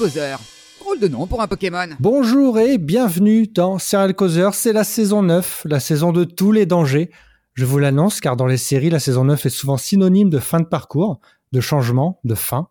Causeur. 0.00 0.40
Drôle 0.80 0.98
de 0.98 1.08
nom 1.08 1.26
pour 1.26 1.42
un 1.42 1.46
Pokémon. 1.46 1.88
Bonjour 2.00 2.58
et 2.58 2.78
bienvenue 2.78 3.46
dans 3.46 3.78
Serial 3.78 4.14
Causeur, 4.14 4.54
c'est 4.54 4.72
la 4.72 4.82
saison 4.82 5.22
9, 5.22 5.66
la 5.66 5.78
saison 5.78 6.10
de 6.10 6.24
tous 6.24 6.52
les 6.52 6.64
dangers. 6.64 7.10
Je 7.52 7.66
vous 7.66 7.78
l'annonce 7.78 8.18
car 8.22 8.34
dans 8.34 8.46
les 8.46 8.56
séries, 8.56 8.88
la 8.88 8.98
saison 8.98 9.24
9 9.24 9.44
est 9.44 9.50
souvent 9.50 9.76
synonyme 9.76 10.30
de 10.30 10.38
fin 10.38 10.58
de 10.58 10.64
parcours, 10.64 11.20
de 11.52 11.60
changement, 11.60 12.18
de 12.24 12.34
fin. 12.34 12.68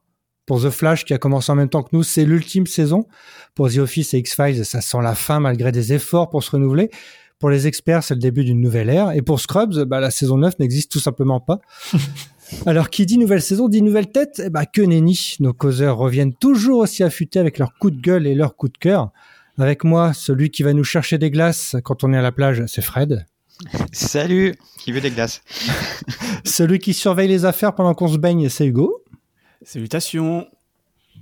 Pour 0.47 0.59
The 0.59 0.71
Flash, 0.71 1.05
qui 1.05 1.13
a 1.13 1.19
commencé 1.19 1.51
en 1.51 1.55
même 1.55 1.69
temps 1.69 1.83
que 1.83 1.89
nous, 1.91 2.01
c'est 2.01 2.25
l'ultime 2.25 2.65
saison. 2.65 3.05
Pour 3.53 3.69
The 3.69 3.77
Office 3.77 4.15
et 4.15 4.17
X-Files, 4.17 4.65
ça 4.65 4.81
sent 4.81 5.03
la 5.03 5.13
fin 5.13 5.39
malgré 5.39 5.71
des 5.71 5.93
efforts 5.93 6.31
pour 6.31 6.41
se 6.41 6.49
renouveler. 6.49 6.89
Pour 7.37 7.51
les 7.51 7.67
experts, 7.67 8.03
c'est 8.03 8.15
le 8.15 8.21
début 8.21 8.43
d'une 8.43 8.59
nouvelle 8.59 8.89
ère. 8.89 9.11
Et 9.11 9.21
pour 9.21 9.39
Scrubs, 9.39 9.83
bah, 9.83 9.99
la 9.99 10.09
saison 10.09 10.37
9 10.37 10.57
n'existe 10.57 10.91
tout 10.91 10.99
simplement 10.99 11.39
pas. 11.39 11.59
Alors, 12.65 12.89
qui 12.89 13.05
dit 13.05 13.17
nouvelle 13.17 13.41
saison 13.41 13.67
dit 13.67 13.81
nouvelle 13.81 14.11
tête 14.11 14.41
eh 14.43 14.49
bah, 14.49 14.65
Que 14.65 14.81
nenni 14.81 15.35
Nos 15.39 15.53
causeurs 15.53 15.97
reviennent 15.97 16.33
toujours 16.33 16.79
aussi 16.79 17.03
affûtés 17.03 17.39
avec 17.39 17.57
leurs 17.57 17.73
coups 17.75 17.95
de 17.95 18.01
gueule 18.01 18.27
et 18.27 18.35
leurs 18.35 18.55
coups 18.55 18.73
de 18.73 18.77
cœur. 18.77 19.11
Avec 19.57 19.83
moi, 19.83 20.13
celui 20.13 20.49
qui 20.49 20.63
va 20.63 20.73
nous 20.73 20.83
chercher 20.83 21.17
des 21.17 21.31
glaces 21.31 21.75
quand 21.83 22.03
on 22.03 22.13
est 22.13 22.17
à 22.17 22.21
la 22.21 22.31
plage, 22.31 22.63
c'est 22.67 22.81
Fred. 22.81 23.25
Salut 23.91 24.55
Qui 24.77 24.93
veut 24.93 25.01
des 25.01 25.11
glaces? 25.11 25.41
Celui 26.45 26.79
qui 26.79 26.93
surveille 26.93 27.27
les 27.27 27.43
affaires 27.43 27.75
pendant 27.75 27.93
qu'on 27.93 28.07
se 28.07 28.17
baigne, 28.17 28.47
c'est 28.47 28.65
Hugo. 28.65 29.03
Salutations. 29.63 30.47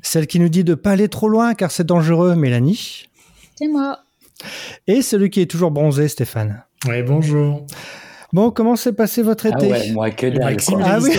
Celle 0.03 0.27
qui 0.27 0.39
nous 0.39 0.49
dit 0.49 0.63
de 0.63 0.75
pas 0.75 0.91
aller 0.91 1.09
trop 1.09 1.29
loin 1.29 1.55
car 1.55 1.71
c'est 1.71 1.83
dangereux, 1.83 2.35
Mélanie. 2.35 3.07
C'est 3.55 3.67
moi. 3.67 4.03
Et 4.85 5.01
celui 5.01 5.31
qui 5.31 5.41
est 5.41 5.49
toujours 5.49 5.71
bronzé, 5.71 6.07
Stéphane. 6.07 6.63
Ouais, 6.87 7.01
bonjour. 7.01 7.65
Bon, 8.33 8.51
comment 8.51 8.75
s'est 8.75 8.91
passé 8.93 9.21
votre 9.21 9.45
Ah 9.51 9.57
été 9.57 9.71
ouais, 9.71 9.91
moi 9.91 10.11
que 10.11 10.27
dalle. 10.27 10.53
Maxime, 10.53 10.79
quoi. 10.79 10.85
Ah 10.85 10.99
oui 11.01 11.15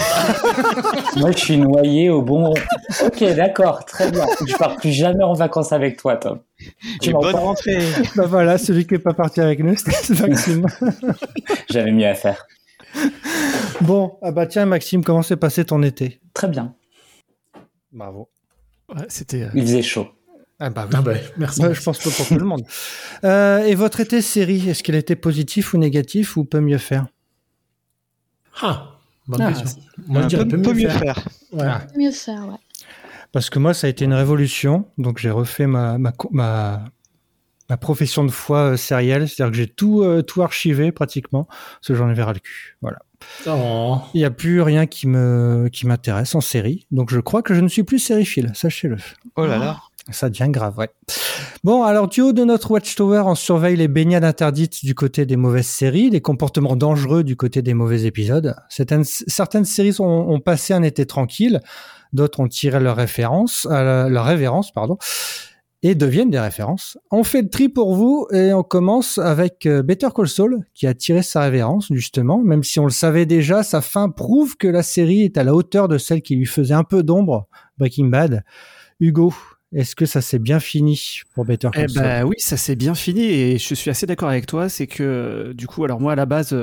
Moi, 1.21 1.31
je 1.33 1.39
suis 1.39 1.57
noyé 1.57 2.11
au 2.11 2.21
bon. 2.21 2.53
Ok, 3.05 3.25
d'accord, 3.35 3.85
très 3.87 4.11
bien. 4.11 4.27
Je 4.47 4.55
pars 4.57 4.77
plus 4.77 4.93
jamais 4.93 5.25
en 5.25 5.33
vacances 5.33 5.73
avec 5.73 5.97
toi, 5.97 6.17
Tom. 6.17 6.41
Tu 7.01 7.09
Et 7.11 7.13
bonne 7.15 7.35
rentrée 7.35 7.79
Bah 8.17 8.27
voilà, 8.27 8.59
celui 8.59 8.87
qui 8.87 8.95
est 8.97 8.99
pas 8.99 9.15
parti 9.15 9.41
avec 9.41 9.61
nous, 9.61 9.75
c'était 9.77 10.23
Maxime. 10.29 10.67
J'avais 11.71 11.93
mieux 11.93 12.07
à 12.07 12.15
faire. 12.15 12.47
bon, 13.81 14.19
ah 14.23 14.31
bah 14.31 14.47
tiens, 14.47 14.67
Maxime, 14.67 15.03
comment 15.03 15.23
s'est 15.23 15.37
passé 15.37 15.65
ton 15.65 15.83
été? 15.83 16.21
Très 16.35 16.49
bien. 16.49 16.75
Bravo. 17.91 18.29
Ouais, 18.95 19.05
c'était. 19.09 19.45
euh, 19.45 19.51
Il 19.55 19.63
faisait 19.63 19.83
chaud. 19.83 20.09
Ah 20.61 20.71
bah 20.71 20.87
oui. 20.89 20.95
Ah 20.97 21.03
bah, 21.03 21.15
merci. 21.37 21.63
Ouais, 21.63 21.73
je 21.75 21.83
pense 21.83 21.99
pas 21.99 22.11
pour 22.11 22.27
tout 22.27 22.35
le 22.39 22.45
monde. 22.45 22.63
Euh, 23.25 23.65
et 23.65 23.75
votre 23.77 24.01
été 24.01 24.21
série, 24.21 24.69
est-ce 24.69 24.83
qu'il 24.83 24.95
a 24.97 24.99
été 24.99 25.15
positif 25.15 25.73
ou 25.73 25.79
négatif 25.79 26.37
ou 26.37 26.45
peut 26.45 26.61
mieux 26.61 26.79
faire? 26.79 27.07
Ah, 28.61 28.99
bonne 29.29 29.41
Ah, 29.43 29.53
question. 29.53 29.81
Moi, 30.09 30.21
je 30.23 30.25
Un 30.25 30.29
dirais 30.29 30.45
peu, 30.47 30.57
peut 30.57 30.63
peu 30.63 30.75
mieux 30.75 30.89
faire. 30.89 31.29
Ah. 31.61 31.83
Mieux 31.97 32.11
faire, 32.11 32.49
ouais. 32.49 32.57
Parce 33.31 33.51
que 33.51 33.59
moi, 33.61 33.73
ça 33.75 33.87
a 33.87 33.91
été 33.91 34.05
une 34.05 34.15
révolution. 34.15 34.87
Donc, 34.99 35.19
j'ai 35.19 35.31
refait 35.31 35.67
ma, 35.69 35.97
ma, 35.99 36.13
ma, 36.33 36.85
ma 37.71 37.77
profession 37.77 38.25
de 38.25 38.31
foi 38.31 38.73
euh, 38.73 38.77
sérielle. 38.77 39.29
C'est-à-dire 39.29 39.53
que 39.53 39.57
j'ai 39.59 39.69
tout, 39.69 40.03
euh, 40.03 40.23
tout 40.23 40.43
archivé 40.43 40.91
pratiquement. 40.91 41.45
Parce 41.45 41.87
que 41.89 41.95
j'en 41.95 42.09
avais 42.09 42.23
ras 42.25 42.33
le 42.33 42.41
cul. 42.41 42.77
Voilà. 42.83 42.99
Oh. 43.47 43.99
Il 44.15 44.19
n'y 44.19 44.25
a 44.25 44.31
plus 44.31 44.63
rien 44.63 44.87
qui 44.87 45.07
me 45.07 45.69
qui 45.73 45.87
m'intéresse 45.87 46.35
en 46.35 46.41
série. 46.41 46.87
Donc, 46.91 47.11
je 47.11 47.21
crois 47.21 47.43
que 47.43 47.55
je 47.55 47.61
ne 47.61 47.69
suis 47.69 47.83
plus 47.83 47.99
sériephile. 47.99 48.53
Sachez-le. 48.55 48.97
Oh 49.37 49.47
là 49.47 49.59
là. 49.59 49.79
Ça 50.11 50.31
devient 50.31 50.49
grave, 50.49 50.79
ouais. 50.79 50.89
Bon, 51.65 51.83
alors 51.83 52.09
du 52.09 52.23
haut 52.23 52.33
de 52.33 52.43
notre 52.43 52.71
Watchtower, 52.71 53.25
on 53.27 53.35
surveille 53.35 53.77
les 53.77 53.89
baignades 53.89 54.25
interdites 54.25 54.83
du 54.85 54.95
côté 54.95 55.27
des 55.27 55.37
mauvaises 55.37 55.67
séries, 55.67 56.09
les 56.09 56.23
comportements 56.23 56.77
dangereux 56.77 57.25
du 57.25 57.37
côté 57.37 57.61
des 57.61 57.75
mauvais 57.75 58.05
épisodes. 58.05 58.57
Certaines, 58.71 59.05
certaines 59.05 59.67
séries 59.67 59.97
ont, 59.99 60.31
ont 60.31 60.41
passé 60.41 60.73
un 60.73 60.83
été 60.83 61.05
tranquille, 61.05 61.61
d'autres 62.15 62.41
ont 62.41 62.49
tiré 62.49 62.81
leur 62.81 62.97
référence, 62.97 63.67
euh, 63.71 64.09
leur 64.09 64.25
révérence, 64.25 64.73
pardon, 64.73 64.97
et 65.83 65.95
deviennent 65.95 66.31
des 66.31 66.41
références. 66.41 66.99
On 67.11 67.23
fait 67.23 67.43
le 67.43 67.49
tri 67.49 67.69
pour 67.69 67.95
vous 67.95 68.27
et 68.33 68.53
on 68.53 68.63
commence 68.63 69.19
avec 69.19 69.65
euh, 69.67 69.83
Better 69.83 70.09
Call 70.15 70.29
Saul, 70.29 70.61
qui 70.75 70.87
a 70.87 70.95
tiré 70.95 71.23
sa 71.23 71.43
révérence, 71.43 71.89
justement, 71.93 72.39
même 72.39 72.65
si 72.65 72.81
on 72.81 72.85
le 72.85 72.91
savait 72.91 73.27
déjà, 73.27 73.63
sa 73.63 73.81
fin 73.81 74.09
prouve 74.11 74.57
que 74.57 74.67
la 74.67 74.83
série 74.83 75.23
est 75.23 75.39
à 75.39 75.45
la 75.45 75.55
hauteur 75.55 75.87
de 75.89 75.99
celle 75.99 76.23
qui 76.23 76.35
lui 76.35 76.47
faisait 76.47 76.75
un 76.75 76.85
peu 76.85 77.03
d'ombre, 77.03 77.47
Breaking 77.79 78.07
Bad. 78.07 78.43
Hugo, 78.99 79.33
est-ce 79.73 79.95
que 79.95 80.07
ça 80.07 80.21
s'est 80.21 80.41
bien 80.41 80.59
fini 80.59 81.21
pour 81.35 81.45
Better 81.45 81.69
Call 81.73 81.85
Eh 81.85 81.89
Saul? 81.93 82.03
ben 82.03 82.25
oui, 82.25 82.35
ça 82.39 82.57
s'est 82.57 82.75
bien 82.77 82.95
fini 82.97 83.23
et 83.23 83.59
je 83.59 83.75
suis 83.75 83.91
assez 83.91 84.07
d'accord 84.07 84.31
avec 84.31 84.47
toi. 84.47 84.69
C'est 84.69 84.89
que 84.89 85.03
euh, 85.03 85.55
du 85.55 85.69
coup, 85.69 85.85
alors 85.85 86.01
moi 86.01 86.13
à 86.13 86.17
la 86.17 86.27
base, 86.27 86.57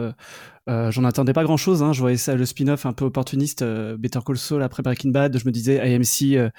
euh, 0.67 0.87
euh, 0.87 0.91
j'en 0.91 1.03
attendais 1.03 1.33
pas 1.33 1.43
grand 1.43 1.57
chose. 1.57 1.83
Hein, 1.83 1.93
je 1.93 1.99
voyais 1.99 2.17
ça 2.17 2.35
le 2.35 2.45
spin-off 2.45 2.85
un 2.85 2.93
peu 2.93 3.05
opportuniste, 3.05 3.61
euh, 3.61 3.97
Better 3.97 4.19
Call 4.25 4.37
Saul 4.37 4.63
après 4.63 4.83
Breaking 4.83 5.11
Bad. 5.11 5.37
Je 5.37 5.45
me 5.45 5.51
disais 5.51 5.79
AMC, 5.79 6.37
euh, 6.37 6.49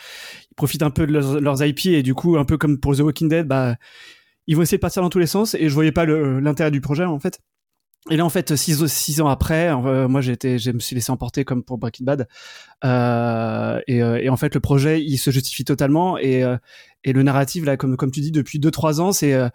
ils 0.51 0.55
profitent 0.57 0.83
un 0.83 0.91
peu 0.91 1.07
de 1.07 1.13
leurs, 1.13 1.41
leurs 1.41 1.65
IP 1.65 1.87
et 1.87 2.03
du 2.03 2.15
coup, 2.15 2.37
un 2.39 2.45
peu 2.45 2.57
comme 2.57 2.79
pour 2.79 2.97
The 2.97 3.01
Walking 3.01 3.29
Dead, 3.29 3.47
bah 3.47 3.77
ils 4.47 4.57
vont 4.57 4.63
essayer 4.63 4.79
de 4.79 4.83
partir 4.83 5.03
dans 5.03 5.09
tous 5.11 5.19
les 5.19 5.27
sens 5.27 5.55
et 5.55 5.69
je 5.69 5.75
voyais 5.75 5.93
pas 5.93 6.05
le- 6.05 6.39
l'intérêt 6.41 6.71
du 6.71 6.81
projet 6.81 7.05
en 7.05 7.19
fait. 7.19 7.41
Et 8.09 8.17
là, 8.17 8.25
en 8.25 8.29
fait, 8.31 8.55
six, 8.55 8.87
six 8.87 9.21
ans 9.21 9.27
après, 9.27 9.69
euh, 9.69 10.07
moi, 10.07 10.25
été, 10.25 10.61
je 10.61 10.71
me 10.71 10.79
suis 10.79 10.95
laissé 10.95 11.11
emporter 11.11 11.45
comme 11.45 11.65
pour 11.65 11.77
Breaking 11.77 12.05
Bad. 12.05 12.29
Euh, 12.85 13.81
et, 13.89 14.01
euh, 14.01 14.21
et 14.23 14.29
en 14.29 14.37
fait, 14.37 14.55
le 14.55 14.61
projet, 14.61 15.03
il 15.03 15.19
se 15.19 15.33
justifie 15.33 15.65
totalement. 15.65 16.17
Et, 16.17 16.45
euh, 16.45 16.57
et 17.03 17.13
le 17.13 17.25
narratif, 17.25 17.65
là, 17.65 17.77
comme, 17.77 17.97
comme 17.97 18.13
tu 18.13 18.21
dis, 18.21 18.31
depuis 18.31 18.61
deux, 18.61 18.71
trois 18.71 19.01
ans, 19.01 19.11
c'est, 19.11 19.35
euh, 19.35 19.49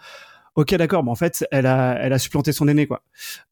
ok, 0.56 0.76
d'accord, 0.76 1.04
mais 1.04 1.12
en 1.12 1.16
fait, 1.16 1.46
elle 1.52 1.66
a, 1.66 1.98
elle 2.00 2.14
a 2.14 2.20
supplanté 2.20 2.52
son 2.52 2.68
aîné, 2.68 2.88
quoi. 2.88 3.04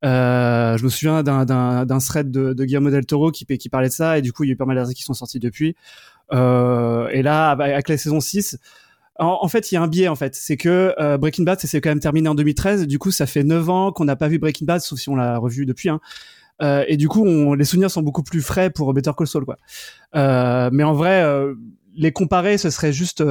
Euh, 0.04 0.78
je 0.78 0.84
me 0.84 0.90
souviens 0.90 1.24
d'un, 1.24 1.46
d'un, 1.46 1.86
d'un 1.86 1.98
thread 2.00 2.32
de, 2.32 2.54
de 2.54 2.66
Guillermo 2.66 2.90
del 2.90 3.06
Toro 3.06 3.32
qui, 3.32 3.46
qui 3.46 3.70
parlait 3.70 3.90
de 3.90 3.94
ça. 3.94 4.18
Et 4.18 4.22
du 4.22 4.34
coup, 4.34 4.44
il 4.44 4.48
y 4.48 4.50
a 4.52 4.54
eu 4.54 4.58
pas 4.58 4.66
mal 4.66 4.76
d'articles 4.76 4.98
qui 4.98 5.04
sont 5.04 5.14
sortis 5.14 5.40
depuis. 5.40 5.76
Euh, 6.34 7.08
et 7.10 7.22
là, 7.22 7.52
avec 7.52 7.90
la 7.90 7.98
saison 7.98 8.20
6, 8.20 8.58
en, 9.20 9.40
en 9.42 9.48
fait, 9.48 9.72
il 9.72 9.76
y 9.76 9.78
a 9.78 9.82
un 9.82 9.88
biais 9.88 10.08
en 10.08 10.16
fait, 10.16 10.36
c'est 10.36 10.58
que 10.58 10.94
euh, 11.00 11.18
Breaking 11.18 11.44
Bad, 11.44 11.60
ça 11.60 11.68
s'est 11.68 11.82
quand 11.82 11.90
même 11.90 12.00
terminé 12.00 12.30
en 12.30 12.36
2013. 12.36 12.88
Du 12.88 13.00
coup, 13.00 13.12
ça 13.12 13.26
fait 13.26 13.44
9 13.44 13.70
ans 13.70 13.92
qu'on 13.92 14.06
n'a 14.06 14.16
pas 14.16 14.28
vu 14.28 14.40
Breaking 14.40 14.66
Bad, 14.66 14.82
sauf 14.82 15.00
si 15.00 15.10
on 15.10 15.16
l'a 15.16 15.38
revu 15.38 15.66
depuis. 15.66 15.90
Hein. 15.90 16.00
Euh, 16.62 16.84
et 16.88 16.98
du 16.98 17.08
coup, 17.08 17.26
on, 17.26 17.54
les 17.54 17.66
souvenirs 17.66 17.92
sont 17.92 18.02
beaucoup 18.02 18.24
plus 18.24 18.42
frais 18.42 18.70
pour 18.70 18.94
Better 18.94 19.12
Call 19.18 19.28
Saul, 19.28 19.46
quoi. 19.46 19.58
Euh, 20.16 20.70
mais 20.74 20.84
en 20.84 20.94
vrai, 20.94 21.24
euh, 21.24 21.56
les 21.96 22.12
comparer, 22.12 22.58
ce 22.58 22.70
serait 22.70 22.94
juste, 22.94 23.24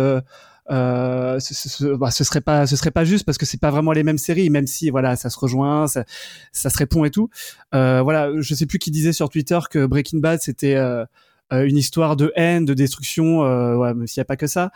euh, 0.71 1.39
ce, 1.41 1.55
ce- 1.55 1.97
bah, 1.97 2.11
ce 2.11 2.25
serait 2.25 2.41
pas, 2.41 2.67
ce 2.67 2.77
serait 2.77 2.91
pas 2.91 3.05
juste 3.05 3.25
parce 3.25 3.39
que 3.39 3.47
c'est 3.47 3.61
pas 3.61 3.71
vraiment 3.71 3.93
les 3.93 4.03
mêmes 4.03 4.19
séries, 4.19 4.51
même 4.51 4.67
si 4.67 4.91
voilà, 4.91 5.17
ça 5.17 5.31
se 5.31 5.39
rejoint, 5.39 5.87
ça, 5.89 6.05
ça 6.53 6.71
se 6.71 6.79
répond 6.79 7.05
et 7.05 7.11
tout. 7.11 7.31
Euh, 7.75 8.03
voilà, 8.03 8.31
je 8.39 8.55
sais 8.55 8.67
plus 8.67 8.79
qui 8.79 8.91
disait 8.91 9.13
sur 9.13 9.29
Twitter 9.29 9.59
que 9.71 9.87
Breaking 9.87 10.19
Bad 10.19 10.41
c'était 10.43 10.75
euh, 10.75 11.05
euh, 11.53 11.67
une 11.67 11.79
histoire 11.79 12.17
de 12.17 12.31
haine, 12.37 12.67
de 12.67 12.75
destruction, 12.75 13.43
euh, 13.45 13.75
ouais, 13.77 13.95
même 13.95 14.07
s'il 14.07 14.21
n'y 14.21 14.23
a 14.23 14.27
pas 14.27 14.37
que 14.37 14.47
ça, 14.47 14.71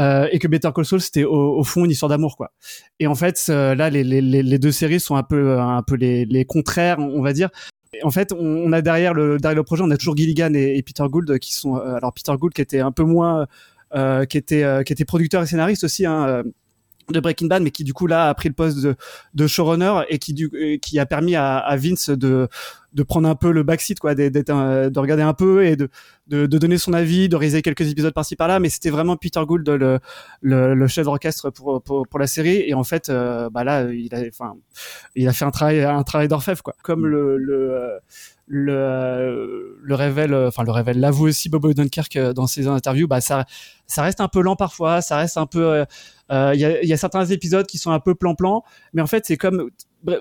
euh, 0.00 0.26
et 0.32 0.40
que 0.40 0.48
Better 0.48 0.70
Call 0.74 0.84
Saul 0.84 1.00
c'était 1.00 1.22
au, 1.22 1.58
au 1.58 1.62
fond 1.62 1.84
une 1.84 1.92
histoire 1.92 2.08
d'amour, 2.10 2.36
quoi. 2.36 2.50
Et 2.98 3.06
en 3.06 3.14
fait, 3.14 3.46
là, 3.46 3.88
les, 3.90 4.02
les, 4.02 4.20
les 4.20 4.58
deux 4.58 4.72
séries 4.72 4.98
sont 4.98 5.14
un 5.14 5.22
peu, 5.22 5.60
un 5.60 5.82
peu 5.82 5.94
les, 5.94 6.24
les 6.24 6.44
contraires, 6.44 6.98
on 6.98 7.22
va 7.22 7.32
dire. 7.32 7.50
En 8.02 8.10
fait, 8.10 8.32
on, 8.36 8.72
a 8.72 8.82
derrière 8.82 9.14
le, 9.14 9.38
derrière 9.38 9.56
le 9.56 9.62
projet, 9.62 9.82
on 9.84 9.90
a 9.92 9.96
toujours 9.96 10.16
Gilligan 10.16 10.52
et, 10.54 10.76
et 10.76 10.82
Peter 10.82 11.04
Gould 11.08 11.38
qui 11.38 11.54
sont, 11.54 11.76
alors 11.76 12.12
Peter 12.12 12.32
Gould 12.36 12.52
qui 12.52 12.60
était 12.60 12.80
un 12.80 12.90
peu 12.92 13.04
moins, 13.04 13.46
qui 13.92 14.38
était, 14.38 14.64
euh, 14.64 14.82
qui 14.82 14.92
était 14.92 15.04
producteur 15.04 15.42
et 15.42 15.46
scénariste 15.46 15.84
aussi. 15.84 16.06
Hein, 16.06 16.26
euh, 16.28 16.42
de 17.10 17.20
Breaking 17.20 17.46
Bad, 17.46 17.62
mais 17.62 17.70
qui 17.70 17.84
du 17.84 17.92
coup 17.92 18.06
là 18.06 18.28
a 18.28 18.34
pris 18.34 18.48
le 18.48 18.54
poste 18.54 18.82
de, 18.82 18.96
de 19.34 19.46
showrunner 19.46 20.02
et 20.08 20.18
qui 20.18 20.34
du, 20.34 20.50
euh, 20.54 20.76
qui 20.78 20.98
a 20.98 21.06
permis 21.06 21.36
à, 21.36 21.56
à 21.58 21.76
Vince 21.76 22.10
de 22.10 22.48
de 22.92 23.02
prendre 23.02 23.28
un 23.28 23.34
peu 23.34 23.52
le 23.52 23.62
backseat 23.62 24.00
quoi, 24.00 24.14
d'être, 24.14 24.50
de 24.88 24.98
regarder 24.98 25.22
un 25.22 25.34
peu 25.34 25.64
et 25.66 25.76
de, 25.76 25.90
de 26.28 26.46
de 26.46 26.58
donner 26.58 26.78
son 26.78 26.94
avis, 26.94 27.28
de 27.28 27.36
réaliser 27.36 27.60
quelques 27.62 27.88
épisodes 27.90 28.14
par-ci 28.14 28.36
par-là, 28.36 28.58
mais 28.58 28.70
c'était 28.70 28.90
vraiment 28.90 29.16
Peter 29.16 29.42
Gould 29.46 29.68
le 29.68 30.00
le, 30.40 30.74
le 30.74 30.86
chef 30.88 31.04
d'orchestre 31.04 31.50
pour, 31.50 31.82
pour 31.82 32.08
pour 32.08 32.18
la 32.18 32.26
série 32.26 32.64
et 32.66 32.74
en 32.74 32.84
fait 32.84 33.08
euh, 33.08 33.50
bah 33.50 33.64
là 33.64 33.84
il 33.92 34.14
a 34.14 34.22
enfin 34.28 34.54
il 35.14 35.28
a 35.28 35.32
fait 35.32 35.44
un 35.44 35.50
travail 35.50 35.82
un 35.82 36.02
travail 36.02 36.28
d'orfèvre 36.28 36.62
quoi, 36.62 36.74
comme 36.82 37.06
le 37.06 37.36
le 37.36 37.70
euh, 37.72 37.98
le, 38.46 39.78
le 39.82 39.94
révèle, 39.94 40.32
euh, 40.32 40.48
enfin 40.48 40.62
le 40.62 40.70
révèle, 40.70 41.00
l'avoue 41.00 41.26
aussi 41.28 41.48
Bob 41.48 41.64
Odenkirk 41.64 42.16
euh, 42.16 42.32
dans 42.32 42.46
ses 42.46 42.68
interviews, 42.68 43.08
bah 43.08 43.20
ça, 43.20 43.44
ça 43.86 44.02
reste 44.02 44.20
un 44.20 44.28
peu 44.28 44.40
lent 44.40 44.56
parfois, 44.56 45.00
ça 45.02 45.16
reste 45.16 45.36
un 45.36 45.46
peu, 45.46 45.64
euh, 45.64 45.84
euh, 46.30 46.52
il 46.54 46.60
y, 46.60 46.64
a, 46.64 46.84
y 46.84 46.92
a 46.92 46.96
certains 46.96 47.24
épisodes 47.26 47.66
qui 47.66 47.78
sont 47.78 47.90
un 47.90 48.00
peu 48.00 48.14
plan-plan, 48.14 48.62
mais 48.92 49.02
en 49.02 49.06
fait 49.06 49.26
c'est 49.26 49.36
comme, 49.36 49.70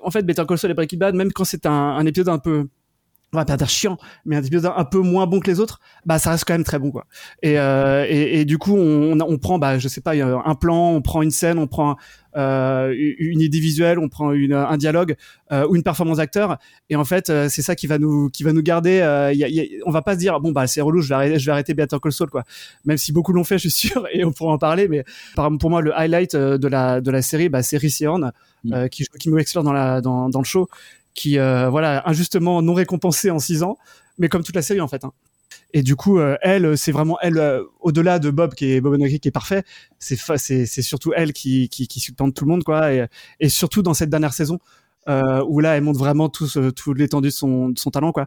en 0.03 0.11
fait 0.11 0.23
Better 0.23 0.43
Call 0.47 0.57
Saul 0.57 0.71
et 0.71 0.73
Breaking 0.73 0.97
Bad, 0.97 1.15
même 1.15 1.31
quand 1.31 1.45
c'est 1.45 1.65
un, 1.65 1.71
un 1.71 2.05
épisode 2.05 2.29
un 2.29 2.39
peu 2.39 2.67
on 3.33 3.37
va 3.37 3.45
pas 3.45 3.57
dire 3.57 3.69
chiant, 3.69 3.97
mais 4.25 4.35
un 4.37 4.43
épisode 4.43 4.71
un 4.75 4.85
peu 4.85 4.99
moins 4.99 5.27
bon 5.27 5.39
que 5.39 5.49
les 5.51 5.59
autres, 5.59 5.79
bah 6.05 6.19
ça 6.19 6.31
reste 6.31 6.45
quand 6.45 6.53
même 6.53 6.63
très 6.63 6.79
bon 6.79 6.91
quoi. 6.91 7.05
Et, 7.41 7.59
euh, 7.59 8.05
et, 8.07 8.41
et 8.41 8.45
du 8.45 8.57
coup 8.57 8.75
on, 8.75 9.19
on 9.19 9.37
prend, 9.37 9.59
bah 9.59 9.77
je 9.77 9.87
sais 9.87 10.01
pas, 10.01 10.13
un 10.13 10.55
plan, 10.55 10.91
on 10.91 11.01
prend 11.01 11.21
une 11.21 11.31
scène, 11.31 11.59
on 11.59 11.67
prend 11.67 11.97
euh, 12.37 12.93
une 13.17 13.41
idée 13.41 13.59
visuelle, 13.59 13.99
on 13.99 14.09
prend 14.09 14.31
une, 14.31 14.53
un 14.53 14.77
dialogue 14.77 15.15
euh, 15.51 15.67
ou 15.67 15.75
une 15.75 15.83
performance 15.83 16.17
d'acteur, 16.17 16.57
et 16.89 16.95
en 16.95 17.05
fait 17.05 17.29
euh, 17.29 17.47
c'est 17.49 17.61
ça 17.61 17.75
qui 17.75 17.87
va 17.87 17.97
nous 17.97 18.29
qui 18.29 18.43
va 18.43 18.53
nous 18.53 18.61
garder. 18.61 18.99
Euh, 18.99 19.31
y 19.33 19.43
a, 19.43 19.49
y 19.49 19.59
a, 19.59 19.63
on 19.85 19.91
va 19.91 20.01
pas 20.01 20.13
se 20.13 20.19
dire 20.19 20.39
bon 20.39 20.51
bah 20.51 20.67
c'est 20.67 20.81
relou, 20.81 21.01
je 21.01 21.09
vais 21.09 21.15
arrêter, 21.15 21.39
je 21.39 21.45
vais 21.45 21.51
arrêter 21.51 21.73
Better 21.73 21.97
Call 22.01 22.11
Saul 22.11 22.29
quoi. 22.29 22.43
Même 22.85 22.97
si 22.97 23.11
beaucoup 23.11 23.33
l'ont 23.33 23.43
fait, 23.43 23.57
je 23.59 23.69
suis 23.69 23.89
sûr, 23.89 24.05
et 24.13 24.23
on 24.25 24.31
pourra 24.31 24.53
en 24.53 24.57
parler. 24.57 24.87
Mais 24.87 25.03
par, 25.35 25.49
pour 25.57 25.69
moi 25.69 25.81
le 25.81 25.97
highlight 25.97 26.35
euh, 26.35 26.57
de 26.57 26.67
la 26.67 27.01
de 27.01 27.11
la 27.11 27.21
série, 27.21 27.49
bah 27.49 27.63
c'est 27.63 27.77
Rhys 27.77 28.05
Horn, 28.05 28.31
euh, 28.71 28.87
qui 28.87 29.03
joue 29.03 29.17
Kim 29.19 29.33
Wexler 29.33 29.63
dans 29.63 29.73
la 29.73 30.01
dans 30.01 30.29
dans 30.29 30.39
le 30.39 30.45
show 30.45 30.67
qui 31.15 31.39
euh, 31.39 31.69
voilà 31.69 32.07
injustement 32.07 32.61
non 32.61 32.75
récompensé 32.75 33.31
en 33.31 33.39
six 33.39 33.63
ans 33.63 33.77
mais 34.19 34.29
comme 34.29 34.43
toute 34.43 34.55
la 34.55 34.61
série 34.61 34.81
en 34.81 34.87
fait 34.87 35.03
hein. 35.03 35.11
Et 35.73 35.83
du 35.83 35.95
coup, 35.97 36.19
euh, 36.19 36.37
elle, 36.41 36.77
c'est 36.77 36.93
vraiment 36.93 37.17
elle, 37.21 37.37
euh, 37.37 37.61
au-delà 37.81 38.17
de 38.17 38.29
Bob 38.29 38.55
qui 38.55 38.71
est 38.71 38.81
Bob 38.81 38.95
Nugget 38.97 39.19
qui 39.19 39.27
est 39.27 39.31
parfait, 39.31 39.63
c'est 39.99 40.15
fa- 40.15 40.37
c'est 40.37 40.65
c'est 40.65 40.81
surtout 40.81 41.11
elle 41.15 41.33
qui 41.33 41.67
qui, 41.69 41.87
qui 41.87 41.99
supplante 41.99 42.33
tout 42.33 42.45
le 42.45 42.51
monde 42.51 42.63
quoi. 42.63 42.93
Et, 42.93 43.05
et 43.41 43.49
surtout 43.49 43.81
dans 43.81 43.93
cette 43.93 44.09
dernière 44.09 44.33
saison. 44.33 44.59
Euh, 45.07 45.43
où 45.47 45.59
là 45.59 45.77
elle 45.77 45.83
montre 45.83 45.99
vraiment 45.99 46.29
tout, 46.29 46.47
ce- 46.47 46.71
tout 46.71 46.93
l'étendue 46.95 47.27
de 47.27 47.33
son, 47.33 47.69
de 47.69 47.77
son 47.77 47.91
talent 47.91 48.11
quoi. 48.11 48.25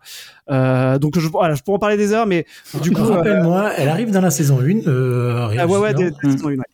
Euh, 0.51 0.99
donc 1.01 1.19
je, 1.19 1.27
voilà, 1.27 1.55
je 1.57 1.63
pourrais 1.63 1.75
en 1.77 1.81
parler 1.81 1.97
des 1.97 2.13
heures, 2.13 2.27
mais 2.27 2.47
du 2.83 2.93
coup, 2.93 3.01
euh, 3.03 3.17
Rappelle-moi, 3.17 3.73
elle 3.77 3.89
arrive 3.89 4.13
dans 4.13 4.21
la 4.21 4.31
saison 4.31 4.61
1. 4.61 4.87
Euh, 4.87 5.39
Ariel 5.39 5.61
ah 5.61 5.67
ouais 5.67 5.79
ouais, 5.79 5.95
des- 5.95 6.11
des 6.13 6.31
saisons 6.31 6.51
une, 6.51 6.61
ouais. 6.61 6.67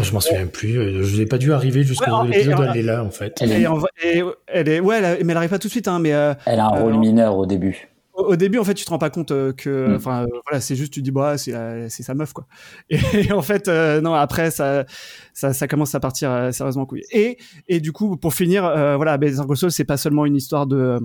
Je 0.00 0.12
m'en 0.12 0.20
souviens 0.20 0.46
plus. 0.46 0.78
euh, 0.78 1.02
Je 1.02 1.16
n'ai 1.18 1.26
pas 1.26 1.38
dû 1.38 1.52
arriver 1.52 1.82
jusqu'au 1.84 2.10
Ouais, 2.22 2.28
et- 2.32 2.36
épisode 2.40 2.58
où 2.58 2.62
elle 2.62 2.76
est 2.78 2.82
là, 2.82 3.04
en 3.04 3.10
fait. 3.10 3.34
Elle 3.40 3.52
est- 3.52 3.62
Et, 4.02 4.22
elle 4.48 4.68
est, 4.68 4.80
ouais, 4.80 4.96
elle 4.98 5.04
a- 5.04 5.16
mais 5.24 5.32
elle 5.32 5.36
arrive 5.36 5.50
pas 5.50 5.58
tout 5.58 5.68
de 5.68 5.72
suite, 5.72 5.88
hein, 5.88 5.98
mais 5.98 6.12
euh, 6.14 6.34
Elle 6.46 6.60
a 6.60 6.66
un 6.66 6.68
rôle 6.80 6.94
Euh, 6.94 6.98
mineur 6.98 7.36
au 7.36 7.46
début. 7.46 7.88
au, 8.14 8.22
au 8.32 8.36
début, 8.36 8.58
en 8.58 8.64
fait, 8.64 8.74
tu 8.74 8.84
te 8.84 8.90
rends 8.90 8.98
pas 8.98 9.10
compte 9.10 9.30
euh, 9.32 9.52
que, 9.52 9.88
Mm. 9.88 9.94
enfin, 9.96 10.22
euh, 10.22 10.26
voilà, 10.46 10.60
c'est 10.60 10.76
juste, 10.76 10.92
tu 10.92 11.02
dis, 11.02 11.10
bah, 11.10 11.36
c'est 11.38 11.50
la- 11.52 11.88
c'est 11.90 12.02
sa 12.04 12.14
meuf, 12.14 12.32
quoi. 12.32 12.46
Et, 13.28 13.32
en 13.32 13.42
fait, 13.42 13.66
euh, 13.68 14.00
non, 14.00 14.14
après, 14.14 14.50
ça, 14.50 14.84
ça, 15.32 15.52
ça 15.52 15.66
commence 15.68 15.94
à 15.94 16.00
partir 16.00 16.30
euh, 16.30 16.50
sérieusement 16.52 16.82
en 16.82 16.86
couille. 16.86 17.02
Et, 17.12 17.38
et 17.68 17.80
du 17.80 17.92
coup, 17.92 18.16
pour 18.16 18.32
finir, 18.34 18.64
euh, 18.64 18.96
voilà, 18.96 19.16
Better 19.18 19.42
Call 19.46 19.56
Saul, 19.56 19.70
c'est 19.72 19.84
pas 19.84 19.96
seulement 19.96 20.26
une 20.26 20.36
histoire 20.36 20.66
de 20.66 20.98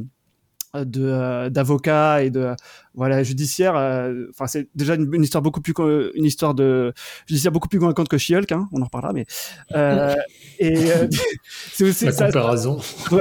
de 0.76 1.04
euh, 1.04 1.50
d'avocat 1.50 2.24
et 2.24 2.30
de 2.30 2.54
voilà 2.94 3.24
judiciaire 3.24 3.76
euh, 3.76 4.28
enfin 4.30 4.46
c'est 4.46 4.68
déjà 4.76 4.96
une, 4.96 5.12
une 5.14 5.24
histoire 5.24 5.42
beaucoup 5.42 5.62
plus 5.62 5.74
une 6.14 6.26
histoire 6.26 6.54
de 6.54 6.94
judiciaire 7.28 7.52
beaucoup 7.52 7.68
plus 7.70 7.80
convaincante 7.80 8.08
que 8.08 8.18
She-Hulk 8.20 8.52
hein, 8.52 8.70
on 8.72 8.82
en 8.82 8.86
reparlera 8.86 9.12
mais 9.14 9.26
euh, 9.76 10.14
et 10.60 10.92
euh, 10.92 11.08
c'est 11.74 11.86
aussi 11.86 12.06
La 12.06 12.12
ça- 12.12 12.26
comparaison. 12.28 12.80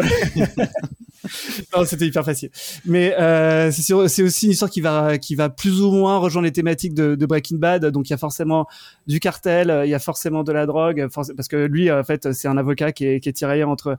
non, 1.77 1.85
c'était 1.85 2.07
hyper 2.07 2.25
facile. 2.25 2.51
Mais 2.85 3.15
euh, 3.19 3.71
c'est 3.71 3.83
sûr- 3.83 4.09
c'est 4.09 4.23
aussi 4.23 4.47
une 4.47 4.53
histoire 4.53 4.71
qui 4.71 4.81
va 4.81 5.19
qui 5.19 5.35
va 5.35 5.49
plus 5.51 5.81
ou 5.83 5.91
moins 5.91 6.19
rejoindre 6.19 6.47
les 6.47 6.53
thématiques 6.53 6.95
de, 6.95 7.15
de 7.15 7.27
Breaking 7.27 7.57
Bad. 7.59 7.85
Donc 7.87 8.09
il 8.09 8.13
y 8.13 8.15
a 8.15 8.19
forcément 8.19 8.67
du 9.07 9.21
cartel, 9.21 9.71
euh, 9.71 9.85
il 9.87 9.91
y 9.91 9.95
a 9.95 9.99
forcément 9.99 10.45
de 10.45 10.53
la 10.53 10.67
drogue, 10.67 11.07
parce 11.13 11.49
que 11.49 11.57
lui 11.67 11.91
en 11.91 12.05
fait 12.05 12.33
c'est 12.33 12.49
un 12.49 12.57
avocat 12.57 12.93
qui 12.93 13.07
est, 13.07 13.21
qui 13.21 13.29
est 13.29 13.33
tiraillé 13.33 13.65
entre 13.65 13.97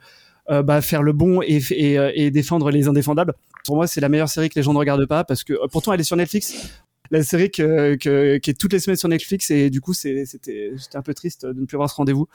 euh, 0.50 0.64
bah, 0.64 0.82
faire 0.82 1.04
le 1.04 1.14
bon 1.14 1.42
et, 1.42 1.60
f- 1.60 1.74
et, 1.76 1.98
euh, 1.98 2.12
et 2.16 2.32
défendre 2.32 2.72
les 2.72 2.88
indéfendables. 2.88 3.34
Pour 3.66 3.76
moi 3.76 3.88
c'est 3.88 4.02
la 4.02 4.10
meilleure 4.10 4.30
série 4.30 4.50
que 4.50 4.56
les 4.56 4.64
gens 4.64 4.74
ne 4.74 4.80
regardent 4.80 5.08
pas 5.08 5.24
parce 5.24 5.44
que 5.44 5.54
euh, 5.54 5.68
pourtant 5.72 5.94
elle 5.94 6.00
est 6.00 6.04
sur 6.04 6.16
Netflix. 6.16 6.72
La 7.12 7.24
série 7.24 7.50
que, 7.50 7.96
que, 7.96 8.38
qui 8.38 8.52
est 8.52 8.54
toutes 8.54 8.74
les 8.74 8.80
semaines 8.80 8.98
sur 8.98 9.10
Netflix 9.10 9.50
et 9.52 9.70
du 9.70 9.82
coup 9.82 9.94
c'était 9.94 10.26
un 10.94 11.02
peu 11.02 11.14
triste 11.14 11.46
de 11.46 11.60
ne 11.60 11.66
plus 11.66 11.76
avoir 11.76 11.90
ce 11.90 11.96
rendez-vous. 11.96 12.28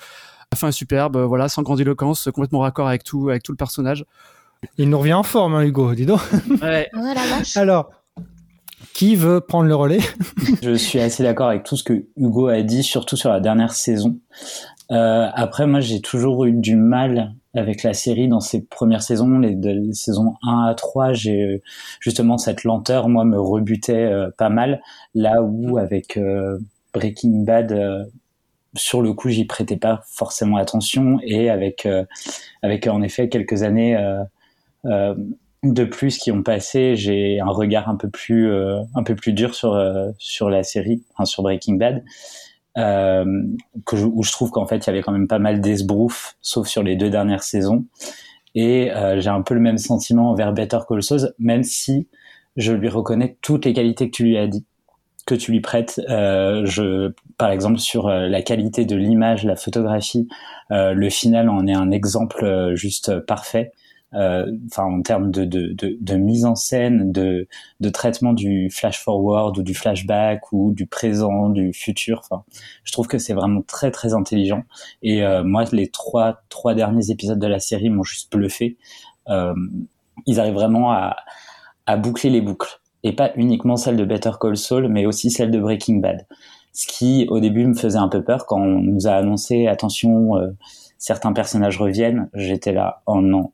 Fin 0.54 0.70
superbe, 0.70 1.16
voilà, 1.16 1.48
sans 1.48 1.62
grandiloquence, 1.62 2.28
complètement 2.32 2.60
raccord 2.60 2.88
avec 2.88 3.04
tout 3.04 3.28
avec 3.28 3.42
tout 3.42 3.52
le 3.52 3.56
personnage. 3.56 4.04
Il 4.78 4.88
nous 4.88 4.98
revient 4.98 5.14
en 5.14 5.22
forme, 5.22 5.54
hein, 5.54 5.62
Hugo, 5.62 5.94
dis 5.94 6.06
donc. 6.06 6.20
Ouais. 6.62 6.88
Oh 6.94 7.00
la 7.00 7.36
vache. 7.36 7.56
Alors, 7.56 7.90
qui 8.94 9.14
veut 9.14 9.40
prendre 9.40 9.68
le 9.68 9.74
relais? 9.74 9.98
Je 10.62 10.74
suis 10.74 11.00
assez 11.00 11.22
d'accord 11.22 11.48
avec 11.48 11.64
tout 11.64 11.76
ce 11.76 11.84
que 11.84 12.06
Hugo 12.16 12.46
a 12.46 12.62
dit, 12.62 12.82
surtout 12.82 13.16
sur 13.16 13.28
la 13.28 13.40
dernière 13.40 13.74
saison. 13.74 14.18
Euh, 14.90 15.28
après, 15.34 15.66
moi, 15.66 15.80
j'ai 15.80 16.00
toujours 16.00 16.46
eu 16.46 16.52
du 16.52 16.76
mal 16.76 17.34
avec 17.54 17.82
la 17.82 17.94
série 17.94 18.28
dans 18.28 18.40
ses 18.40 18.64
premières 18.64 19.02
saisons, 19.02 19.38
les, 19.38 19.56
saisons 19.92 20.34
1 20.42 20.66
à 20.66 20.74
3, 20.74 21.12
j'ai 21.12 21.42
euh, 21.42 21.62
justement 22.00 22.38
cette 22.38 22.64
lenteur, 22.64 23.08
moi, 23.08 23.24
me 23.24 23.40
rebutait 23.40 24.04
euh, 24.04 24.30
pas 24.36 24.48
mal. 24.48 24.82
Là 25.14 25.42
où, 25.42 25.78
avec 25.78 26.16
euh, 26.16 26.58
Breaking 26.92 27.44
Bad, 27.44 27.72
euh, 27.72 28.04
sur 28.76 29.02
le 29.02 29.12
coup, 29.12 29.28
j'y 29.28 29.44
prêtais 29.44 29.76
pas 29.76 30.02
forcément 30.06 30.56
attention, 30.56 31.18
et 31.22 31.48
avec, 31.48 31.86
avec 32.62 32.88
en 32.88 33.02
effet 33.02 33.28
quelques 33.28 33.62
années 33.62 33.96
de 35.64 35.84
plus 35.84 36.18
qui 36.18 36.30
ont 36.30 36.42
passé, 36.42 36.94
j'ai 36.94 37.40
un 37.40 37.48
regard 37.48 37.88
un 37.88 37.96
peu 37.96 38.08
plus 38.10 38.50
euh, 38.50 38.80
un 38.94 39.02
peu 39.02 39.14
plus 39.14 39.32
dur 39.32 39.54
sur 39.54 39.74
euh, 39.74 40.10
sur 40.18 40.50
la 40.50 40.62
série, 40.62 41.02
enfin, 41.14 41.24
sur 41.24 41.42
Breaking 41.42 41.74
Bad, 41.74 42.04
que 42.76 43.96
je- 43.96 44.06
où 44.06 44.22
je 44.22 44.32
trouve 44.32 44.50
qu'en 44.50 44.66
fait 44.66 44.78
il 44.78 44.86
y 44.86 44.90
avait 44.90 45.02
quand 45.02 45.12
même 45.12 45.28
pas 45.28 45.38
mal 45.38 45.60
d'esbrouf, 45.60 46.36
sauf 46.40 46.66
sur 46.66 46.82
les 46.82 46.96
deux 46.96 47.10
dernières 47.10 47.42
saisons. 47.42 47.84
Et 48.54 48.92
euh, 48.92 49.20
j'ai 49.20 49.30
un 49.30 49.42
peu 49.42 49.54
le 49.54 49.60
même 49.60 49.78
sentiment 49.78 50.30
envers 50.30 50.52
Better 50.52 50.78
Call 50.88 51.02
Saul, 51.02 51.32
même 51.38 51.62
si 51.62 52.08
je 52.56 52.72
lui 52.72 52.88
reconnais 52.88 53.36
toutes 53.42 53.64
les 53.64 53.72
qualités 53.72 54.10
que 54.10 54.16
tu 54.16 54.24
lui 54.24 54.38
as 54.38 54.46
dit, 54.46 54.64
que 55.26 55.34
tu 55.34 55.50
lui 55.50 55.60
prêtes. 55.60 56.00
Euh, 56.08 56.64
je, 56.64 57.12
par 57.36 57.50
exemple, 57.50 57.78
sur 57.78 58.06
euh, 58.06 58.28
la 58.28 58.42
qualité 58.42 58.84
de 58.84 58.94
l'image, 58.94 59.44
la 59.44 59.56
photographie, 59.56 60.28
euh, 60.70 60.92
le 60.92 61.10
final 61.10 61.48
en 61.48 61.66
est 61.66 61.74
un 61.74 61.90
exemple 61.90 62.44
euh, 62.44 62.76
juste 62.76 63.18
parfait 63.20 63.72
euh, 63.72 63.78
enfin 64.14 64.84
en 64.84 65.02
termes 65.02 65.30
de, 65.30 65.44
de, 65.44 65.72
de, 65.72 65.96
de 66.00 66.14
mise 66.16 66.44
en 66.44 66.54
scène, 66.54 67.12
de, 67.12 67.48
de 67.80 67.88
traitement 67.88 68.32
du 68.32 68.70
flash 68.70 68.98
forward 68.98 69.58
ou 69.58 69.62
du 69.62 69.74
flashback 69.74 70.52
ou 70.52 70.72
du 70.72 70.86
présent, 70.86 71.48
du 71.48 71.72
futur. 71.72 72.20
Enfin, 72.24 72.44
je 72.84 72.92
trouve 72.92 73.06
que 73.08 73.18
c'est 73.18 73.34
vraiment 73.34 73.62
très 73.62 73.90
très 73.90 74.14
intelligent. 74.14 74.62
Et 75.02 75.24
euh, 75.24 75.42
moi, 75.44 75.64
les 75.72 75.88
trois 75.88 76.42
trois 76.48 76.74
derniers 76.74 77.10
épisodes 77.10 77.38
de 77.38 77.46
la 77.46 77.58
série 77.58 77.90
m'ont 77.90 78.04
juste 78.04 78.30
bluffé. 78.32 78.76
Euh, 79.28 79.54
ils 80.26 80.38
arrivent 80.38 80.54
vraiment 80.54 80.92
à, 80.92 81.16
à 81.86 81.96
boucler 81.96 82.30
les 82.30 82.40
boucles 82.40 82.80
et 83.02 83.12
pas 83.12 83.32
uniquement 83.36 83.76
celle 83.76 83.96
de 83.96 84.04
Better 84.04 84.32
Call 84.40 84.56
Saul, 84.56 84.88
mais 84.88 85.06
aussi 85.06 85.30
celle 85.30 85.50
de 85.50 85.58
Breaking 85.58 85.96
Bad. 85.96 86.26
Ce 86.72 86.86
qui 86.86 87.26
au 87.28 87.38
début 87.40 87.66
me 87.66 87.74
faisait 87.74 87.98
un 87.98 88.08
peu 88.08 88.24
peur 88.24 88.46
quand 88.46 88.60
on 88.60 88.80
nous 88.80 89.06
a 89.06 89.12
annoncé 89.12 89.66
attention, 89.68 90.36
euh, 90.36 90.50
certains 90.98 91.32
personnages 91.32 91.78
reviennent. 91.78 92.28
J'étais 92.34 92.72
là, 92.72 93.02
oh 93.06 93.20
non, 93.20 93.52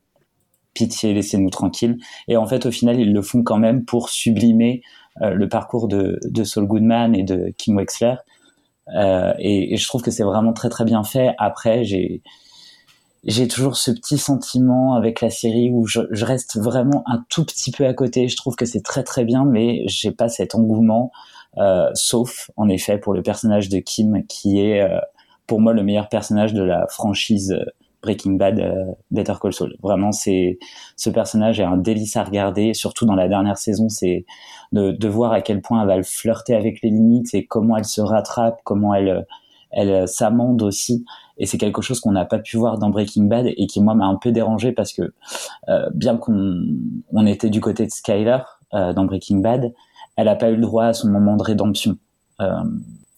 pitié, 0.81 1.13
laissez-nous 1.13 1.51
tranquilles. 1.51 1.99
Et 2.27 2.39
en 2.39 2.47
fait, 2.47 2.65
au 2.65 2.71
final, 2.71 2.99
ils 2.99 3.13
le 3.13 3.21
font 3.21 3.43
quand 3.43 3.59
même 3.59 3.85
pour 3.85 4.09
sublimer 4.09 4.81
euh, 5.21 5.35
le 5.35 5.49
parcours 5.49 5.89
de, 5.89 6.19
Saul 6.45 6.67
Goodman 6.67 7.15
et 7.15 7.23
de 7.23 7.53
Kim 7.59 7.77
Wexler. 7.77 8.15
Euh, 8.95 9.35
et, 9.39 9.77
je 9.77 9.87
trouve 9.87 10.01
que 10.01 10.11
c'est 10.11 10.23
vraiment 10.23 10.55
très 10.55 10.71
très 10.71 10.85
bien 10.85 11.05
fait. 11.05 11.35
Après, 11.37 11.85
j'ai 11.85 13.49
toujours 13.49 13.77
ce 13.77 13.91
petit 13.91 14.17
sentiment 14.17 14.95
avec 14.95 15.21
la 15.21 15.29
série 15.29 15.71
où 15.71 15.87
je, 15.87 16.01
reste 16.25 16.59
vraiment 16.59 17.03
un 17.07 17.23
tout 17.29 17.45
petit 17.45 17.73
peu 17.73 17.87
à 17.87 17.93
côté. 17.93 18.29
Je 18.29 18.37
trouve 18.37 18.57
que 18.57 18.65
c'est 18.65 18.83
très 18.83 19.03
très 19.03 19.25
bien, 19.25 19.45
mais 19.45 19.83
j'ai 19.87 20.13
pas 20.13 20.31
cet 20.31 20.55
engouement, 20.55 21.13
euh, 21.59 21.91
sauf 21.93 22.51
en 22.57 22.71
effet 22.71 22.97
pour 22.97 23.13
le 23.13 23.23
personnage 23.23 23.69
de 23.69 23.81
Kim, 23.81 24.25
qui 24.27 24.61
est 24.61 24.89
pour 25.47 25.61
moi 25.61 25.75
le 25.75 25.83
meilleur 25.83 26.09
personnage 26.09 26.55
de 26.55 26.63
la 26.63 26.87
franchise 26.87 27.55
Breaking 28.03 28.33
Bad, 28.33 28.59
euh, 28.61 28.87
Better 29.11 29.35
Call 29.41 29.53
Saul. 29.53 29.77
Vraiment, 29.83 30.13
c'est 30.13 30.59
ce 30.97 31.11
personnage 31.11 31.61
est 31.61 31.65
un 31.65 31.77
délice 31.77 32.17
à 32.17 32.25
regarder, 32.25 32.75
surtout 32.75 33.07
dans 33.07 33.15
la 33.15 33.29
dernière 33.29 33.59
saison, 33.59 33.89
c'est 33.89 34.25
de, 34.73 34.93
de 34.93 35.09
voir 35.09 35.33
à 35.33 35.41
quel 35.41 35.61
point 35.61 35.83
elle 35.83 35.89
va 35.89 36.03
flirter 36.03 36.55
avec 36.55 36.81
les 36.83 36.91
limites 36.91 37.35
et 37.35 37.47
comment 37.47 37.77
elle 37.77 37.85
se 37.85 38.01
rattrape, 38.01 38.61
comment 38.65 38.95
elle 38.95 39.27
elle 39.73 40.09
s'amende 40.09 40.63
aussi. 40.63 41.05
Et 41.39 41.47
c'est 41.47 41.59
quelque 41.59 41.83
chose 41.83 42.01
qu'on 42.01 42.13
n'a 42.13 42.25
pas 42.25 42.39
pu 42.39 42.57
voir 42.57 42.79
dans 42.79 42.91
Breaking 42.91 43.25
Bad 43.25 43.47
et 43.47 43.67
qui 43.67 43.81
moi 43.81 43.95
m'a 43.95 44.07
un 44.07 44.17
peu 44.17 44.33
dérangé 44.33 44.73
parce 44.73 44.93
que 44.93 45.13
euh, 45.69 45.89
bien 45.95 46.17
qu'on 46.17 46.61
on 47.13 47.27
était 47.27 47.51
du 47.51 47.61
côté 47.61 47.87
de 47.87 47.91
Skyler 47.91 48.39
euh, 48.75 48.93
dans 48.93 49.05
Breaking 49.05 49.39
Bad, 49.39 49.73
elle 50.17 50.27
n'a 50.27 50.37
pas 50.37 50.51
eu 50.51 50.57
le 50.57 50.63
droit 50.63 50.87
à 50.87 50.93
son 50.93 51.09
moment 51.09 51.37
de 51.37 51.43
rédemption. 51.43 51.97
Euh, 52.41 52.63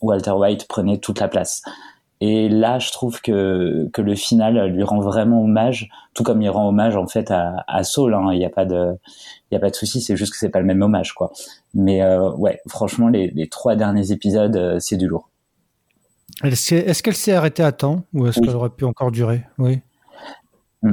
Walter 0.01 0.33
White 0.33 0.69
prenait 0.69 0.99
toute 0.99 1.21
la 1.21 1.29
place. 1.29 1.63
Et 2.25 2.49
là, 2.49 2.79
je 2.79 2.93
trouve 2.93 3.21
que, 3.21 3.89
que 3.93 4.01
le 4.01 4.15
final 4.15 4.67
lui 4.69 4.85
rend 4.85 5.01
vraiment 5.01 5.43
hommage, 5.43 5.89
tout 6.15 6.23
comme 6.23 6.41
il 6.41 6.49
rend 6.51 6.69
hommage 6.69 6.95
en 6.95 7.09
fait 7.09 7.33
à, 7.33 7.65
à 7.67 7.83
Saul. 7.83 8.15
hein. 8.15 8.29
Il 8.33 8.39
n'y 8.39 8.45
a 8.45 8.51
pas 8.51 8.65
de, 8.65 8.93
il 9.51 9.55
y 9.55 9.57
a 9.57 9.61
pas 9.61 9.71
de 9.71 9.75
souci. 9.75 10.01
C'est 10.01 10.15
juste 10.17 10.31
que 10.33 10.39
c'est 10.39 10.49
pas 10.51 10.61
le 10.61 10.67
même 10.67 10.83
hommage, 10.83 11.15
quoi. 11.15 11.33
Mais 11.75 12.01
euh, 12.01 12.31
ouais, 12.33 12.61
franchement, 12.69 13.09
les, 13.09 13.27
les 13.35 13.49
trois 13.49 13.75
derniers 13.75 14.13
épisodes, 14.13 14.55
euh, 14.57 14.77
c'est 14.79 14.97
du 14.97 15.09
lourd. 15.09 15.31
Est-ce 16.45 16.75
est-ce 16.77 17.03
qu'elle 17.03 17.17
s'est 17.17 17.33
arrêtée 17.35 17.65
à 17.65 17.73
temps 17.73 18.05
ou 18.15 18.27
est-ce 18.29 18.39
Oui. 18.41 18.47
qu'elle 18.47 18.57
aurait 18.57 18.71
pu 18.71 18.85
encore 18.85 19.11
durer? 19.11 19.43
Oui. 19.59 19.81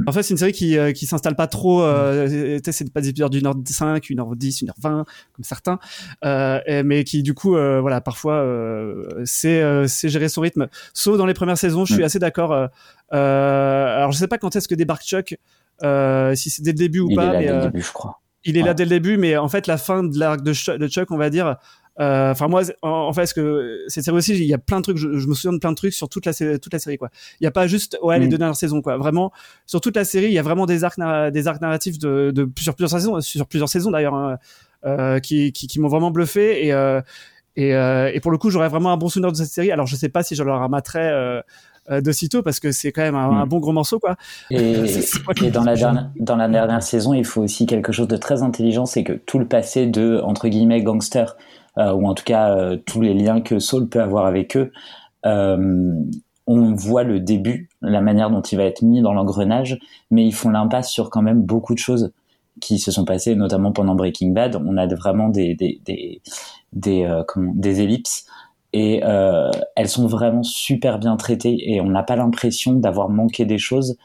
En 0.06 0.12
fait, 0.12 0.22
c'est 0.22 0.30
une 0.34 0.38
série 0.38 0.52
qui, 0.52 0.78
euh, 0.78 0.92
qui 0.92 1.04
s'installe 1.06 1.34
pas 1.34 1.48
trop. 1.48 1.82
Euh, 1.82 2.58
c'est 2.64 2.92
pas 2.92 3.00
des 3.00 3.08
épisodes 3.08 3.32
d'une 3.32 3.46
heure 3.46 3.54
cinq, 3.66 4.08
une 4.10 4.20
heure 4.20 4.36
dix, 4.36 4.62
une 4.62 4.68
heure 4.68 4.76
vingt, 4.80 5.04
comme 5.34 5.44
certains, 5.44 5.78
euh, 6.24 6.60
et- 6.66 6.82
mais 6.84 7.02
qui 7.04 7.22
du 7.24 7.34
coup, 7.34 7.56
euh, 7.56 7.80
voilà, 7.80 8.00
parfois, 8.00 8.34
euh, 8.34 9.04
c'est 9.24 9.60
euh, 9.62 9.86
c'est 9.88 10.08
gérer 10.08 10.28
son 10.28 10.42
rythme. 10.42 10.68
Sauf 10.94 11.18
dans 11.18 11.26
les 11.26 11.34
premières 11.34 11.58
saisons, 11.58 11.84
je 11.84 11.94
suis 11.94 12.02
Mm. 12.02 12.06
assez 12.06 12.18
d'accord. 12.20 12.52
euh, 12.52 12.66
euh, 13.12 13.96
alors, 13.96 14.12
je 14.12 14.18
sais 14.18 14.28
pas 14.28 14.38
quand 14.38 14.54
est-ce 14.56 14.68
que 14.68 14.74
débarque 14.74 15.02
Chuck, 15.02 15.36
euh, 15.82 16.34
si 16.34 16.50
c'est 16.50 16.62
dès 16.62 16.72
le 16.72 16.78
début 16.78 17.00
ou 17.00 17.08
Il 17.10 17.16
pas, 17.16 17.24
est 17.24 17.26
là 17.26 17.32
mais 17.38 17.46
dès 17.46 17.50
le 17.52 17.58
euh, 17.58 17.62
début, 17.66 17.82
je 17.82 17.92
crois. 17.92 18.20
il 18.44 18.56
est 18.56 18.62
là 18.62 18.74
dès 18.74 18.84
le 18.84 18.90
début, 18.90 19.16
mais 19.16 19.36
en 19.36 19.48
fait, 19.48 19.66
la 19.66 19.76
fin 19.78 20.04
de 20.04 20.18
l'arc 20.18 20.42
de 20.42 20.52
Chuck, 20.52 21.10
on 21.10 21.16
va 21.16 21.30
dire. 21.30 21.56
Euh, 22.00 22.30
Enfin 22.30 22.48
moi, 22.48 22.62
en, 22.82 22.88
en 22.88 23.12
fait, 23.12 23.26
ce 23.26 23.34
que 23.34 23.84
cette 23.88 24.04
série 24.04 24.16
aussi, 24.16 24.32
il 24.36 24.44
y 24.44 24.54
a 24.54 24.58
plein 24.58 24.78
de 24.78 24.82
trucs. 24.82 24.96
Je, 24.96 25.18
je 25.18 25.26
me 25.28 25.34
souviens 25.34 25.52
de 25.52 25.58
plein 25.58 25.70
de 25.70 25.76
trucs 25.76 25.92
sur 25.94 26.08
toute 26.08 26.26
la 26.26 26.32
toute 26.32 26.72
la 26.72 26.78
série, 26.78 26.96
quoi. 26.98 27.10
Il 27.40 27.44
y 27.44 27.46
a 27.46 27.50
pas 27.50 27.66
juste 27.66 27.98
ouais 28.02 28.18
les 28.18 28.26
Mm. 28.26 28.30
deux 28.30 28.38
dernières 28.38 28.56
saisons, 28.56 28.82
quoi. 28.82 28.96
Vraiment, 28.96 29.32
sur 29.66 29.80
toute 29.80 29.96
la 29.96 30.04
série, 30.04 30.26
il 30.26 30.32
y 30.32 30.38
a 30.38 30.42
vraiment 30.42 30.66
des 30.66 30.84
arcs 30.84 30.98
des 31.32 31.48
arcs 31.48 31.60
narratifs 31.60 31.98
de, 31.98 32.30
de 32.34 32.48
sur 32.58 32.74
plusieurs 32.74 32.90
saisons, 33.00 33.20
sur 33.20 33.46
plusieurs 33.46 33.68
saisons 33.68 33.90
d'ailleurs, 33.90 34.14
hein, 34.14 34.38
euh, 34.86 35.18
qui 35.20 35.52
qui, 35.52 35.66
qui 35.66 35.78
m'ont 35.80 35.88
vraiment 35.88 36.10
bluffé 36.10 36.66
et 36.66 36.72
euh, 36.72 37.00
et, 37.56 37.74
euh, 37.74 38.10
et 38.14 38.20
pour 38.20 38.30
le 38.30 38.38
coup, 38.38 38.48
j'aurais 38.50 38.68
vraiment 38.68 38.92
un 38.92 38.96
bon 38.96 39.08
souvenir 39.08 39.32
de 39.32 39.36
cette 39.36 39.48
série. 39.48 39.72
Alors, 39.72 39.86
je 39.86 39.96
sais 39.96 40.08
pas 40.08 40.22
si 40.22 40.36
je 40.36 40.44
le 40.44 40.52
ramaterai 40.52 41.00
euh, 41.02 41.40
euh, 41.90 42.00
de 42.00 42.12
sitôt 42.12 42.42
parce 42.42 42.60
que 42.60 42.70
c'est 42.70 42.92
quand 42.92 43.02
même 43.02 43.16
un, 43.16 43.28
Mm. 43.32 43.36
un 43.38 43.46
bon 43.46 43.58
gros 43.58 43.72
morceau, 43.72 43.98
quoi. 43.98 44.16
Et, 44.50 44.74
et 45.44 45.50
dans 45.50 45.64
la 45.64 45.74
dernière, 45.74 46.10
dans 46.20 46.36
la 46.36 46.48
dernière 46.48 46.82
saison, 46.82 47.12
il 47.12 47.24
faut 47.24 47.42
aussi 47.42 47.66
quelque 47.66 47.90
chose 47.92 48.06
de 48.06 48.16
très 48.16 48.42
intelligent, 48.44 48.86
c'est 48.86 49.02
que 49.02 49.12
tout 49.14 49.40
le 49.40 49.46
passé 49.46 49.86
de 49.86 50.20
entre 50.24 50.46
guillemets 50.48 50.80
gangster 50.80 51.36
ou 51.76 52.06
en 52.06 52.14
tout 52.14 52.24
cas 52.24 52.54
euh, 52.54 52.76
tous 52.76 53.00
les 53.00 53.14
liens 53.14 53.40
que 53.40 53.58
Saul 53.58 53.88
peut 53.88 54.00
avoir 54.00 54.26
avec 54.26 54.56
eux, 54.56 54.72
euh, 55.26 55.92
on 56.46 56.74
voit 56.74 57.04
le 57.04 57.20
début, 57.20 57.68
la 57.80 58.00
manière 58.00 58.30
dont 58.30 58.42
il 58.42 58.56
va 58.56 58.64
être 58.64 58.82
mis 58.82 59.02
dans 59.02 59.12
l'engrenage, 59.12 59.78
mais 60.10 60.26
ils 60.26 60.34
font 60.34 60.50
l'impasse 60.50 60.90
sur 60.90 61.10
quand 61.10 61.22
même 61.22 61.42
beaucoup 61.42 61.74
de 61.74 61.78
choses 61.78 62.12
qui 62.60 62.78
se 62.78 62.90
sont 62.90 63.04
passées, 63.04 63.36
notamment 63.36 63.72
pendant 63.72 63.94
Breaking 63.94 64.30
Bad. 64.30 64.56
On 64.56 64.76
a 64.76 64.86
vraiment 64.88 65.28
des 65.28 65.54
des 65.54 65.80
des 65.84 66.20
des, 66.72 67.04
euh, 67.04 67.22
comment, 67.26 67.52
des 67.54 67.80
ellipses 67.80 68.26
et 68.72 69.02
euh, 69.04 69.50
elles 69.74 69.88
sont 69.88 70.06
vraiment 70.06 70.42
super 70.42 70.98
bien 70.98 71.16
traitées 71.16 71.72
et 71.72 71.80
on 71.80 71.88
n'a 71.88 72.02
pas 72.02 72.16
l'impression 72.16 72.72
d'avoir 72.74 73.08
manqué 73.08 73.44
des 73.44 73.58
choses. 73.58 73.96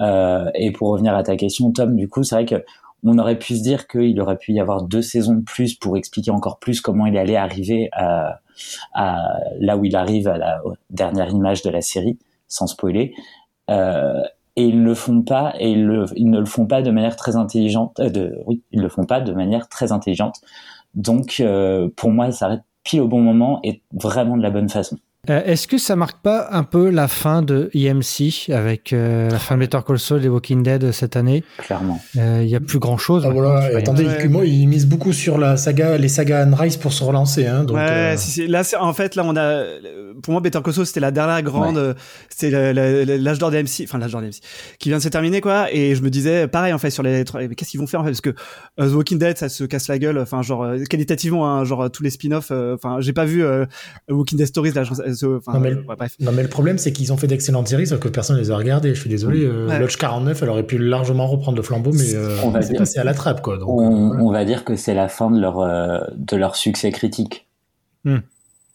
Euh, 0.00 0.50
et 0.54 0.72
pour 0.72 0.88
revenir 0.88 1.14
à 1.14 1.22
ta 1.22 1.36
question, 1.36 1.70
Tom, 1.72 1.94
du 1.94 2.08
coup, 2.08 2.22
c'est 2.22 2.34
vrai 2.34 2.46
que 2.46 2.64
on 3.04 3.18
aurait 3.18 3.38
pu 3.38 3.56
se 3.56 3.62
dire 3.62 3.86
qu'il 3.88 4.20
aurait 4.20 4.36
pu 4.36 4.52
y 4.52 4.60
avoir 4.60 4.82
deux 4.82 5.02
saisons 5.02 5.34
de 5.34 5.42
plus 5.42 5.74
pour 5.74 5.96
expliquer 5.96 6.30
encore 6.30 6.58
plus 6.58 6.80
comment 6.80 7.06
il 7.06 7.16
allait 7.16 7.36
arriver 7.36 7.88
à, 7.92 8.40
là 9.58 9.76
où 9.76 9.84
il 9.84 9.96
arrive 9.96 10.28
à 10.28 10.38
la 10.38 10.62
dernière 10.90 11.30
image 11.30 11.62
de 11.62 11.70
la 11.70 11.80
série, 11.80 12.18
sans 12.48 12.66
spoiler. 12.66 13.14
Euh, 13.70 14.22
et 14.56 14.64
ils 14.64 14.82
le 14.82 14.94
font 14.94 15.22
pas, 15.22 15.54
et 15.58 15.70
ils, 15.70 15.86
ne 15.86 16.38
le 16.38 16.44
font 16.44 16.66
pas 16.66 16.82
de 16.82 16.90
manière 16.90 17.16
très 17.16 17.36
intelligente. 17.36 18.00
Euh, 18.00 18.10
de, 18.10 18.42
oui, 18.46 18.62
ils 18.72 18.80
le 18.80 18.88
font 18.88 19.04
pas 19.04 19.20
de 19.20 19.32
manière 19.32 19.68
très 19.68 19.92
intelligente. 19.92 20.40
Donc, 20.94 21.36
euh, 21.40 21.88
pour 21.96 22.10
moi, 22.10 22.26
ça 22.32 22.38
s'arrête 22.38 22.62
pile 22.82 23.00
au 23.00 23.08
bon 23.08 23.20
moment 23.20 23.60
et 23.62 23.82
vraiment 23.92 24.36
de 24.36 24.42
la 24.42 24.50
bonne 24.50 24.68
façon. 24.68 24.98
Euh, 25.28 25.42
Est-ce 25.44 25.68
que 25.68 25.76
ça 25.76 25.96
marque 25.96 26.22
pas 26.22 26.48
un 26.50 26.62
peu 26.64 26.88
la 26.88 27.06
fin 27.06 27.42
de 27.42 27.68
EMC 27.74 28.48
avec 28.54 28.94
euh, 28.94 29.28
la 29.28 29.38
fin 29.38 29.56
de 29.56 29.60
Better 29.60 29.80
Call 29.86 29.98
Saul 29.98 30.24
et 30.24 30.28
Walking 30.30 30.62
Dead 30.62 30.92
cette 30.92 31.14
année? 31.14 31.44
Clairement. 31.58 32.00
Il 32.14 32.46
y 32.48 32.56
a 32.56 32.60
plus 32.60 32.78
grand 32.78 32.96
chose. 32.96 33.24
Ah 33.26 33.30
voilà, 33.30 33.70
et 33.70 33.74
attendez, 33.76 34.06
Ouais. 34.06 34.16
il, 34.24 34.30
moi, 34.30 34.46
il 34.46 34.66
mise 34.66 34.86
beaucoup 34.86 35.12
sur 35.12 35.36
la 35.36 35.58
saga, 35.58 35.98
les 35.98 36.08
sagas 36.08 36.40
Anne 36.40 36.54
Rice 36.54 36.78
pour 36.78 36.94
se 36.94 37.04
relancer. 37.04 37.46
Hein, 37.46 37.64
donc, 37.64 37.76
ouais, 37.76 37.82
euh, 37.82 38.16
si, 38.16 38.30
si. 38.30 38.46
là, 38.46 38.62
en 38.80 38.94
fait, 38.94 39.14
là, 39.14 39.22
on 39.26 39.36
a, 39.36 39.62
pour 40.22 40.32
moi, 40.32 40.40
Better 40.40 40.60
Call 40.64 40.72
Saul, 40.72 40.86
c'était 40.86 41.00
la 41.00 41.10
dernière 41.10 41.42
grande, 41.42 41.76
euh, 41.76 41.92
c'était 42.30 42.72
l'âge 42.72 43.38
d'or 43.38 43.50
des 43.50 43.62
MC, 43.62 43.84
enfin, 43.84 43.98
l'âge 43.98 44.12
d'or 44.12 44.22
des 44.22 44.28
MC, 44.28 44.40
qui 44.78 44.88
vient 44.88 44.98
de 44.98 45.02
se 45.02 45.08
terminer, 45.10 45.42
quoi. 45.42 45.66
Et 45.70 45.94
je 45.96 46.02
me 46.02 46.08
disais, 46.08 46.48
pareil, 46.48 46.72
en 46.72 46.78
fait, 46.78 46.88
sur 46.88 47.02
les, 47.02 47.24
mais 47.34 47.54
qu'est-ce 47.54 47.70
qu'ils 47.72 47.80
vont 47.80 47.86
faire, 47.86 48.00
en 48.00 48.04
fait, 48.04 48.10
parce 48.10 48.22
que 48.22 48.30
euh, 48.80 48.88
The 48.88 48.94
Walking 48.94 49.18
Dead, 49.18 49.36
ça 49.36 49.50
se 49.50 49.64
casse 49.64 49.88
la 49.88 49.98
gueule, 49.98 50.18
enfin, 50.18 50.40
genre, 50.40 50.62
euh, 50.64 50.78
qualitativement, 50.88 51.46
hein, 51.46 51.64
genre, 51.64 51.82
euh, 51.82 51.88
tous 51.90 52.02
les 52.02 52.10
spin-offs, 52.10 52.48
euh, 52.52 52.74
enfin, 52.74 52.96
j'ai 53.00 53.12
pas 53.12 53.26
vu 53.26 53.44
euh, 53.44 53.66
Walking 54.08 54.38
Dead 54.38 54.46
Stories, 54.46 54.72
là, 54.72 54.84
je- 54.84 55.09
euh, 55.22 55.40
Non, 55.52 55.60
mais- 55.60 55.72
euh, 55.72 55.82
ouais, 55.88 55.96
bref. 55.96 56.16
Non, 56.20 56.32
mais 56.32 56.42
le 56.42 56.48
problème, 56.48 56.78
c'est 56.78 56.92
qu'ils 56.92 57.12
ont 57.12 57.16
fait 57.16 57.26
d'excellentes 57.26 57.68
séries, 57.68 57.86
sauf 57.86 58.00
que 58.00 58.08
personne 58.08 58.36
les 58.38 58.50
a 58.50 58.56
regardées. 58.56 58.94
Je 58.94 59.00
suis 59.00 59.10
désolé. 59.10 59.44
Euh, 59.44 59.66
Ouais. 59.68 59.78
Lodge 59.78 59.96
49, 59.96 60.42
elle 60.42 60.48
aurait 60.48 60.62
pu 60.66 60.78
largement 60.78 61.26
reprendre 61.26 61.56
le 61.56 61.62
flambeau, 61.62 61.92
mais 61.92 62.14
euh, 62.14 62.36
On 62.44 62.50
va 62.50 62.62
c'est 62.62 62.70
dire- 62.70 62.78
passé 62.78 62.98
à 62.98 63.04
la 63.04 63.14
trappe, 63.14 63.42
quoi. 63.42 63.58
Donc, 63.58 63.68
euh, 63.68 63.72
On, 63.84 64.06
voilà. 64.08 64.22
on 64.24 64.30
va 64.32 64.44
dire 64.44 64.64
que 64.64 64.76
c'est 64.76 64.94
la 64.94 65.08
fin 65.08 65.30
de 65.30 65.40
leur 65.40 65.60
euh, 65.60 65.98
de 66.16 66.36
leur 66.36 66.56
succès 66.56 66.90
critique. 66.92 67.46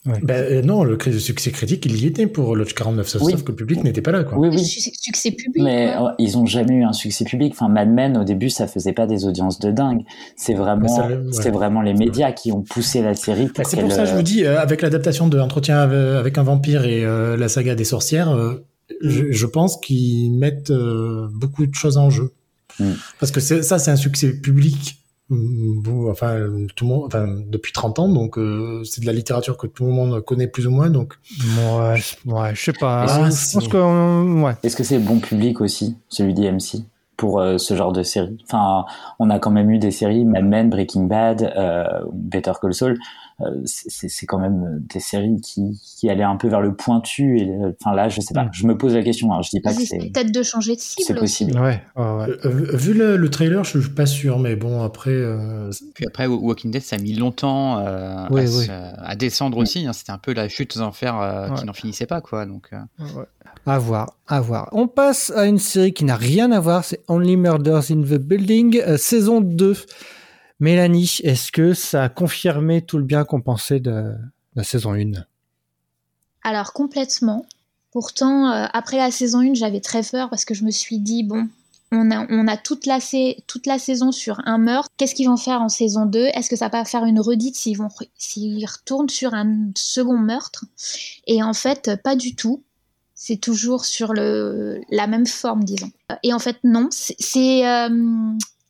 Ben, 0.05 0.35
euh, 0.35 0.61
non, 0.61 0.83
le 0.83 0.97
cri- 0.97 1.19
succès 1.19 1.51
critique, 1.51 1.85
il 1.87 1.95
y 1.95 2.05
était 2.05 2.27
pour 2.27 2.55
Lodge 2.55 2.73
49, 2.73 3.07
sauf, 3.07 3.21
Oui. 3.23 3.31
sauf 3.31 3.43
que 3.43 3.51
le 3.51 3.55
public 3.55 3.83
n'était 3.83 4.01
pas 4.01 4.11
là, 4.11 4.23
quoi. 4.23 4.37
Oui, 4.37 4.49
oui. 4.51 4.63
Succès, 4.63 5.31
public. 5.31 5.63
Mais 5.63 5.87
ouais. 5.87 5.95
euh, 5.95 6.09
ils 6.19 6.37
ont 6.37 6.45
jamais 6.45 6.75
eu 6.75 6.83
un 6.83 6.93
succès 6.93 7.25
public. 7.25 7.53
Enfin, 7.53 7.69
Mad 7.69 7.89
Men 7.89 8.15
au 8.17 8.23
début, 8.23 8.49
ça 8.49 8.67
faisait 8.67 8.93
pas 8.93 9.07
des 9.07 9.25
audiences 9.25 9.59
de 9.59 9.71
dingue. 9.71 10.03
C'est 10.35 10.53
vraiment, 10.53 11.07
ouais. 11.07 11.19
c'est 11.31 11.49
vraiment 11.49 11.81
les 11.81 11.93
médias 11.93 12.31
qui 12.31 12.51
ont 12.51 12.61
poussé 12.61 13.01
la 13.01 13.15
série 13.15 13.49
Ben, 13.55 13.63
c'est 13.65 13.79
pour 13.79 13.91
ça 13.91 14.03
que 14.03 14.09
je 14.09 14.15
vous 14.15 14.21
dis, 14.21 14.45
euh, 14.45 14.59
avec 14.59 14.81
l'adaptation 14.81 15.27
de 15.27 15.39
Entretien 15.39 15.79
avec, 15.79 16.37
un 16.37 16.43
vampire 16.43 16.85
et 16.85 17.03
euh, 17.03 17.35
la 17.37 17.47
saga 17.49 17.73
des 17.75 17.83
sorcières, 17.85 18.29
euh, 18.29 18.63
je, 19.01 19.31
je 19.31 19.45
pense 19.47 19.77
qu'ils 19.77 20.31
mettent 20.33 20.69
euh, 20.69 21.27
beaucoup 21.33 21.65
de 21.65 21.73
choses 21.73 21.97
en 21.97 22.09
jeu. 22.09 22.31
Mm. 22.79 22.91
Parce 23.19 23.31
que 23.31 23.39
ça, 23.39 23.79
c'est 23.79 23.91
un 23.91 23.95
succès 23.95 24.31
public. 24.33 24.97
Enfin, 25.31 26.35
tout 26.75 26.85
le 26.85 26.89
monde, 26.89 27.03
enfin, 27.05 27.27
depuis 27.47 27.71
30 27.73 27.99
ans, 27.99 28.07
donc 28.09 28.37
euh, 28.37 28.83
c'est 28.83 29.01
de 29.01 29.05
la 29.05 29.13
littérature 29.13 29.57
que 29.57 29.67
tout 29.67 29.85
le 29.85 29.91
monde 29.91 30.21
connaît 30.23 30.47
plus 30.47 30.67
ou 30.67 30.71
moins. 30.71 30.89
Donc, 30.89 31.13
Ouais, 31.57 31.97
je- 31.97 32.29
ouais, 32.29 32.53
je 32.55 32.61
sais 32.63 32.73
pas. 32.73 33.05
Ah, 33.07 33.29
je 33.29 33.35
si. 33.35 33.53
pense 33.55 33.67
que 33.67 33.77
euh, 33.77 34.41
ouais. 34.43 34.53
Est-ce 34.63 34.75
que 34.75 34.83
c'est 34.83 34.99
bon 34.99 35.19
public 35.19 35.61
aussi, 35.61 35.97
celui 36.09 36.33
d'IMC, 36.33 36.83
pour 37.17 37.39
euh, 37.39 37.57
ce 37.57 37.75
genre 37.75 37.91
de 37.93 38.03
série? 38.03 38.37
Enfin, 38.45 38.85
on 39.19 39.29
a 39.29 39.39
quand 39.39 39.51
même 39.51 39.69
eu 39.71 39.79
des 39.79 39.91
séries, 39.91 40.25
Mad 40.25 40.45
Men, 40.45 40.69
Breaking 40.69 41.03
Bad, 41.05 41.41
euh, 41.57 42.01
Better 42.13 42.53
Call 42.61 42.73
Saul. 42.73 42.97
Euh, 43.41 43.61
c'est- 43.65 44.25
quand 44.25 44.39
même 44.39 44.79
des 44.93 44.99
séries 44.99 45.39
qui, 45.41 45.79
qui 45.97 46.09
allaient 46.09 46.23
un 46.23 46.37
peu 46.37 46.47
vers 46.47 46.61
le 46.61 46.73
pointu. 46.73 47.39
Et 47.39 47.49
euh, 47.49 47.71
enfin 47.81 47.93
là, 47.95 48.07
je 48.09 48.21
sais 48.21 48.33
pas. 48.33 48.45
Mm. 48.45 48.49
Je 48.53 48.65
me 48.67 48.77
pose 48.77 48.93
la 48.95 49.03
question. 49.03 49.31
hein, 49.33 49.41
je 49.43 49.49
dis 49.49 49.59
pas 49.61 49.73
que 49.73 49.81
c'est 49.85 49.97
peut-être 49.97 50.31
de 50.31 50.41
changer 50.43 50.75
de 50.75 50.81
cible. 50.81 51.03
c'est 51.05 51.13
aussi. 51.19 51.45
possible. 51.45 51.59
Ouais, 51.59 51.81
ouais, 51.97 52.03
ouais. 52.17 52.27
euh, 52.45 52.49
vu 52.77 52.93
le, 52.93 53.17
le 53.17 53.29
trailer, 53.29 53.63
je 53.63 53.79
suis 53.79 53.89
pas 53.89 54.05
sûr, 54.05 54.39
mais 54.39 54.55
bon, 54.55 54.81
après, 54.83 55.09
euh, 55.11 55.69
Puis 55.95 56.05
après, 56.07 56.27
Walking 56.27 56.71
Dead, 56.71 56.81
ça 56.81 56.95
a 56.95 56.99
mis 56.99 57.13
longtemps 57.13 57.79
euh, 57.79 58.15
à, 58.25 58.27
oui. 58.31 58.47
se- 58.47 58.71
à 58.71 59.15
descendre 59.15 59.57
aussi. 59.57 59.85
hein. 59.85 59.93
C'était 59.93 60.11
un 60.11 60.17
peu 60.17 60.33
la 60.33 60.47
chute 60.47 60.75
aux 60.77 60.81
enfers 60.81 61.19
euh, 61.19 61.49
Ouais. 61.49 61.55
qui 61.59 61.65
n'en 61.65 61.73
finissait 61.73 62.05
pas, 62.07 62.21
quoi. 62.21 62.45
Donc, 62.45 62.69
euh, 62.73 62.77
À 63.65 63.79
voir, 63.79 64.13
à 64.27 64.41
voir. 64.41 64.69
On 64.71 64.87
passe 64.87 65.31
à 65.35 65.45
une 65.45 65.57
série 65.59 65.91
qui 65.93 66.05
n'a 66.05 66.15
rien 66.15 66.51
à 66.51 66.59
voir, 66.59 66.83
c'est 66.85 67.01
Only 67.07 67.35
Murders 67.35 67.91
in 67.91 68.01
the 68.01 68.17
Building, 68.19 68.79
euh, 68.85 68.97
saison 68.97 69.41
2. 69.41 69.75
Mélanie, 70.59 71.19
est-ce 71.23 71.51
que 71.51 71.73
ça 71.73 72.03
a 72.03 72.09
confirmé 72.09 72.81
tout 72.81 72.97
le 72.97 73.03
bien 73.03 73.25
qu'on 73.25 73.41
pensait 73.41 73.79
de 73.79 74.15
la 74.55 74.63
saison 74.63 74.93
1 74.93 75.11
Alors 76.43 76.73
complètement. 76.73 77.45
Pourtant, 77.91 78.51
euh, 78.51 78.67
après 78.73 78.97
la 78.97 79.11
saison 79.11 79.39
1, 79.39 79.53
j'avais 79.53 79.81
très 79.81 80.03
peur 80.03 80.29
parce 80.29 80.45
que 80.45 80.53
je 80.53 80.63
me 80.63 80.71
suis 80.71 80.99
dit, 80.99 81.23
bon, 81.23 81.47
on 81.91 82.11
a, 82.11 82.25
on 82.29 82.47
a 82.47 82.57
toute, 82.57 82.85
la, 82.85 82.99
toute 83.47 83.65
la 83.67 83.79
saison 83.79 84.11
sur 84.11 84.41
un 84.45 84.57
meurtre. 84.57 84.89
Qu'est-ce 84.97 85.15
qu'ils 85.15 85.29
vont 85.29 85.37
faire 85.37 85.61
en 85.61 85.69
saison 85.69 86.05
2 86.05 86.25
Est-ce 86.33 86.49
que 86.49 86.55
ça 86.55 86.69
va 86.69 86.83
faire 86.85 87.05
une 87.05 87.19
redite 87.19 87.55
s'ils 87.55 87.77
vont 87.77 87.89
s'ils 88.17 88.65
retournent 88.65 89.09
sur 89.09 89.33
un 89.33 89.69
second 89.75 90.17
meurtre? 90.17 90.65
Et 91.27 91.43
en 91.43 91.53
fait, 91.53 91.91
pas 92.03 92.15
du 92.15 92.35
tout. 92.35 92.63
C'est 93.13 93.37
toujours 93.37 93.85
sur 93.85 94.13
le, 94.13 94.81
la 94.89 95.07
même 95.07 95.25
forme, 95.25 95.63
disons. 95.63 95.91
Et 96.23 96.33
en 96.33 96.39
fait, 96.39 96.57
non. 96.63 96.89
C'est 96.91 97.15
c'est, 97.19 97.67
euh, 97.67 97.89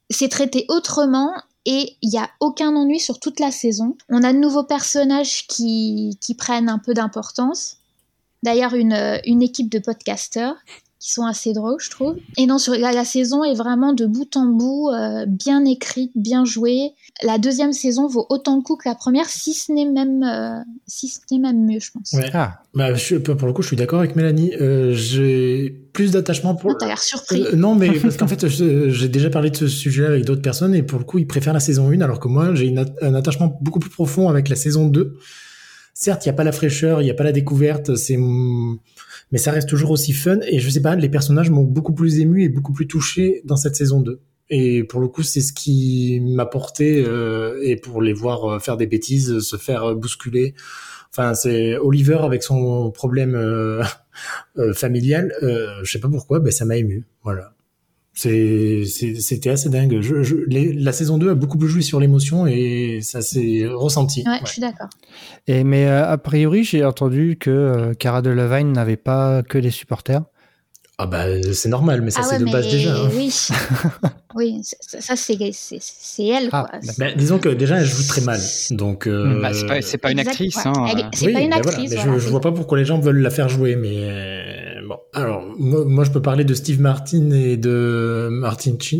c'est 0.09 0.29
traité 0.29 0.65
autrement 0.69 1.33
et 1.65 1.97
il 2.01 2.09
n'y 2.09 2.19
a 2.19 2.29
aucun 2.39 2.75
ennui 2.75 2.99
sur 2.99 3.19
toute 3.19 3.39
la 3.39 3.51
saison. 3.51 3.97
On 4.09 4.23
a 4.23 4.33
de 4.33 4.37
nouveaux 4.37 4.63
personnages 4.63 5.47
qui, 5.47 6.17
prennent 6.37 6.69
un 6.69 6.79
peu 6.79 6.93
d'importance. 6.93 7.77
D'ailleurs, 8.43 8.75
une, 8.75 8.93
euh, 8.93 9.17
une 9.25 9.41
équipe 9.41 9.71
de 9.71 9.79
podcasteurs 9.79 10.55
qui 11.05 11.11
sont 11.11 11.25
assez 11.27 11.53
drôles, 11.53 11.79
je 11.79 11.91
trouve. 11.91 12.15
Et 12.35 12.47
non, 12.47 12.57
sur, 12.57 12.73
la, 12.73 12.91
la 12.91 13.05
saison 13.05 13.43
est 13.43 13.53
vraiment 13.53 13.93
de 13.93 14.07
bout 14.07 14.35
en 14.37 14.47
bout, 14.47 14.89
euh, 14.89 15.27
bien 15.27 15.63
écrite, 15.63 16.11
bien 16.15 16.45
jouée. 16.45 16.93
La 17.21 17.37
deuxième 17.37 17.73
saison 17.73 18.07
vaut 18.07 18.25
autant 18.31 18.55
le 18.55 18.63
coup 18.63 18.75
que 18.75 18.89
la 18.89 18.95
première, 18.95 19.29
si 19.29 19.53
ce 19.53 19.71
n'est 19.71 19.85
même, 19.85 20.23
euh, 20.23 20.57
si 20.87 21.07
ce 21.09 21.19
n'est 21.29 21.37
même 21.37 21.63
mieux, 21.63 21.79
je 21.79 21.91
pense. 21.91 22.11
ouais. 22.13 22.31
Ah, 22.33 22.61
Bah, 22.73 22.91
je 22.95 22.99
suis- 22.99 23.19
pour 23.19 23.45
le 23.45 23.53
coup, 23.53 23.61
je 23.61 23.67
suis 23.67 23.75
d'accord 23.77 23.99
avec 23.99 24.15
Mélanie. 24.15 24.51
Euh, 24.59 24.93
j'ai 24.95 25.69
plus 25.93 26.09
d'attachement 26.11 26.55
pour. 26.55 26.71
Ah, 26.71 26.77
T'as 26.79 26.87
l'air 26.87 27.03
surpris. 27.03 27.43
Euh, 27.43 27.55
non, 27.55 27.75
mais 27.75 27.91
parce 27.99 28.17
qu'en 28.17 28.27
fait, 28.27 28.47
j'ai 28.47 29.07
déjà 29.07 29.29
parlé 29.29 29.51
de 29.51 29.55
ce 29.57 29.67
sujet 29.67 30.07
avec 30.07 30.25
d'autres 30.25 30.41
personnes 30.41 30.73
et 30.73 30.81
pour 30.81 30.97
le 30.97 31.05
coup, 31.05 31.19
ils 31.19 31.27
préfèrent 31.27 31.53
la 31.53 31.59
saison 31.59 31.91
1 31.91 32.01
alors 32.01 32.19
que 32.19 32.27
moi, 32.27 32.55
j'ai 32.55 32.65
une 32.65 32.79
at- 32.79 32.85
un 33.03 33.13
attachement 33.13 33.55
beaucoup 33.61 33.79
plus 33.79 33.91
profond 33.91 34.27
avec 34.27 34.49
la 34.49 34.55
saison 34.55 34.87
2. 34.87 35.19
Certes, 35.97 36.25
il 36.25 36.29
n'y 36.29 36.33
a 36.33 36.35
pas 36.35 36.43
la 36.43 36.51
fraîcheur, 36.51 37.01
il 37.01 37.05
n'y 37.05 37.09
a 37.09 37.13
pas 37.13 37.23
la 37.23 37.31
découverte, 37.31 37.95
c'est 37.95 38.17
mais 39.31 39.37
ça 39.37 39.51
reste 39.51 39.69
toujours 39.69 39.91
aussi 39.91 40.11
fun 40.11 40.39
et 40.45 40.59
je 40.59 40.69
sais 40.69 40.81
pas, 40.81 40.93
les 40.95 41.07
personnages 41.07 41.49
m'ont 41.49 41.63
beaucoup 41.63 41.93
plus 41.93 42.19
ému 42.19 42.43
et 42.43 42.49
beaucoup 42.49 42.73
plus 42.73 42.85
touché 42.85 43.41
dans 43.45 43.55
cette 43.55 43.77
saison 43.77 44.01
2. 44.01 44.19
Et 44.49 44.83
pour 44.83 44.99
le 44.99 45.07
coup, 45.07 45.23
c'est 45.23 45.39
ce 45.39 45.53
qui 45.53 46.19
m'a 46.21 46.45
porté 46.45 47.01
euh, 47.07 47.61
et 47.63 47.77
pour 47.77 48.01
les 48.01 48.11
voir 48.11 48.43
euh, 48.45 48.59
faire 48.59 48.75
des 48.75 48.87
bêtises, 48.87 49.39
se 49.39 49.55
faire 49.55 49.85
euh, 49.85 49.95
bousculer. 49.95 50.53
Enfin, 51.11 51.33
c'est 51.33 51.77
Oliver 51.77 52.19
avec 52.23 52.43
son 52.43 52.91
problème 52.91 53.33
euh, 53.35 53.81
euh, 54.57 54.73
familial. 54.73 55.33
Euh, 55.43 55.79
je 55.83 55.91
sais 55.93 55.99
pas 55.99 56.09
pourquoi, 56.09 56.41
ben 56.41 56.51
ça 56.51 56.65
m'a 56.65 56.75
ému. 56.75 57.05
Voilà. 57.23 57.54
C'est, 58.17 58.83
c'est- 58.85 59.19
c'était 59.19 59.49
assez 59.49 59.67
dingue. 59.69 59.99
Je, 60.01 60.23
je, 60.23 60.35
les- 60.47 60.71
la 60.73 60.93
saison 60.93 61.17
2 61.17 61.31
a 61.31 61.35
beaucoup 61.35 61.57
plus 61.57 61.67
joué 61.67 61.81
sur 61.81 61.99
l'émotion 61.99 62.47
et 62.47 62.99
ça 63.01 63.21
s'est 63.21 63.65
ressenti. 63.67 64.23
Ouais, 64.25 64.39
je 64.45 64.49
suis 64.51 64.61
d'accord. 64.61 64.87
mais 65.49 65.85
euh, 65.87 66.09
a 66.09 66.17
priori, 66.17 66.63
j'ai 66.63 66.85
entendu 66.85 67.37
que 67.37 67.49
euh, 67.51 67.93
Cara 67.93 68.21
Delevingne 68.21 68.71
n'avait 68.71 68.95
pas 68.95 69.43
que 69.43 69.57
des 69.57 69.69
supporters. 69.71 70.21
Ah 70.97 71.07
bah 71.07 71.25
c'est 71.51 71.67
normal, 71.67 72.01
mais 72.01 72.09
ça 72.09 72.21
ah 72.23 72.25
c'est 72.25 72.33
ouais, 72.35 72.39
de 72.39 72.45
mais 72.45 72.51
base 72.53 72.69
déjà. 72.71 72.95
hein. 72.95 73.09
oui, 73.13 73.29
oui, 74.35 74.61
ça, 74.63 75.01
ça, 75.01 75.15
c'est, 75.17 75.37
c'est, 75.51 75.77
c'est 75.81 76.25
elle, 76.25 76.47
Ah, 76.53 76.67
quoi. 76.69 76.79
Ben, 76.97 77.13
disons 77.17 77.37
que 77.37 77.49
déjà 77.49 77.79
elle 77.81 77.85
joue 77.85 78.07
très 78.07 78.21
mal, 78.21 78.39
donc. 78.71 79.05
euh, 79.05 79.41
bah, 79.41 79.53
c'est 79.53 79.65
pas, 79.67 79.81
c'est 79.81 79.97
pas 79.97 80.11
une 80.11 80.19
actrice. 80.19 80.55
Hein, 80.65 80.71
Elle- 80.89 80.99
euh. 81.01 81.09
C'est 81.13 81.33
pas 81.33 81.41
une 81.41 81.47
voilà, 81.51 81.57
actrice, 81.67 81.91
je- 81.91 81.97
voilà, 81.97 82.17
je, 82.17 82.29
vois 82.29 82.39
pas 82.39 82.53
pourquoi 82.53 82.77
les 82.77 82.85
gens 82.85 82.97
veulent 82.97 83.19
la 83.19 83.29
faire 83.29 83.49
jouer, 83.49 83.75
mais 83.75 83.89
euh, 84.03 84.64
bon. 84.87 84.97
Alors 85.13 85.43
moi, 85.57 85.83
moi, 85.85 86.03
je 86.03 86.11
peux 86.11 86.21
parler 86.21 86.43
de 86.43 86.53
Steve 86.53 86.79
Martin 86.81 87.31
et 87.31 87.57
de 87.57 88.27
Martin 88.31 88.75
Chin. 88.79 88.99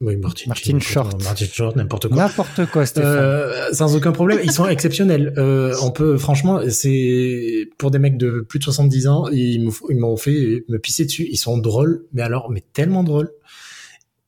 Oui, 0.00 0.16
Martin. 0.16 0.44
Martin 0.48 0.72
Chin, 0.72 0.78
Short. 0.80 1.22
Martin 1.22 1.44
Short, 1.46 1.76
n'importe 1.76 2.08
quoi. 2.08 2.16
N'importe 2.16 2.66
quoi, 2.66 2.84
Stéphane. 2.84 3.10
Euh, 3.16 3.72
sans 3.72 3.96
aucun 3.96 4.12
problème, 4.12 4.40
ils 4.42 4.50
sont 4.52 4.66
exceptionnels. 4.68 5.32
Euh, 5.38 5.74
on 5.82 5.90
peut, 5.92 6.18
franchement, 6.18 6.60
c'est 6.68 7.68
pour 7.78 7.90
des 7.90 7.98
mecs 7.98 8.18
de 8.18 8.40
plus 8.40 8.58
de 8.58 8.64
70 8.64 9.06
ans, 9.06 9.28
ils 9.32 9.62
m'ont 9.90 10.16
fait 10.16 10.64
me 10.68 10.78
pisser 10.78 11.04
dessus. 11.06 11.26
Ils 11.30 11.36
sont 11.38 11.56
drôles, 11.58 12.04
mais 12.12 12.22
alors, 12.22 12.50
mais 12.50 12.62
tellement 12.72 13.02
drôles. 13.04 13.30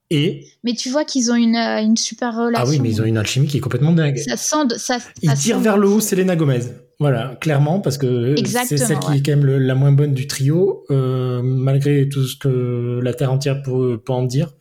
Et 0.08 0.46
Mais 0.62 0.74
tu 0.74 0.88
vois 0.88 1.04
qu'ils 1.04 1.32
ont 1.32 1.34
une, 1.34 1.56
euh, 1.56 1.82
une 1.82 1.96
super 1.96 2.34
relation. 2.36 2.64
ah 2.64 2.70
oui, 2.70 2.78
mais 2.80 2.88
ils 2.90 3.02
ont 3.02 3.04
une 3.04 3.18
alchimie 3.18 3.48
qui 3.48 3.56
est 3.56 3.60
complètement 3.60 3.92
dingue. 3.92 4.16
Ça 4.18 4.36
sent, 4.36 4.66
de- 4.70 4.76
ça, 4.76 4.98
Ils 5.20 5.30
ça 5.30 5.34
tirent 5.36 5.56
sent- 5.56 5.62
vers 5.64 5.76
le 5.76 5.88
haut 5.88 5.98
Selena 6.00 6.36
Gomez. 6.36 6.60
Voilà, 6.98 7.36
clairement, 7.40 7.80
parce 7.80 7.98
que 7.98 8.34
c'est 8.44 8.78
celle 8.78 8.98
qui 9.00 9.08
ouais. 9.08 9.18
est 9.18 9.22
quand 9.22 9.32
même 9.32 9.44
le- 9.44 9.58
la 9.58 9.74
moins 9.74 9.92
bonne 9.92 10.14
du 10.14 10.26
trio, 10.26 10.84
euh, 10.90 11.42
malgré 11.42 12.08
tout 12.08 12.26
ce 12.26 12.36
que 12.36 13.00
la 13.02 13.12
Terre 13.12 13.32
entière 13.32 13.62
peut, 13.62 14.00
peut 14.02 14.12
en 14.12 14.22
dire. 14.22 14.52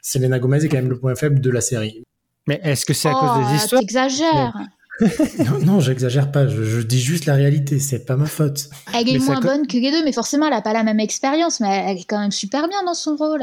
Selena 0.00 0.38
Gomez 0.38 0.64
est 0.64 0.68
quand 0.68 0.78
même 0.78 0.88
le 0.88 0.98
point 0.98 1.14
faible 1.14 1.40
de 1.40 1.50
la 1.50 1.60
série. 1.60 2.02
Mais 2.48 2.60
est-ce 2.64 2.86
que 2.86 2.94
c'est 2.94 3.08
à 3.08 3.14
oh, 3.14 3.20
cause 3.20 3.48
des 3.48 3.56
histoires 3.56 3.80
T'exagères. 3.80 4.54
non, 5.38 5.58
non, 5.64 5.80
j'exagère 5.80 6.32
pas, 6.32 6.46
je, 6.46 6.62
je 6.62 6.80
dis 6.80 7.00
juste 7.00 7.26
la 7.26 7.34
réalité, 7.34 7.78
c'est 7.78 8.04
pas 8.04 8.16
ma 8.16 8.26
faute. 8.26 8.68
Elle 8.94 9.08
est 9.08 9.12
Mais 9.12 9.18
moins 9.18 9.40
bonne 9.40 9.66
que 9.66 9.76
les 9.76 9.90
deux, 9.90 10.04
mais 10.04 10.12
forcément, 10.12 10.46
elle 10.46 10.52
a 10.54 10.62
pas 10.62 10.72
la 10.72 10.82
même 10.84 11.00
expérience, 11.00 11.60
mais 11.60 11.84
elle 11.88 11.98
est 11.98 12.04
quand 12.04 12.20
même 12.20 12.30
super 12.32 12.68
bien 12.68 12.82
dans 12.84 12.94
son 12.94 13.16
rôle. 13.16 13.42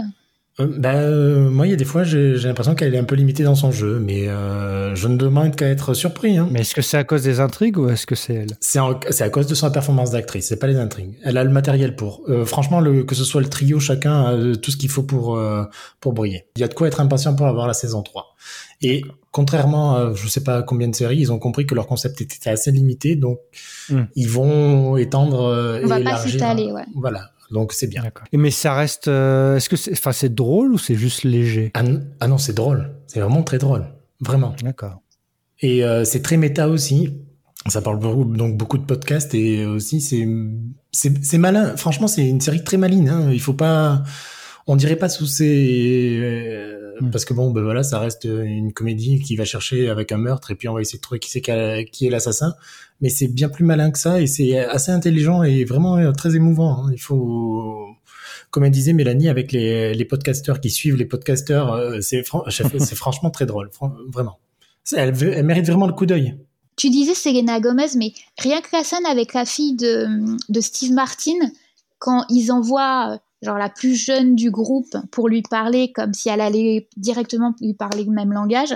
Euh, 0.59 0.67
bah, 0.77 0.93
euh, 0.95 1.49
moi, 1.49 1.67
il 1.67 1.69
y 1.69 1.73
a 1.73 1.77
des 1.77 1.85
fois, 1.85 2.03
j'ai 2.03 2.35
j'ai 2.37 2.47
l'impression 2.47 2.75
qu'elle 2.75 2.93
est 2.93 2.97
un 2.97 3.03
peu 3.03 3.15
limitée 3.15 3.43
dans 3.43 3.55
son 3.55 3.71
jeu, 3.71 3.99
mais 3.99 4.27
euh, 4.27 4.93
je 4.95 5.07
ne 5.07 5.15
demande 5.17 5.55
qu'à 5.55 5.67
être 5.67 5.93
surpris. 5.93 6.37
Hein. 6.37 6.47
Mais 6.51 6.61
est-ce 6.61 6.75
que 6.75 6.81
c'est 6.81 6.97
à 6.97 7.03
cause 7.03 7.23
des 7.23 7.39
intrigues 7.39 7.77
ou 7.77 7.89
est-ce 7.89 8.05
que 8.05 8.15
c'est 8.15 8.33
elle? 8.33 8.57
C'est 8.59 8.79
en- 8.79 8.99
c'est 9.09 9.23
à 9.23 9.29
cause 9.29 9.47
de 9.47 9.55
sa 9.55 9.69
performance 9.71 10.11
d'actrice, 10.11 10.47
c'est 10.47 10.59
pas 10.59 10.67
les 10.67 10.77
intrigues. 10.77 11.17
Elle 11.23 11.37
a 11.37 11.43
le 11.43 11.49
matériel 11.51 11.95
pour. 11.95 12.21
Euh, 12.27 12.45
franchement, 12.45 12.79
le, 12.81 13.03
que 13.03 13.15
ce 13.15 13.23
soit 13.23 13.41
le 13.41 13.47
trio, 13.49 13.79
chacun 13.79 14.25
a 14.25 14.33
euh, 14.33 14.55
tout 14.55 14.71
ce 14.71 14.77
qu'il 14.77 14.89
faut 14.89 15.03
pour 15.03 15.37
euh, 15.37 15.63
pour 16.01 16.13
briller. 16.13 16.45
Il 16.57 16.61
y 16.61 16.63
a 16.63 16.67
de 16.67 16.73
quoi 16.73 16.87
être 16.87 16.99
impatient 16.99 17.35
pour 17.35 17.47
avoir 17.47 17.65
la 17.67 17.73
saison 17.73 18.01
3. 18.03 18.35
Et 18.81 19.03
contrairement 19.31 19.95
à 19.95 20.13
je 20.13 20.27
sais 20.27 20.43
pas 20.43 20.61
combien 20.63 20.87
de 20.87 20.95
séries, 20.95 21.17
ils 21.19 21.31
ont 21.31 21.39
compris 21.39 21.65
que 21.67 21.75
leur 21.75 21.87
concept 21.87 22.21
était 22.21 22.49
assez 22.49 22.71
limité, 22.71 23.15
donc 23.15 23.39
Hmm. 23.89 24.03
ils 24.15 24.29
vont 24.29 24.97
étendre 24.97 25.41
euh, 25.45 25.81
On 25.83 25.87
va 25.87 25.99
et 25.99 26.03
pas 26.03 26.09
élargir. 26.11 26.31
s'étaler, 26.33 26.71
ouais. 26.71 26.83
Voilà, 26.95 27.31
donc 27.51 27.73
c'est 27.73 27.87
bien. 27.87 28.03
Mais 28.33 28.51
ça 28.51 28.73
reste. 28.73 29.07
euh, 29.07 29.57
est-ce 29.57 29.69
que 29.69 29.75
c'est, 29.75 29.91
enfin, 29.93 30.11
c'est 30.11 30.33
drôle 30.33 30.73
ou 30.73 30.77
c'est 30.77 30.95
juste 30.95 31.23
léger? 31.23 31.71
Ah, 31.73 31.83
ah 32.19 32.27
non, 32.27 32.37
c'est 32.37 32.53
drôle, 32.53 32.95
c'est 33.07 33.19
vraiment 33.19 33.43
très 33.43 33.57
drôle, 33.57 33.85
vraiment. 34.19 34.55
D'accord. 34.63 35.01
Et 35.61 35.83
euh, 35.83 36.05
c'est 36.05 36.21
très 36.21 36.37
méta 36.37 36.69
aussi. 36.69 37.17
Ça 37.67 37.81
parle 37.81 37.99
beaucoup, 37.99 38.23
donc 38.23 38.55
beaucoup 38.57 38.77
de 38.77 38.85
podcasts 38.85 39.35
et 39.35 39.65
aussi 39.65 39.99
c'est 39.99 41.37
malin. 41.37 41.75
Franchement, 41.75 42.07
c'est 42.07 42.25
une 42.25 42.39
série 42.39 42.63
très 42.63 42.77
maligne. 42.77 43.09
Hein. 43.09 43.29
Il 43.33 43.41
faut 43.41 43.53
pas, 43.53 44.03
on 44.65 44.77
dirait 44.77 44.95
pas 44.95 45.09
sous 45.09 45.27
ces 45.27 46.77
euh, 47.01 47.05
Hmm. 47.05 47.11
parce 47.11 47.25
que 47.25 47.33
bon, 47.33 47.51
ben 47.51 47.61
voilà, 47.63 47.83
ça 47.83 47.99
reste 47.99 48.25
une 48.25 48.73
comédie 48.73 49.19
qui 49.19 49.35
va 49.35 49.45
chercher 49.45 49.89
avec 49.89 50.11
un 50.11 50.17
meurtre 50.17 50.51
et 50.51 50.55
puis 50.55 50.67
on 50.67 50.73
va 50.73 50.81
essayer 50.81 50.97
de 50.97 51.01
trouver 51.01 51.19
qui 51.19 51.29
c'est 51.31 51.41
qu'a- 51.41 51.83
qui 51.83 52.07
est 52.07 52.09
l'assassin. 52.09 52.53
Mais 53.01 53.09
c'est 53.09 53.27
bien 53.27 53.49
plus 53.49 53.63
malin 53.65 53.91
que 53.91 53.99
ça 53.99 54.19
et 54.21 54.27
c'est 54.27 54.57
assez 54.59 54.91
intelligent 54.91 55.43
et 55.43 55.63
vraiment 55.65 55.97
euh, 55.97 56.11
très 56.11 56.35
émouvant. 56.35 56.85
hein. 56.85 56.89
Il 56.93 56.99
faut 56.99 57.85
comme 58.51 58.63
elle 58.63 58.71
disait 58.71 58.93
Mélanie, 58.93 59.29
avec 59.29 59.51
les, 59.51 59.93
les 59.93 60.05
podcasteurs 60.05 60.59
qui 60.59 60.71
suivent 60.71 60.95
les 60.95 61.05
podcasteurs, 61.05 61.71
euh, 61.73 62.01
c'est 62.01 62.23
fran- 62.23 62.43
c'est 62.49 62.95
franchement 62.95 63.29
très 63.29 63.45
drôle, 63.45 63.69
fran- 63.71 63.93
vraiment. 64.07 64.39
Elle, 64.95 65.13
veut- 65.13 65.33
elle 65.33 65.45
mérite 65.45 65.67
vraiment 65.67 65.85
le 65.87 65.93
coup 65.93 66.07
d'œil. 66.07 66.35
Tu 66.75 66.89
disais 66.89 67.13
Selena 67.13 67.59
Gomez, 67.59 67.85
mais 67.97 68.11
rien 68.39 68.61
que 68.61 68.69
la 68.73 68.83
scène 68.83 69.05
avec 69.05 69.33
la 69.33 69.45
fille 69.45 69.75
de, 69.75 70.07
de 70.49 70.61
Steve 70.61 70.93
Martin, 70.93 71.33
quand 71.99 72.25
ils 72.29 72.51
envoient 72.51 73.11
euh, 73.13 73.17
genre 73.41 73.58
la 73.58 73.69
plus 73.69 73.96
jeune 73.96 74.36
du 74.36 74.51
groupe 74.51 74.96
pour 75.12 75.29
lui 75.29 75.41
parler 75.41 75.91
comme 75.93 76.13
si 76.13 76.29
elle 76.29 76.41
allait 76.41 76.89
directement 76.98 77.53
lui 77.62 77.74
parler 77.74 78.03
le 78.03 78.12
même 78.12 78.34
langage, 78.34 78.75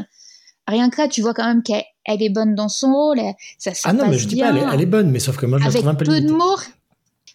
rien 0.68 0.90
que 0.90 1.02
là, 1.02 1.08
tu 1.08 1.22
vois 1.22 1.34
quand 1.34 1.46
même 1.46 1.64
qu'elle 1.64 1.84
elle 2.06 2.22
est 2.22 2.30
bonne 2.30 2.54
dans 2.56 2.70
son 2.70 2.94
rôle, 2.94 3.20
elle- 3.20 3.34
ça 3.60 3.74
se 3.74 3.82
Ah 3.86 3.94
non, 3.94 4.04
passe 4.04 4.12
mais 4.12 4.20
je 4.20 4.28
dis 4.28 4.36
bien, 4.36 4.52
pas, 4.54 4.58
elle 4.60 4.64
est, 4.70 4.74
elle 4.76 4.82
est 4.82 4.86
bonne, 4.86 5.12
mais 5.12 5.20
sauf 5.20 5.38
que 5.38 5.46
moi 5.46 5.58
je 5.60 5.66
la 5.66 5.72
trouve 5.72 5.88
un 5.88 5.96
peu 5.96 6.06
peu 6.06 6.22
de 6.22 6.30
mots. 6.32 6.58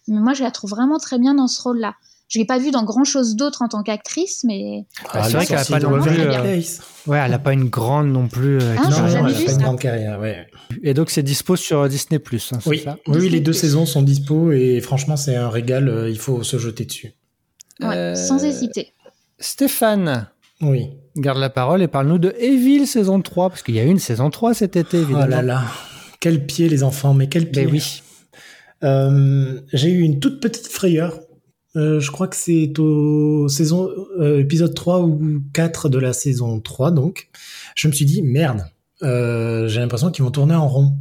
Mais 0.07 0.19
moi, 0.19 0.33
je 0.33 0.41
la 0.43 0.49
trouve 0.51 0.71
vraiment 0.71 0.97
très 0.97 1.19
bien 1.19 1.35
dans 1.35 1.47
ce 1.47 1.61
rôle-là. 1.61 1.93
Je 2.29 2.39
l'ai 2.39 2.45
pas 2.45 2.57
vue 2.59 2.71
dans 2.71 2.83
grand 2.83 3.03
chose 3.03 3.35
d'autre 3.35 3.61
en 3.63 3.67
tant 3.67 3.81
qu'actrice, 3.83 4.43
mais 4.43 4.85
Ah, 5.13 5.23
c'est 5.23 5.33
vrai 5.37 5.45
qu'elle 5.45 5.57
a 5.57 5.63
sortie 5.63 5.71
pas 5.73 5.79
de 5.79 5.85
non 5.85 6.01
plus, 6.01 6.19
euh. 6.19 6.61
Ouais, 7.07 7.17
elle 7.25 7.33
a 7.33 7.39
pas 7.39 7.53
une 7.53 7.69
grande 7.69 8.07
non 8.07 8.27
plus. 8.27 8.59
euh, 8.59 8.75
Ah, 8.77 8.87
Non, 8.89 9.05
elle 9.07 9.17
a 9.17 9.31
vu 9.31 9.45
pas 9.45 9.51
une 9.51 9.57
grande 9.61 9.79
carrière, 9.79 10.19
ouais. 10.19 10.47
Et 10.83 10.93
donc 10.93 11.09
c'est 11.09 11.23
dispo 11.23 11.55
sur 11.55 11.87
Disney 11.89 12.19
Plus. 12.19 12.51
Hein, 12.53 12.59
Oui, 12.65 12.79
ça? 12.79 12.97
Oui, 13.07 13.29
les 13.29 13.39
deux 13.39 13.53
saisons 13.53 13.85
sont 13.87 14.01
dispo 14.03 14.51
et 14.51 14.79
franchement 14.81 15.17
c'est 15.17 15.35
un 15.35 15.49
régal, 15.49 15.89
euh, 15.89 16.09
il 16.09 16.19
faut 16.19 16.43
se 16.43 16.57
jeter 16.59 16.85
dessus. 16.85 17.13
Ouais, 17.81 17.95
Euh, 17.95 18.15
sans 18.15 18.43
hésiter. 18.43 18.93
Stéphane, 19.39 20.27
Oui. 20.61 20.89
garde 21.15 21.37
la 21.39 21.49
parole 21.49 21.81
et 21.81 21.87
parle-nous 21.87 22.17
de 22.17 22.33
Evil 22.39 22.85
saison 22.85 23.21
3, 23.21 23.49
parce 23.49 23.63
qu'il 23.63 23.75
y 23.75 23.79
a 23.79 23.83
eu 23.83 23.89
une 23.89 23.99
saison 23.99 24.29
3 24.29 24.53
cet 24.53 24.75
été, 24.75 24.97
Oh 24.97 25.01
évidemment. 25.03 25.25
là 25.27 25.41
là, 25.41 25.63
quel 26.19 26.45
pied 26.45 26.67
les 26.69 26.83
enfants, 26.83 27.13
mais 27.13 27.27
quel 27.29 27.49
pied. 27.49 27.65
Mais 27.65 27.71
oui. 27.71 28.01
Euh, 28.83 29.59
j'ai 29.73 29.89
eu 29.91 30.01
une 30.01 30.19
toute 30.19 30.41
petite 30.41 30.67
frayeur. 30.67 31.19
Euh, 31.75 31.99
je 31.99 32.09
crois 32.11 32.27
que 32.27 32.35
c'est 32.35 32.77
au 32.79 33.47
saison 33.47 33.89
euh, 34.19 34.39
épisode 34.39 34.73
3 34.73 35.01
ou 35.01 35.41
4 35.53 35.87
de 35.89 35.99
la 35.99 36.13
saison 36.13 36.59
3 36.59 36.91
donc. 36.91 37.29
Je 37.75 37.87
me 37.87 37.93
suis 37.93 38.05
dit 38.05 38.21
merde, 38.23 38.65
euh, 39.03 39.67
j'ai 39.67 39.79
l'impression 39.79 40.09
qu'ils 40.11 40.23
vont 40.23 40.31
tourner 40.31 40.55
en 40.55 40.67
rond. 40.67 40.97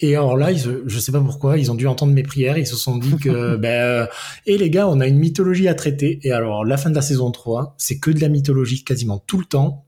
Et 0.00 0.16
alors 0.16 0.36
là, 0.36 0.50
ils, 0.50 0.60
je 0.86 0.98
sais 0.98 1.12
pas 1.12 1.20
pourquoi, 1.20 1.56
ils 1.56 1.70
ont 1.70 1.74
dû 1.76 1.86
entendre 1.86 2.12
mes 2.12 2.24
prières, 2.24 2.58
ils 2.58 2.66
se 2.66 2.76
sont 2.76 2.98
dit 2.98 3.16
que 3.16 3.56
ben 3.56 3.68
euh, 3.68 4.06
et 4.46 4.58
les 4.58 4.68
gars, 4.70 4.88
on 4.88 4.98
a 5.00 5.06
une 5.06 5.18
mythologie 5.18 5.68
à 5.68 5.74
traiter. 5.74 6.18
Et 6.24 6.32
alors 6.32 6.64
la 6.64 6.76
fin 6.76 6.90
de 6.90 6.94
la 6.96 7.02
saison 7.02 7.30
3, 7.30 7.74
c'est 7.78 7.98
que 7.98 8.10
de 8.10 8.20
la 8.20 8.28
mythologie 8.28 8.82
quasiment 8.84 9.18
tout 9.18 9.38
le 9.38 9.44
temps 9.44 9.86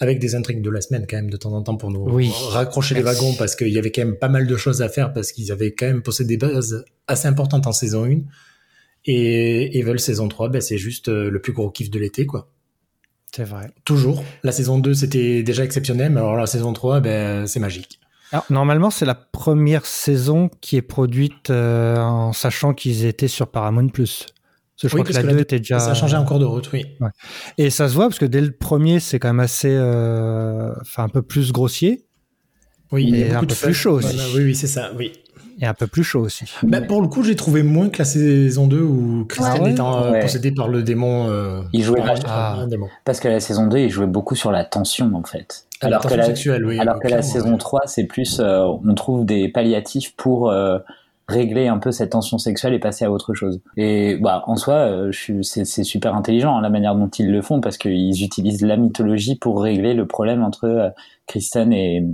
avec 0.00 0.18
des 0.18 0.34
intrigues 0.34 0.60
de 0.62 0.70
la 0.70 0.80
semaine 0.80 1.06
quand 1.08 1.16
même 1.16 1.30
de 1.30 1.36
temps 1.36 1.52
en 1.52 1.62
temps 1.62 1.76
pour 1.76 1.92
nous 1.92 2.00
Oui. 2.10 2.28
raccrocher 2.50 2.96
les 2.96 3.02
wagons 3.02 3.34
parce 3.38 3.54
qu'il 3.54 3.68
y 3.68 3.78
avait 3.78 3.92
quand 3.92 4.04
même 4.04 4.16
pas 4.18 4.28
mal 4.28 4.48
de 4.48 4.56
choses 4.56 4.82
à 4.82 4.88
faire 4.88 5.12
parce 5.12 5.30
qu'ils 5.30 5.52
avaient 5.52 5.72
quand 5.72 5.86
même 5.86 6.02
posé 6.02 6.24
des 6.24 6.36
bases 6.36 6.84
assez 7.06 7.28
importantes 7.28 7.68
en 7.68 7.72
saison 7.72 8.04
1 8.04 8.18
et 9.06 9.78
Evil 9.78 10.00
saison 10.00 10.26
3 10.28 10.48
ben 10.48 10.60
c'est 10.60 10.78
juste 10.78 11.08
euh, 11.08 11.30
le 11.30 11.40
plus 11.40 11.52
gros 11.52 11.70
kiff 11.70 11.90
de 11.90 11.98
l'été 12.00 12.26
quoi. 12.26 12.50
C'est 13.34 13.44
vrai. 13.44 13.70
toujours. 13.84 14.24
La 14.42 14.50
saison 14.50 14.78
2 14.78 14.94
c'était 14.94 15.44
déjà 15.44 15.62
exceptionnel 15.64 16.10
mais 16.10 16.18
alors 16.20 16.36
la 16.36 16.46
saison 16.46 16.72
3 16.72 16.98
ben 17.00 17.46
c'est 17.46 17.60
magique 17.60 18.00
Alors, 18.34 18.46
normalement, 18.50 18.90
c'est 18.90 19.04
la 19.06 19.14
première 19.14 19.86
saison 19.86 20.50
qui 20.60 20.76
est 20.76 20.82
produite 20.82 21.50
euh, 21.50 21.96
en 21.98 22.32
sachant 22.32 22.74
qu'ils 22.74 23.04
étaient 23.04 23.28
sur 23.28 23.46
Paramount+. 23.46 23.86
Que 23.90 24.02
je 24.04 24.86
Oui, 24.86 24.88
crois 24.88 25.04
que 25.04 25.12
la 25.12 25.22
que 25.22 25.28
2 25.28 25.34
la 25.36 25.40
était 25.42 25.58
déjà... 25.60 25.78
ça 25.78 25.92
a 25.92 25.94
changé 25.94 26.16
en 26.16 26.24
cours 26.24 26.40
de 26.40 26.44
route 26.44 26.68
oui. 26.72 26.84
Et 27.58 27.70
ça 27.70 27.88
se 27.88 27.94
voit 27.94 28.08
parce 28.08 28.18
que 28.18 28.24
dès 28.24 28.40
le 28.40 28.50
premier, 28.50 28.98
c'est 28.98 29.20
quand 29.20 29.28
même 29.28 29.38
assez... 29.38 29.70
euh, 29.70 30.72
Enfin, 30.80 31.04
un 31.04 31.08
peu 31.08 31.22
plus 31.22 31.52
grossier. 31.52 32.06
Oui 32.90 33.14
Et 33.14 33.30
un 33.30 33.42
de 33.42 33.46
peu 33.46 33.54
plus 33.54 33.72
chaud 33.72 33.92
aussi. 33.98 34.16
Voilà, 34.16 34.28
oui 34.34 34.42
oui 34.46 34.54
c'est 34.56 34.66
ça 34.66 34.90
oui 34.98 35.12
et 35.60 35.66
un 35.66 35.74
peu 35.74 35.86
plus 35.86 36.04
chaud 36.04 36.20
aussi. 36.20 36.44
Ben, 36.62 36.86
pour 36.86 37.00
le 37.02 37.08
coup 37.08 37.22
j'ai 37.22 37.36
trouvé 37.36 37.62
moins 37.62 37.88
que 37.88 37.98
la 37.98 38.04
saison 38.04 38.66
2 38.66 38.80
où 38.80 39.24
Christine 39.28 39.76
Ah 39.78 40.02
ouais 40.06 40.10
Ouais. 40.12 40.20
possédée 40.20 40.52
par 40.52 40.68
le 40.68 40.82
démon 40.82 41.28
euh, 41.28 41.62
Il 41.72 41.82
jouait 41.82 42.00
par 42.02 42.16
Ah. 42.26 42.56
un 42.60 42.66
démon 42.66 42.88
Parce 43.04 43.20
que 43.20 43.28
la 43.28 43.40
saison 43.40 43.66
2, 43.66 43.78
il 43.78 43.90
jouait 43.90 44.06
beaucoup 44.06 44.34
sur 44.34 44.50
la 44.50 44.64
tension, 44.64 45.10
en 45.14 45.22
fait. 45.22 45.66
Ah, 45.80 45.86
alors 45.86 46.06
que 46.06 46.14
la, 46.14 46.24
sexuelle, 46.24 46.64
oui, 46.64 46.78
alors 46.78 46.96
que 46.98 47.04
la 47.04 47.16
clairement, 47.18 47.22
saison 47.22 47.52
ouais. 47.52 47.58
3, 47.58 47.80
c'est 47.86 48.04
plus, 48.04 48.40
euh, 48.40 48.64
on 48.84 48.94
trouve 48.94 49.24
des 49.26 49.48
palliatifs 49.48 50.14
pour 50.16 50.50
euh, 50.50 50.78
régler 51.28 51.68
un 51.68 51.78
peu 51.78 51.90
cette 51.92 52.10
tension 52.10 52.38
sexuelle 52.38 52.74
et 52.74 52.78
passer 52.78 53.04
à 53.04 53.10
autre 53.10 53.34
chose. 53.34 53.60
Et 53.76 54.16
bah, 54.20 54.42
en 54.46 54.56
soi, 54.56 55.08
c'est 55.42 55.64
super 55.84 56.14
intelligent 56.14 56.56
hein, 56.56 56.60
la 56.62 56.70
manière 56.70 56.94
dont 56.94 57.08
ils 57.08 57.30
le 57.30 57.42
font 57.42 57.60
parce 57.60 57.78
qu'ils 57.78 58.22
utilisent 58.22 58.62
la 58.62 58.76
mythologie 58.76 59.36
pour 59.36 59.62
régler 59.62 59.94
le 59.94 60.06
problème 60.06 60.42
entre 60.42 60.92
Kristen 61.26 61.72
et, 61.72 62.04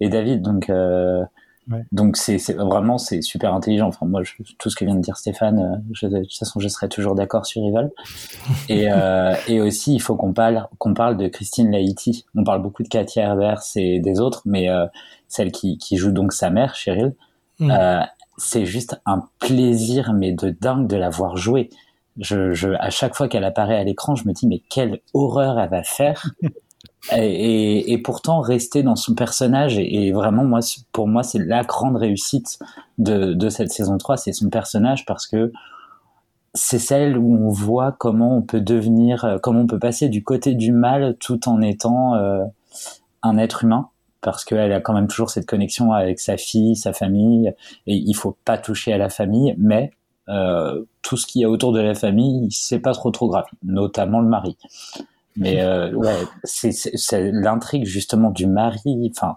et 0.00 0.08
David. 0.08 0.42
Donc, 0.42 0.70
euh, 0.70 1.22
Ouais. 1.70 1.84
donc 1.92 2.16
c'est 2.16 2.38
c'est- 2.38 2.54
vraiment 2.54 2.96
c'est 2.98 3.20
super 3.20 3.52
intelligent. 3.54 3.88
Enfin, 3.88 4.06
moi, 4.06 4.22
je- 4.22 4.32
tout 4.58 4.70
ce 4.70 4.76
que 4.76 4.84
vient 4.84 4.94
de 4.94 5.00
dire 5.00 5.16
Stéphane, 5.16 5.58
euh, 5.58 5.76
je- 5.92 6.06
de 6.06 6.20
toute 6.22 6.32
façon, 6.38 6.60
je 6.60 6.68
serais 6.68 6.88
toujours 6.88 7.14
d'accord 7.14 7.44
sur 7.46 7.62
Rival. 7.62 7.90
Et, 8.70 8.90
euh, 8.90 9.34
et 9.48 9.60
aussi, 9.60 9.94
il 9.94 10.00
faut 10.00 10.16
qu'on 10.16 10.32
parle, 10.32 10.66
qu'on 10.78 10.94
parle 10.94 11.16
de 11.16 11.28
Christine 11.28 11.70
Laïti. 11.70 12.24
On 12.34 12.44
parle 12.44 12.62
beaucoup 12.62 12.82
de 12.82 12.88
Katia 12.88 13.24
Herbers 13.24 13.60
et 13.76 14.00
des 14.00 14.20
autres, 14.20 14.42
mais 14.46 14.70
euh, 14.70 14.86
celle 15.28 15.52
qui, 15.52 15.76
qui 15.78 15.96
joue 15.98 16.10
donc 16.12 16.32
sa 16.32 16.50
mère, 16.50 16.74
Cheryl, 16.74 17.14
Mm. 17.60 17.70
euh, 17.72 18.00
c'est 18.36 18.64
juste 18.64 19.00
un 19.04 19.24
plaisir, 19.40 20.12
mais 20.14 20.32
de 20.32 20.50
dingue 20.50 20.86
de 20.86 20.96
la 20.96 21.10
voir 21.10 21.36
jouer. 21.36 21.70
Je, 22.18 22.52
je, 22.52 22.70
à 22.78 22.90
chaque 22.90 23.14
fois 23.14 23.28
qu'elle 23.28 23.44
apparaît 23.44 23.76
à 23.76 23.84
l'écran, 23.84 24.14
je 24.14 24.26
me 24.26 24.32
dis, 24.32 24.46
mais 24.46 24.62
quelle 24.70 25.00
horreur 25.12 25.58
elle 25.58 25.68
va 25.70 25.82
faire. 25.82 26.30
et, 27.12 27.98
pourtant, 28.04 28.40
rester 28.40 28.82
dans 28.82 28.96
son 28.96 29.14
personnage, 29.14 29.78
et, 29.78 30.12
vraiment, 30.12 30.44
moi, 30.44 30.60
pour 30.92 31.08
moi, 31.08 31.22
c'est 31.22 31.38
la 31.38 31.62
grande 31.62 31.96
réussite 31.96 32.58
de, 32.98 33.32
de 33.32 33.48
cette 33.48 33.72
saison 33.72 33.98
3, 33.98 34.16
c'est 34.16 34.32
son 34.32 34.50
personnage, 34.50 35.06
parce 35.06 35.26
que 35.26 35.52
c'est 36.54 36.78
celle 36.78 37.16
où 37.16 37.34
on 37.36 37.50
voit 37.50 37.92
comment 37.92 38.36
on 38.36 38.42
peut 38.42 38.60
devenir, 38.60 39.24
euh, 39.24 39.38
comment 39.38 39.60
on 39.60 39.66
peut 39.66 39.78
passer 39.78 40.08
du 40.08 40.24
côté 40.24 40.54
du 40.54 40.72
mal 40.72 41.16
tout 41.20 41.48
en 41.48 41.60
étant 41.60 42.14
euh, 42.14 42.44
un 43.22 43.38
être 43.38 43.64
humain, 43.64 43.88
parce 44.20 44.44
qu'elle 44.44 44.72
a 44.72 44.80
quand 44.80 44.94
même 44.94 45.08
toujours 45.08 45.30
cette 45.30 45.46
connexion 45.46 45.92
avec 45.92 46.18
sa 46.18 46.36
fille, 46.36 46.76
sa 46.76 46.92
famille, 46.92 47.54
et 47.86 47.94
il 47.94 48.14
faut 48.14 48.36
pas 48.44 48.58
toucher 48.58 48.92
à 48.92 48.98
la 48.98 49.08
famille, 49.08 49.54
mais 49.58 49.92
euh, 50.28 50.84
tout 51.02 51.16
ce 51.16 51.26
qu'il 51.26 51.42
y 51.42 51.44
a 51.44 51.50
autour 51.50 51.72
de 51.72 51.80
la 51.80 51.94
famille, 51.94 52.48
c'est 52.50 52.80
pas 52.80 52.92
trop 52.92 53.10
trop 53.10 53.28
grave, 53.28 53.46
notamment 53.62 54.20
le 54.20 54.28
mari. 54.28 54.56
Mais 55.38 55.60
euh, 55.62 55.92
ouais, 55.92 56.16
c'est 56.44 56.72
c'est- 56.72 56.96
c'est 56.96 57.30
l'intrigue 57.32 57.84
justement 57.86 58.30
du 58.30 58.46
mari, 58.46 59.10
enfin, 59.16 59.36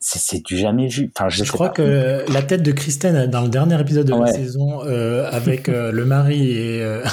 c'est 0.00 0.18
c'est 0.18 0.40
du 0.44 0.56
jamais 0.58 0.88
vu. 0.88 1.10
Enfin, 1.16 1.28
je, 1.28 1.44
Je 1.44 1.52
crois 1.52 1.68
pas. 1.68 1.74
que 1.74 2.24
la 2.32 2.42
tête 2.42 2.62
de 2.62 2.72
Kristen 2.72 3.26
dans 3.30 3.42
le 3.42 3.48
dernier 3.48 3.80
épisode 3.80 4.06
de 4.06 4.14
la 4.14 4.26
saison, 4.26 4.84
euh, 4.84 5.28
avec 5.30 5.68
euh, 5.68 5.92
le 5.92 6.04
mari 6.04 6.50
et, 6.50 6.82
euh, 6.82 7.04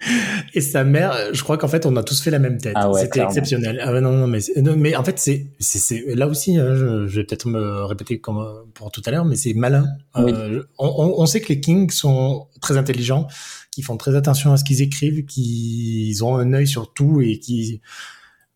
et 0.54 0.60
sa 0.60 0.82
mère, 0.82 1.16
je 1.32 1.42
crois 1.44 1.56
qu'en 1.58 1.68
fait, 1.68 1.86
on 1.86 1.94
a 1.96 2.02
tous 2.02 2.20
fait 2.20 2.30
la 2.32 2.40
même 2.40 2.58
tête. 2.58 2.72
Ah 2.76 2.90
ouais, 2.90 3.02
C'était 3.02 3.20
exceptionnel. 3.22 3.80
Ah 3.84 3.92
ouais, 3.92 4.00
non, 4.00 4.10
non, 4.12 4.26
mais, 4.26 4.40
non, 4.56 4.74
mais 4.76 4.96
en 4.96 5.04
fait, 5.04 5.18
c'est, 5.20 5.46
c'est, 5.60 5.78
c'est- 5.78 6.04
là 6.16 6.26
aussi, 6.26 6.56
hein, 6.56 6.74
je, 6.74 7.06
je 7.06 7.20
vais 7.20 7.24
peut-être 7.24 7.46
me 7.46 7.84
répéter 7.84 8.18
comme 8.18 8.44
pour 8.74 8.90
tout 8.90 9.02
à 9.06 9.10
l'heure, 9.12 9.24
mais 9.24 9.36
c'est 9.36 9.54
malin. 9.54 9.86
Oui. 10.16 10.32
Euh, 10.34 10.62
on, 10.78 10.88
on- 10.88 11.22
on 11.22 11.26
sait 11.26 11.40
que 11.40 11.48
les 11.50 11.60
Kings 11.60 11.90
sont 11.90 12.46
très 12.60 12.76
intelligents, 12.76 13.28
qu'ils 13.72 13.82
font 13.84 13.96
très 13.96 14.14
attention 14.14 14.52
à 14.52 14.56
ce 14.56 14.62
qu'ils 14.64 14.82
écrivent, 14.82 15.24
qu'ils 15.24 16.22
ont 16.24 16.36
un 16.36 16.52
œil 16.52 16.68
sur 16.68 16.92
tout 16.92 17.20
et 17.20 17.38
qui, 17.40 17.80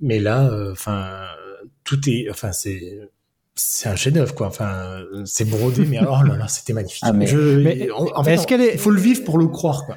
mais 0.01 0.21
là, 0.21 0.49
euh, 0.51 0.71
enfin, 0.73 1.11
tout 1.85 1.99
est, 2.09 2.29
enfin, 2.31 2.53
c'est, 2.53 3.01
c'est 3.55 3.89
un 3.89 3.97
chef-d'œuvre, 3.97 4.35
quoi. 4.35 4.47
Enfin, 4.49 5.01
c'est 5.25 5.49
brodé, 5.49 5.85
mais 5.87 5.97
alors, 5.99 6.21
oh 6.23 6.29
là 6.29 6.37
là, 6.37 6.47
c'était 6.49 6.75
magnifique. 6.75 7.03
Ah, 7.07 7.13
mais- 7.13 7.27
Je- 7.27 7.59
Mais- 7.63 7.89
en, 7.91 8.23
fait, 8.23 8.35
est-ce 8.35 8.47
qu'elle 8.47 8.61
est- 8.61 8.75
il 8.75 8.79
faut 8.79 8.91
le 8.91 9.01
vivre 9.01 9.25
pour 9.25 9.39
le 9.39 9.49
croire, 9.49 9.87
quoi. 9.87 9.97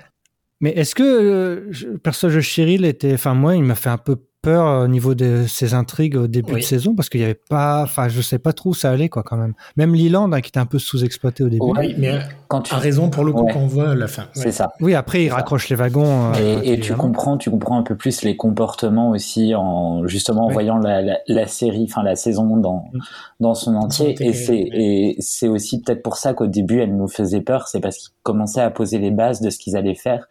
Mais 0.62 0.72
est-ce 0.72 0.96
que 0.96 1.04
euh, 1.04 1.68
je- 1.70 1.88
le 1.88 1.98
personnage 1.98 2.36
de 2.38 2.42
Cheryl 2.42 2.86
était, 2.86 3.14
enfin 3.14 3.34
moi, 3.34 3.56
il 3.56 3.64
m'a 3.64 3.76
fait 3.76 3.90
un 3.90 3.98
peu 3.98 4.18
peur 4.42 4.66
euh, 4.68 4.86
au 4.86 4.88
niveau 4.88 5.16
de 5.16 5.46
ses 5.48 5.74
intrigues 5.74 6.16
au 6.16 6.28
début 6.28 6.54
Oui. 6.54 6.62
de 6.62 6.66
saison 6.66 6.96
parce 6.96 7.10
qu'il 7.10 7.22
y 7.22 7.24
avait 7.24 7.40
pas, 7.50 7.82
enfin 7.84 8.08
je 8.08 8.22
sais 8.22 8.40
pas 8.40 8.54
trop 8.54 8.70
où 8.70 8.74
ça 8.74 8.90
allait 8.92 9.10
quoi 9.10 9.24
quand 9.24 9.38
même. 9.38 9.54
Même 9.76 9.94
Leland 9.96 10.32
hein, 10.32 10.42
qui 10.42 10.50
était 10.50 10.60
un 10.60 10.66
peu 10.66 10.80
sous-exploité 10.80 11.44
au 11.44 11.50
début. 11.50 11.64
Oui, 11.78 11.96
mais 11.98 12.20
Quand 12.48 12.62
tu... 12.62 12.74
a 12.74 12.78
raison 12.78 13.10
pour 13.10 13.24
le 13.26 13.34
coup 13.34 13.44
Ouais. 13.44 13.52
quand 13.54 13.60
on 13.60 13.68
voit 13.68 13.96
la 13.96 14.08
fin. 14.08 14.26
C'est 14.34 14.46
Ouais. 14.46 14.52
ça. 14.52 14.72
Oui, 14.80 14.96
après 14.96 15.24
il 15.26 15.30
ça. 15.30 15.36
raccroche 15.36 15.70
les 15.70 15.76
wagons. 15.76 16.34
euh, 16.36 16.62
Et, 16.64 16.74
et 16.74 16.80
tu 16.80 16.94
comprends, 16.96 17.38
tu 17.38 17.50
comprends 17.52 17.78
un 17.78 17.84
peu 17.84 17.96
plus 17.96 18.22
les 18.24 18.36
comportements 18.38 19.10
aussi 19.12 19.54
en 19.56 20.08
justement 20.08 20.44
en 20.46 20.48
Oui. 20.48 20.54
voyant 20.54 20.78
la, 20.78 21.02
la, 21.02 21.18
la 21.28 21.48
série, 21.48 21.86
enfin 21.90 22.04
la 22.04 22.16
saison 22.16 22.58
dans 22.58 22.86
Mm. 22.94 23.00
dans 23.42 23.54
son 23.56 23.76
entier. 23.76 24.16
Et 24.20 24.34
c'est 24.34 24.58
et 24.58 25.16
c'est 25.20 25.48
aussi 25.48 25.82
peut-être 25.82 26.02
pour 26.02 26.16
ça 26.18 26.34
qu'au 26.34 26.48
début 26.48 26.80
elle 26.82 26.96
nous 26.96 27.08
faisait 27.08 27.42
peur, 27.42 27.68
c'est 27.68 27.80
parce 27.82 27.98
qu'ils 27.98 28.10
commençaient 28.24 28.62
à 28.62 28.70
poser 28.72 29.00
les 29.00 29.12
bases 29.12 29.42
de 29.42 29.50
ce 29.50 29.58
qu'ils 29.58 29.76
allaient 29.76 29.96
faire 29.96 30.28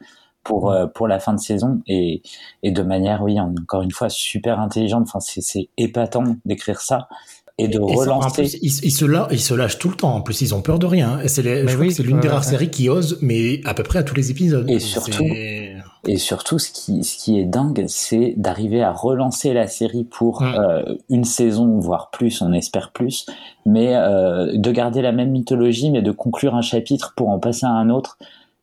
pour 0.48 0.72
euh, 0.72 0.86
pour 0.86 1.06
la 1.06 1.20
fin 1.20 1.34
de 1.34 1.38
saison 1.38 1.80
et 1.86 2.22
et 2.62 2.72
de 2.72 2.82
manière 2.82 3.22
oui 3.22 3.38
encore 3.38 3.82
une 3.82 3.92
fois 3.92 4.08
super 4.08 4.58
intelligente. 4.58 5.02
Enfin 5.02 5.20
c'est 5.20 5.42
c'est 5.42 5.68
épatant 5.76 6.36
d'écrire 6.46 6.80
ça 6.80 7.08
et 7.58 7.66
de 7.66 7.78
Et 7.78 7.94
relancer. 7.94 8.42
plus, 8.42 8.54
ils, 8.62 8.84
ils 8.84 8.92
se 8.92 9.04
lâchent, 9.04 9.28
ils 9.32 9.40
se 9.40 9.52
lâchent 9.52 9.78
tout 9.78 9.88
le 9.88 9.96
temps. 9.96 10.14
En 10.14 10.20
plus, 10.20 10.40
ils 10.42 10.54
ont 10.54 10.62
peur 10.62 10.78
de 10.78 10.86
rien. 10.86 11.20
Et 11.20 11.28
c'est 11.28 11.42
oui, 11.76 11.92
l'une 11.98 12.20
des 12.20 12.28
rares 12.28 12.44
ouais. 12.44 12.50
séries 12.50 12.70
qui 12.70 12.88
ose, 12.88 13.18
mais 13.20 13.60
à 13.64 13.74
peu 13.74 13.82
près 13.82 13.98
à 13.98 14.04
tous 14.04 14.14
les 14.14 14.30
épisodes. 14.30 14.70
Et 14.70 14.78
surtout, 14.78 15.24
Et 16.06 16.18
surtout, 16.18 16.60
ce 16.60 16.70
qui, 16.70 17.02
ce 17.02 17.18
qui 17.18 17.40
est 17.40 17.44
dingue, 17.44 17.84
c'est 17.88 18.34
d'arriver 18.36 18.80
à 18.84 18.92
relancer 18.92 19.52
la 19.54 19.66
série 19.66 20.04
pour 20.04 20.42
euh, 20.42 20.82
une 21.10 21.24
saison, 21.24 21.80
voire 21.80 22.10
plus, 22.10 22.40
on 22.42 22.52
espère 22.52 22.92
plus, 22.92 23.26
mais 23.66 23.96
euh, 23.96 24.52
de 24.56 24.70
garder 24.70 25.02
la 25.02 25.10
même 25.10 25.30
mythologie, 25.30 25.90
mais 25.90 26.00
de 26.00 26.12
conclure 26.12 26.54
un 26.54 26.62
chapitre 26.62 27.14
pour 27.16 27.28
en 27.28 27.40
passer 27.40 27.66
à 27.66 27.70
un 27.70 27.90
autre. 27.90 28.18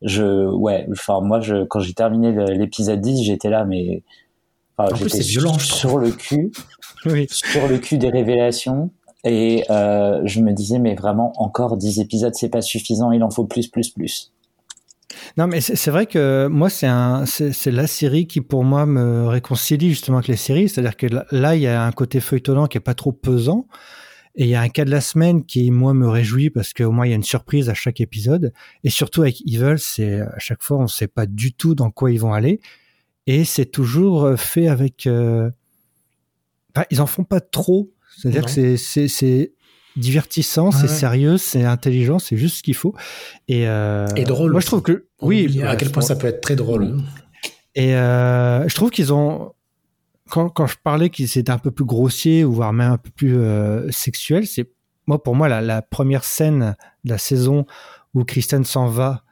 Je, 0.06 0.46
ouais, 0.48 0.88
enfin 0.92 1.20
moi, 1.22 1.42
je, 1.42 1.66
quand 1.66 1.80
j'ai 1.82 1.94
terminé 1.94 2.32
l'épisode 2.56 3.02
10, 3.02 3.24
j'étais 3.24 3.50
là, 3.50 3.66
mais 3.66 4.04
enfin, 4.78 4.94
En 4.94 4.96
j'étais 4.96 5.10
c'est 5.18 5.24
violent, 5.24 5.60
sur 5.60 5.98
le 5.98 6.12
cul, 6.12 6.52
Oui. 7.06 7.28
sur 7.30 7.68
le 7.68 7.78
cul 7.80 7.98
des 7.98 8.10
révélations. 8.10 8.92
Et 9.24 9.64
euh, 9.72 10.22
je 10.26 10.40
me 10.42 10.54
disais, 10.54 10.78
mais 10.78 10.94
vraiment, 10.96 11.34
encore 11.42 11.78
10 11.78 12.00
épisodes, 12.00 12.34
c'est 12.36 12.50
pas 12.50 12.62
suffisant, 12.62 13.12
il 13.12 13.24
en 13.24 13.32
faut 13.32 13.46
plus, 13.46 13.68
plus, 13.68 13.90
plus. 13.90 14.32
Non, 15.38 15.48
mais 15.48 15.62
c'est 15.62 15.90
vrai 15.92 16.06
que 16.06 16.48
moi, 16.48 16.70
c'est 16.70 16.88
un, 16.88 17.26
c'est 17.26 17.72
la 17.72 17.88
série 17.88 18.28
qui 18.28 18.42
pour 18.42 18.64
moi 18.64 18.86
me 18.86 19.28
réconcilie 19.28 19.90
justement 19.90 20.18
avec 20.18 20.28
les 20.28 20.36
séries. 20.36 20.70
C'est-à-dire 20.70 20.96
que 20.98 21.08
là- 21.08 21.26
là, 21.32 21.56
il 21.56 21.62
y 21.62 21.68
a 21.68 21.84
un 21.84 21.92
côté 21.92 22.20
feuilletonnant 22.20 22.68
qui 22.68 22.78
est 22.78 22.82
pas 22.82 22.94
trop 22.94 23.12
pesant. 23.12 23.66
Et 24.38 24.44
il 24.44 24.50
y 24.50 24.56
a 24.56 24.62
un 24.62 24.70
cas 24.70 24.84
de 24.84 24.92
la 24.92 25.00
semaine 25.00 25.46
qui, 25.46 25.72
moi, 25.72 25.94
me 25.94 26.08
réjouit 26.10 26.50
parce 26.50 26.74
qu'au 26.74 26.92
moins, 26.92 27.06
il 27.06 27.10
y 27.12 27.14
a 27.14 27.16
une 27.16 27.24
surprise 27.24 27.70
à 27.70 27.74
chaque 27.74 28.02
épisode. 28.02 28.52
Et 28.84 28.90
surtout 28.90 29.22
avec 29.22 29.42
Evil, 29.48 29.76
c'est 29.78 30.20
à 30.20 30.40
chaque 30.40 30.62
fois, 30.62 30.78
on 30.78 30.88
sait 30.88 31.08
pas 31.08 31.26
du 31.26 31.54
tout 31.54 31.74
dans 31.74 31.90
quoi 31.90 32.12
ils 32.12 32.20
vont 32.20 32.34
aller. 32.34 32.60
Et 33.28 33.46
c'est 33.46 33.66
toujours 33.66 34.26
euh, 34.26 34.36
fait 34.36 34.68
avec... 34.68 35.08
Euh... 35.08 35.50
Enfin, 36.76 36.86
ils 36.92 37.02
en 37.02 37.06
font 37.06 37.24
pas 37.24 37.40
trop. 37.40 37.92
C'est-à-dire 38.18 38.46
que 38.46 38.76
c'est- 38.78 39.54
divertissant, 39.96 40.72
c'est 40.72 40.90
sérieux, 40.90 41.38
c'est 41.38 41.64
intelligent, 41.64 42.20
c'est 42.20 42.36
juste 42.36 42.58
ce 42.58 42.64
qu'il 42.64 42.76
faut. 42.76 42.94
Et, 43.48 43.66
euh, 43.66 44.06
Et 44.18 44.26
drôle 44.26 44.52
Moi, 44.52 44.60
je 44.60 44.66
trouve 44.66 44.82
que... 44.82 45.08
Oui, 45.22 45.62
à 45.64 45.78
quel 45.78 45.90
point 45.90 46.02
ça 46.04 46.18
peut 46.18 46.28
être 46.28 46.42
très 46.42 46.58
drôle. 46.58 46.98
et 47.76 47.96
euh, 47.96 48.68
je 48.68 48.76
trouve 48.76 48.90
qu'ils 48.90 49.14
ont, 49.14 49.54
quand, 50.30 50.50
quand 50.50 50.68
je 50.68 50.76
parlais 50.84 51.10
qu'ils 51.10 51.38
étaient 51.38 51.52
un 51.52 51.58
peu 51.58 51.72
plus 51.72 51.86
grossiers 51.86 52.44
ou 52.44 52.52
voire 52.54 52.74
même 52.74 52.92
un 52.94 52.98
peu 52.98 53.10
plus 53.12 53.38
euh, 53.38 53.90
sexuels, 53.92 54.48
c'est 54.48 54.70
moi 55.08 55.22
pour 55.22 55.36
moi 55.36 55.48
la, 55.48 55.62
la 55.62 55.82
première 55.82 56.24
scène 56.24 56.76
de 57.04 57.10
la 57.12 57.18
saison 57.18 57.66
où 58.14 58.24
Kristen 58.24 58.64
s'en 58.64 58.88
va 58.88 59.24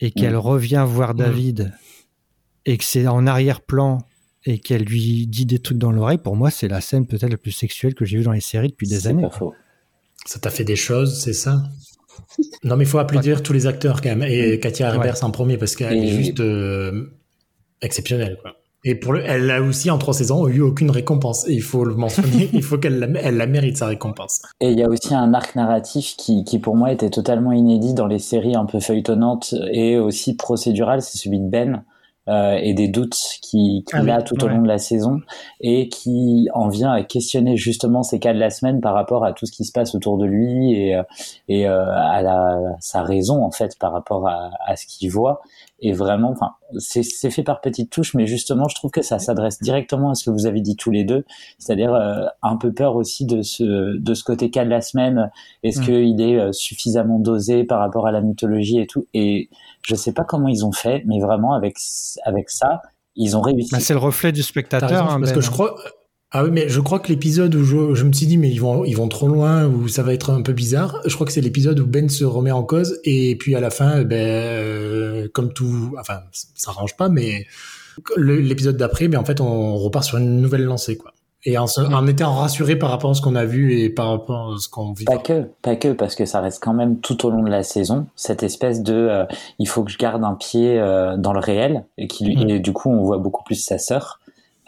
et 0.00 0.10
qu'elle 0.10 0.36
revient 0.36 0.84
voir 0.86 1.14
David 1.14 1.72
et 2.64 2.76
que 2.76 2.84
c'est 2.84 3.06
en 3.06 3.26
arrière-plan 3.26 3.98
et 4.44 4.58
qu'elle 4.58 4.82
lui 4.82 5.26
dit 5.26 5.46
des 5.46 5.58
trucs 5.60 5.78
dans 5.78 5.92
l'oreille, 5.92 6.18
pour 6.18 6.36
moi 6.36 6.50
c'est 6.50 6.68
la 6.68 6.80
scène 6.80 7.06
peut-être 7.06 7.30
la 7.30 7.36
plus 7.36 7.52
sexuelle 7.52 7.94
que 7.94 8.04
j'ai 8.04 8.18
vue 8.18 8.24
dans 8.24 8.32
les 8.32 8.40
séries 8.40 8.68
depuis 8.68 8.86
des 8.88 9.06
années. 9.06 9.22
pas 9.22 9.30
faux. 9.30 9.54
Ça 10.24 10.38
t'a 10.40 10.50
fait 10.50 10.64
des 10.64 10.76
choses, 10.76 11.22
c'est 11.22 11.32
ça? 11.32 11.62
Non, 12.64 12.76
mais 12.76 12.84
il 12.84 12.86
faut 12.88 12.98
applaudir 12.98 13.42
tous 13.42 13.52
les 13.52 13.66
acteurs 13.66 14.00
quand 14.00 14.08
même. 14.16 14.22
Et 14.22 14.58
Katia 14.58 14.88
Ouais. 14.90 14.96
Herbers 14.96 15.22
en 15.22 15.30
premier 15.30 15.56
parce 15.58 15.76
qu'elle 15.76 15.92
Et- 15.96 16.08
est 16.08 16.16
juste 16.16 16.40
euh, 16.40 17.10
exceptionnelle. 17.80 18.38
Quoi. 18.42 18.56
Et 18.88 18.94
pour 18.94 19.12
le, 19.12 19.22
elle 19.26 19.50
a 19.50 19.60
aussi 19.60 19.90
en 19.90 19.98
trois 19.98 20.14
saisons 20.14 20.46
eu 20.46 20.60
aucune 20.60 20.92
récompense. 20.92 21.48
Et 21.48 21.54
il 21.54 21.62
faut 21.62 21.84
le 21.84 21.96
mentionner. 21.96 22.48
il 22.52 22.62
faut 22.62 22.78
qu'elle 22.78 23.00
la, 23.00 23.20
elle 23.20 23.36
la 23.36 23.48
mérite 23.48 23.76
sa 23.76 23.86
récompense. 23.86 24.40
Et 24.60 24.70
il 24.70 24.78
y 24.78 24.84
a 24.84 24.88
aussi 24.88 25.12
un 25.12 25.34
arc 25.34 25.56
narratif 25.56 26.14
qui, 26.16 26.44
qui 26.44 26.60
pour 26.60 26.76
moi 26.76 26.92
était 26.92 27.10
totalement 27.10 27.50
inédit 27.50 27.94
dans 27.94 28.06
les 28.06 28.20
séries 28.20 28.54
un 28.54 28.64
peu 28.64 28.78
feuilletonnantes 28.78 29.54
et 29.72 29.98
aussi 29.98 30.36
procédurales, 30.36 31.02
c'est 31.02 31.18
celui 31.18 31.40
de 31.40 31.48
Ben 31.48 31.82
euh, 32.28 32.58
et 32.60 32.74
des 32.74 32.88
doutes 32.88 33.16
qu'il 33.40 33.84
qu'il 33.84 33.98
Ah 33.98 34.02
oui, 34.02 34.10
a 34.10 34.22
tout 34.22 34.40
au 34.42 34.46
ouais. 34.46 34.52
long 34.52 34.62
de 34.62 34.66
la 34.66 34.78
saison 34.78 35.20
et 35.60 35.88
qui 35.88 36.48
en 36.54 36.68
vient 36.68 36.90
à 36.92 37.02
questionner 37.04 37.56
justement 37.56 38.02
ces 38.02 38.18
cas 38.18 38.34
de 38.34 38.38
la 38.38 38.50
semaine 38.50 38.80
par 38.80 38.94
rapport 38.94 39.24
à 39.24 39.32
tout 39.32 39.46
ce 39.46 39.52
qui 39.52 39.64
se 39.64 39.70
passe 39.70 39.94
autour 39.94 40.18
de 40.18 40.26
lui 40.26 40.72
et, 40.74 40.96
euh, 40.96 41.02
et 41.48 41.68
euh, 41.68 41.84
à 41.88 42.22
la, 42.22 42.58
sa 42.80 43.02
raison 43.02 43.44
en 43.44 43.52
fait 43.52 43.78
par 43.78 43.92
rapport 43.92 44.28
à, 44.28 44.50
à 44.64 44.74
ce 44.74 44.86
qu'il 44.86 45.10
voit. 45.10 45.40
Et 45.80 45.92
vraiment, 45.92 46.30
enfin, 46.30 46.52
c'est 46.78 47.02
c'est 47.02 47.30
fait 47.30 47.42
par 47.42 47.60
petites 47.60 47.90
touches, 47.90 48.14
mais 48.14 48.26
justement, 48.26 48.66
je 48.66 48.74
trouve 48.74 48.90
que 48.90 49.02
ça 49.02 49.18
s'adresse 49.18 49.60
directement 49.60 50.10
à 50.10 50.14
ce 50.14 50.24
que 50.24 50.30
vous 50.30 50.46
avez 50.46 50.62
dit 50.62 50.74
tous 50.74 50.90
les 50.90 51.04
deux, 51.04 51.24
c'est-à-dire 51.58 51.92
euh, 51.94 52.24
un 52.42 52.56
peu 52.56 52.72
peur 52.72 52.96
aussi 52.96 53.26
de 53.26 53.42
ce 53.42 53.96
de 53.96 54.14
ce 54.14 54.24
côté 54.24 54.50
cas 54.50 54.64
de 54.64 54.70
la 54.70 54.80
semaine. 54.80 55.30
Est-ce 55.62 55.80
Mm. 55.80 55.84
qu'il 55.84 56.20
est 56.22 56.38
euh, 56.40 56.52
suffisamment 56.52 57.18
dosé 57.18 57.64
par 57.64 57.80
rapport 57.80 58.06
à 58.06 58.10
la 58.10 58.22
mythologie 58.22 58.78
et 58.78 58.86
tout? 58.86 59.06
Et 59.12 59.50
je 59.82 59.94
sais 59.94 60.12
pas 60.12 60.24
comment 60.24 60.48
ils 60.48 60.64
ont 60.64 60.72
fait, 60.72 61.02
mais 61.06 61.20
vraiment 61.20 61.52
avec 61.52 61.76
avec 62.24 62.48
ça, 62.48 62.80
ils 63.14 63.36
ont 63.36 63.42
réussi. 63.42 63.70
Bah, 63.70 63.80
c'est 63.80 63.92
le 63.92 63.98
reflet 64.00 64.32
du 64.32 64.42
spectateur. 64.42 64.88
raison, 64.88 65.04
hein, 65.04 65.18
parce 65.20 65.30
Ben. 65.32 65.34
que 65.34 65.40
je 65.42 65.50
crois. 65.50 65.74
Ah 66.38 66.44
oui, 66.44 66.50
mais 66.52 66.68
je 66.68 66.80
crois 66.80 66.98
que 66.98 67.08
l'épisode 67.08 67.54
où 67.54 67.64
je, 67.64 67.94
je 67.94 68.04
me 68.04 68.12
suis 68.12 68.26
dit, 68.26 68.36
mais 68.36 68.50
ils 68.50 68.60
vont, 68.60 68.84
ils 68.84 68.94
vont 68.96 69.08
trop 69.08 69.26
loin, 69.26 69.64
ou 69.66 69.88
ça 69.88 70.02
va 70.02 70.12
être 70.12 70.30
un 70.30 70.42
peu 70.42 70.52
bizarre. 70.52 71.00
Je 71.06 71.14
crois 71.14 71.26
que 71.26 71.32
c'est 71.32 71.40
l'épisode 71.40 71.78
où 71.80 71.86
Ben 71.86 72.08
se 72.10 72.24
remet 72.24 72.50
en 72.50 72.62
cause, 72.62 73.00
et 73.04 73.36
puis 73.36 73.54
à 73.54 73.60
la 73.60 73.70
fin, 73.70 74.02
ben, 74.04 74.16
euh, 74.16 75.28
comme 75.32 75.52
tout, 75.54 75.94
enfin, 75.98 76.18
ça 76.54 76.70
arrange 76.72 76.94
pas, 76.96 77.08
mais 77.08 77.46
l'épisode 78.16 78.76
d'après, 78.76 79.08
ben, 79.08 79.18
en 79.18 79.24
fait, 79.24 79.40
on 79.40 79.76
repart 79.76 80.04
sur 80.04 80.18
une 80.18 80.40
nouvelle 80.40 80.64
lancée, 80.64 80.96
quoi. 80.96 81.12
Et 81.48 81.56
en, 81.58 81.66
se- 81.68 81.80
en 81.80 82.06
étant 82.08 82.34
rassuré 82.34 82.74
par 82.76 82.90
rapport 82.90 83.10
à 83.10 83.14
ce 83.14 83.22
qu'on 83.22 83.36
a 83.36 83.44
vu 83.44 83.78
et 83.78 83.88
par 83.88 84.08
rapport 84.10 84.54
à 84.54 84.58
ce 84.58 84.68
qu'on 84.68 84.92
vit. 84.92 85.04
Pas 85.04 85.18
que, 85.18 85.44
pas 85.62 85.76
que, 85.76 85.92
parce 85.92 86.16
que 86.16 86.24
ça 86.24 86.40
reste 86.40 86.60
quand 86.60 86.74
même 86.74 86.98
tout 86.98 87.24
au 87.24 87.30
long 87.30 87.44
de 87.44 87.50
la 87.50 87.62
saison 87.62 88.06
cette 88.16 88.42
espèce 88.42 88.82
de, 88.82 88.92
euh, 88.94 89.24
il 89.60 89.68
faut 89.68 89.84
que 89.84 89.92
je 89.92 89.96
garde 89.98 90.24
un 90.24 90.34
pied 90.34 90.76
euh, 90.80 91.16
dans 91.16 91.32
le 91.32 91.38
réel 91.38 91.84
et 91.98 92.08
qui 92.08 92.34
Mhm. 92.36 92.50
et 92.50 92.58
du 92.58 92.72
coup 92.72 92.90
on 92.90 93.04
voit 93.04 93.18
beaucoup 93.18 93.44
plus 93.44 93.54
sa 93.54 93.78
sœur. 93.78 94.18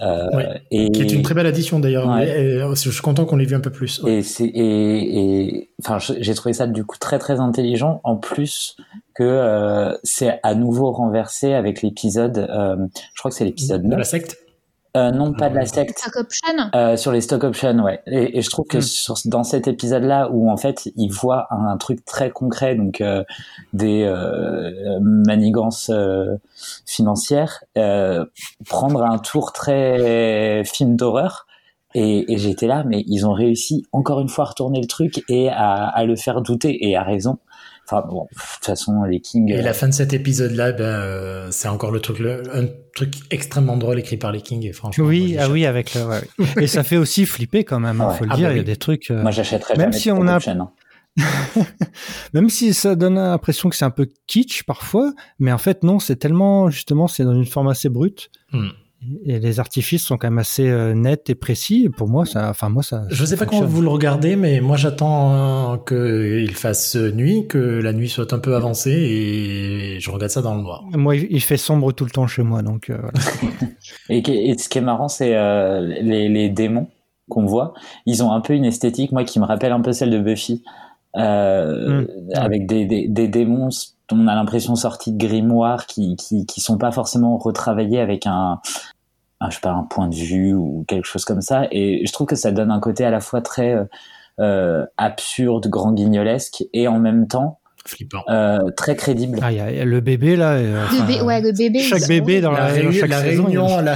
Euh, 0.01 0.55
et, 0.71 0.91
Qui 0.91 1.03
est 1.03 1.13
une 1.13 1.23
très 1.23 1.35
belle 1.35 1.47
addition 1.47 1.81
d'ailleurs. 1.81 2.09
Ouais. 2.09 2.29
euh, 2.29 2.75
je 2.75 2.91
suis 2.91 3.03
content 3.03 3.25
qu'on 3.25 3.37
l'ait 3.37 3.45
vu 3.45 3.57
un 3.57 3.61
peu 3.61 3.71
plus. 3.71 4.01
Ouais. 4.03 4.19
Et 4.19 4.23
c'est 4.23 4.45
et, 4.45 5.49
et 5.57 5.71
enfin 5.83 5.99
j'ai 5.99 6.35
trouvé 6.35 6.53
ça 6.53 6.67
du 6.67 6.85
coup 6.85 6.99
très 6.99 7.19
très 7.19 7.41
intelligent 7.41 8.01
en 8.05 8.17
plus 8.17 8.77
que 9.15 9.25
euh, 9.25 9.97
c'est 10.05 10.39
à 10.45 10.55
nouveau 10.55 10.93
renversé 10.93 11.53
avec 11.53 11.83
l'épisode 11.83 12.39
euh, 12.39 12.77
je 13.15 13.19
crois 13.21 13.31
que 13.31 13.37
c'est 13.37 13.45
l'épisode 13.45 13.83
De 13.83 13.89
9 13.89 13.99
la 13.99 14.05
secte. 14.05 14.39
Euh, 14.97 15.11
non 15.11 15.33
pas 15.35 15.49
de 15.51 15.55
la 15.55 15.61
Ouais. 15.61 15.67
secte 15.67 15.99
Stock 15.99 16.17
option? 16.17 16.71
Euh, 16.75 16.97
sur 16.97 17.13
les 17.13 17.21
stock 17.21 17.45
options, 17.45 17.79
ouais. 17.85 18.01
Et, 18.07 18.39
et 18.39 18.43
je 18.43 18.51
trouve 18.51 18.67
que 18.67 18.79
Hmm. 18.79 18.83
sur, 18.83 19.15
dans 19.27 19.45
cet 19.45 19.69
épisode-là, 19.69 20.31
où 20.33 20.51
en 20.51 20.57
fait, 20.57 20.89
il 20.97 21.11
voit 21.11 21.47
un, 21.51 21.67
un 21.67 21.77
truc 21.77 22.05
très 22.05 22.31
concret, 22.31 22.75
donc 22.75 23.01
euh, 23.01 23.23
des 23.75 24.03
euh, 24.05 24.99
manigances 25.01 25.91
euh, 25.93 26.37
financières, 26.87 27.63
euh, 27.77 28.25
prendre 28.69 29.03
un 29.05 29.19
tour 29.19 29.53
très 29.53 30.63
film 30.65 30.97
d'horreur. 30.97 31.47
Et, 31.95 32.33
et 32.33 32.37
j'étais 32.37 32.67
là, 32.67 32.85
mais 32.87 33.03
ils 33.07 33.27
ont 33.27 33.33
réussi 33.33 33.87
encore 33.93 34.21
une 34.21 34.29
fois 34.29 34.45
à 34.45 34.49
retourner 34.49 34.81
le 34.81 34.87
truc 34.87 35.23
et 35.29 35.49
à, 35.49 35.85
à 35.87 36.05
le 36.05 36.17
faire 36.17 36.43
douter, 36.43 36.87
et 36.87 36.97
à 36.97 37.03
raison. 37.03 37.39
Enfin 37.91 38.07
bon, 38.07 38.25
de 38.25 38.39
toute 38.57 38.65
façon, 38.67 39.03
les 39.05 39.21
Kings. 39.21 39.51
Et 39.51 39.61
euh, 39.61 39.63
la 39.63 39.73
fin 39.73 39.89
de 39.89 39.95
cet 39.95 40.13
épisode-là, 40.13 40.73
ben, 40.73 40.85
euh, 40.85 41.49
c'est 41.51 41.69
encore 41.69 41.91
le 41.91 42.01
truc, 42.01 42.19
le- 42.19 42.43
un 42.55 42.67
truc 42.95 43.15
extrêmement 43.31 43.79
drôle 43.79 43.99
écrit 43.99 44.19
par 44.19 44.31
les 44.31 44.43
Kings, 44.43 44.67
et 44.67 44.73
franchement. 44.73 45.07
Oui, 45.07 45.37
ah 45.41 45.49
oui, 45.49 45.65
avec 45.65 45.95
le. 45.95 46.05
ouais, 46.05 46.21
oui. 46.39 46.47
Et 46.61 46.67
ça 46.67 46.83
fait 46.83 46.99
aussi 46.99 47.25
flipper 47.25 47.65
quand 47.65 47.81
même. 47.81 47.97
Il 48.05 48.07
Ouais. 48.09 48.15
faut 48.19 48.25
le 48.25 48.31
Ah 48.33 48.37
dire. 48.37 48.49
bah 48.49 48.55
il 48.55 48.59
y 48.59 48.61
a 48.61 48.65
des 48.65 48.77
trucs. 48.77 49.11
euh, 49.11 49.23
moi, 49.23 49.31
j'achèterais 49.31 49.77
même 49.77 49.93
si 49.95 50.11
on 50.11 50.27
a- 50.29 50.37
hein. 50.37 50.71
Même 52.35 52.49
si 52.51 52.75
ça 52.75 52.95
donne 52.95 53.15
l'impression 53.17 53.69
que 53.71 53.77
c'est 53.77 53.85
un 53.85 53.91
peu 53.91 54.09
kitsch 54.27 54.63
parfois, 54.65 55.13
mais 55.39 55.51
en 55.53 55.59
fait 55.59 55.83
non, 55.83 55.99
c'est 55.99 56.17
tellement 56.17 56.71
justement 56.71 57.09
c'est 57.09 57.25
dans 57.25 57.35
une 57.35 57.47
forme 57.47 57.69
assez 57.69 57.89
brute. 57.89 58.31
Hmm. 58.53 58.69
Et 59.25 59.39
les 59.39 59.61
artifices 59.61 60.05
sont 60.05 60.17
quand 60.17 60.27
même 60.29 60.39
assez 60.39 60.69
euh, 60.69 60.93
nets 60.93 61.31
et 61.31 61.37
précis. 61.37 61.85
Et 61.85 61.89
pour 61.89 62.09
moi, 62.09 62.27
ça, 62.27 62.51
enfin 62.51 62.69
moi 62.69 62.83
ça. 62.83 63.05
Je 63.11 63.25
sais 63.25 63.37
pas 63.37 63.47
comment 63.47 63.65
vous 63.65 63.81
le 63.81 63.89
regardez, 63.89 64.35
mais 64.35 64.61
moi 64.61 64.77
j'attends 64.77 65.75
euh, 65.75 65.77
qu'il 65.77 66.55
fasse 66.55 66.97
nuit, 66.97 67.47
que 67.47 67.59
la 67.59 67.93
nuit 67.93 68.09
soit 68.09 68.33
un 68.33 68.41
peu 68.41 68.57
avancée, 68.57 68.91
et 68.91 70.01
je 70.01 70.11
regarde 70.11 70.33
ça 70.33 70.43
dans 70.43 70.57
le 70.57 70.63
noir. 70.63 70.83
Moi, 70.93 71.15
il 71.17 71.41
fait 71.41 71.57
sombre 71.57 71.93
tout 71.93 72.05
le 72.05 72.11
temps 72.11 72.27
chez 72.27 72.43
moi, 72.43 72.63
donc 72.63 72.91
euh, 72.91 72.99
voilà. 73.01 73.19
Et, 74.11 74.59
ce 74.59 74.69
qui 74.69 74.79
est 74.79 74.83
marrant, 74.83 75.09
c'est 75.09 75.37
euh, 75.37 75.81
les, 75.81 76.29
les 76.29 76.49
démons 76.49 76.89
qu'on 77.29 77.47
voit. 77.47 77.75
Ils 78.07 78.23
ont 78.25 78.33
un 78.33 78.41
peu 78.41 78.55
une 78.55 78.65
esthétique, 78.65 79.13
moi, 79.13 79.23
qui 79.25 79.39
me 79.39 79.45
rappelle 79.45 79.73
un 79.73 79.81
peu 79.81 79.93
celle 79.93 80.11
de 80.11 80.19
Buffy, 80.19 80.65
euh, 81.17 82.03
Mm. 82.03 82.07
avec 82.35 82.67
des, 82.67 82.85
des, 82.85 83.09
des 83.09 83.29
démons 83.29 83.69
dont 84.09 84.17
on 84.19 84.27
a 84.27 84.35
l'impression 84.35 84.75
sortis 84.77 85.13
de 85.13 85.19
grimoires 85.19 85.87
qui, 85.87 86.17
qui 86.17 86.47
qui 86.47 86.61
sont 86.61 86.79
pas 86.79 86.91
forcément 86.93 87.37
retravaillés 87.39 88.01
avec 88.01 88.27
un, 88.27 88.61
un 89.41 89.51
je 89.51 89.55
sais 89.57 89.61
pas 89.61 89.71
un 89.73 89.83
point 89.85 90.09
de 90.09 90.15
vue 90.15 90.55
ou 90.55 90.85
quelque 90.89 91.07
chose 91.07 91.25
comme 91.25 91.41
ça. 91.43 91.67
Et 91.71 92.05
je 92.07 92.13
trouve 92.13 92.27
que 92.27 92.37
ça 92.37 92.51
donne 92.53 92.71
un 92.71 92.81
côté 92.81 93.05
à 93.05 93.11
la 93.11 93.21
fois 93.21 93.41
très 93.43 93.75
euh, 93.75 93.85
euh, 94.41 94.87
absurde, 94.97 95.67
grand 95.69 95.93
guignolesque, 95.93 96.65
et 96.73 96.87
en 96.89 96.99
même 97.01 97.27
temps 97.29 97.59
Flippant. 97.85 98.23
euh, 98.29 98.59
très 98.77 98.95
crédible. 98.97 99.39
Ah, 99.43 99.51
il 99.53 99.59
y, 99.59 99.61
a 99.61 99.71
il 99.71 99.77
y 99.77 99.81
a 99.81 99.85
le 99.85 100.01
bébé 100.01 100.37
là. 100.37 100.59
et, 100.61 100.65
euh, 100.65 100.81
Le, 100.81 100.85
enfin, 100.87 101.05
bé- 101.07 101.21
ouais, 101.23 101.41
le 101.41 101.53
bébé. 101.53 101.81
chaque 101.81 102.07
bébé 102.09 102.41
dans 102.41 102.53
La, 102.53 102.69
la, 102.73 102.83
dans 102.83 102.89
réu- 102.91 103.01
chaque 103.01 103.11
la 103.11 103.23
saison, 103.23 103.47
il 103.49 103.55
y 103.55 103.57
a- 103.57 103.61
réunion, 103.65 103.81
la, 103.83 103.95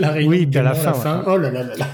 la 0.00 0.10
réunion, 0.10 0.30
Oui, 0.30 0.46
puis 0.46 0.58
à 0.58 0.62
la 0.62 0.74
fin, 0.74 0.92
ouais. 0.92 1.24
Oh 1.26 1.36
là 1.38 1.50
là 1.50 1.62
là 1.62 1.74
là. 1.76 1.86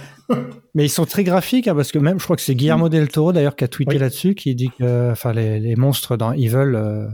Mais 0.75 0.87
ils 0.87 0.91
sont 0.91 1.05
très 1.05 1.23
graphiques 1.23 1.69
hein, 1.69 1.75
parce 1.75 1.93
que 1.93 1.99
même, 1.99 2.19
je 2.19 2.25
crois 2.25 2.35
que 2.37 2.43
c'est 2.43 2.55
Guillermo 2.55 2.89
del 2.89 3.09
Toro 3.09 3.33
d'ailleurs 3.33 3.55
qui 3.57 3.63
a 3.65 3.69
tweeté 3.69 3.93
Oui. 3.95 3.99
là-dessus, 4.01 4.35
qui 4.35 4.55
dit 4.55 4.71
que, 4.79 5.13
enfin, 5.13 5.33
les, 5.33 5.61
les 5.61 5.77
monstres 5.77 6.17
dans 6.17 6.33
Evil, 6.33 6.57
euh, 6.75 7.07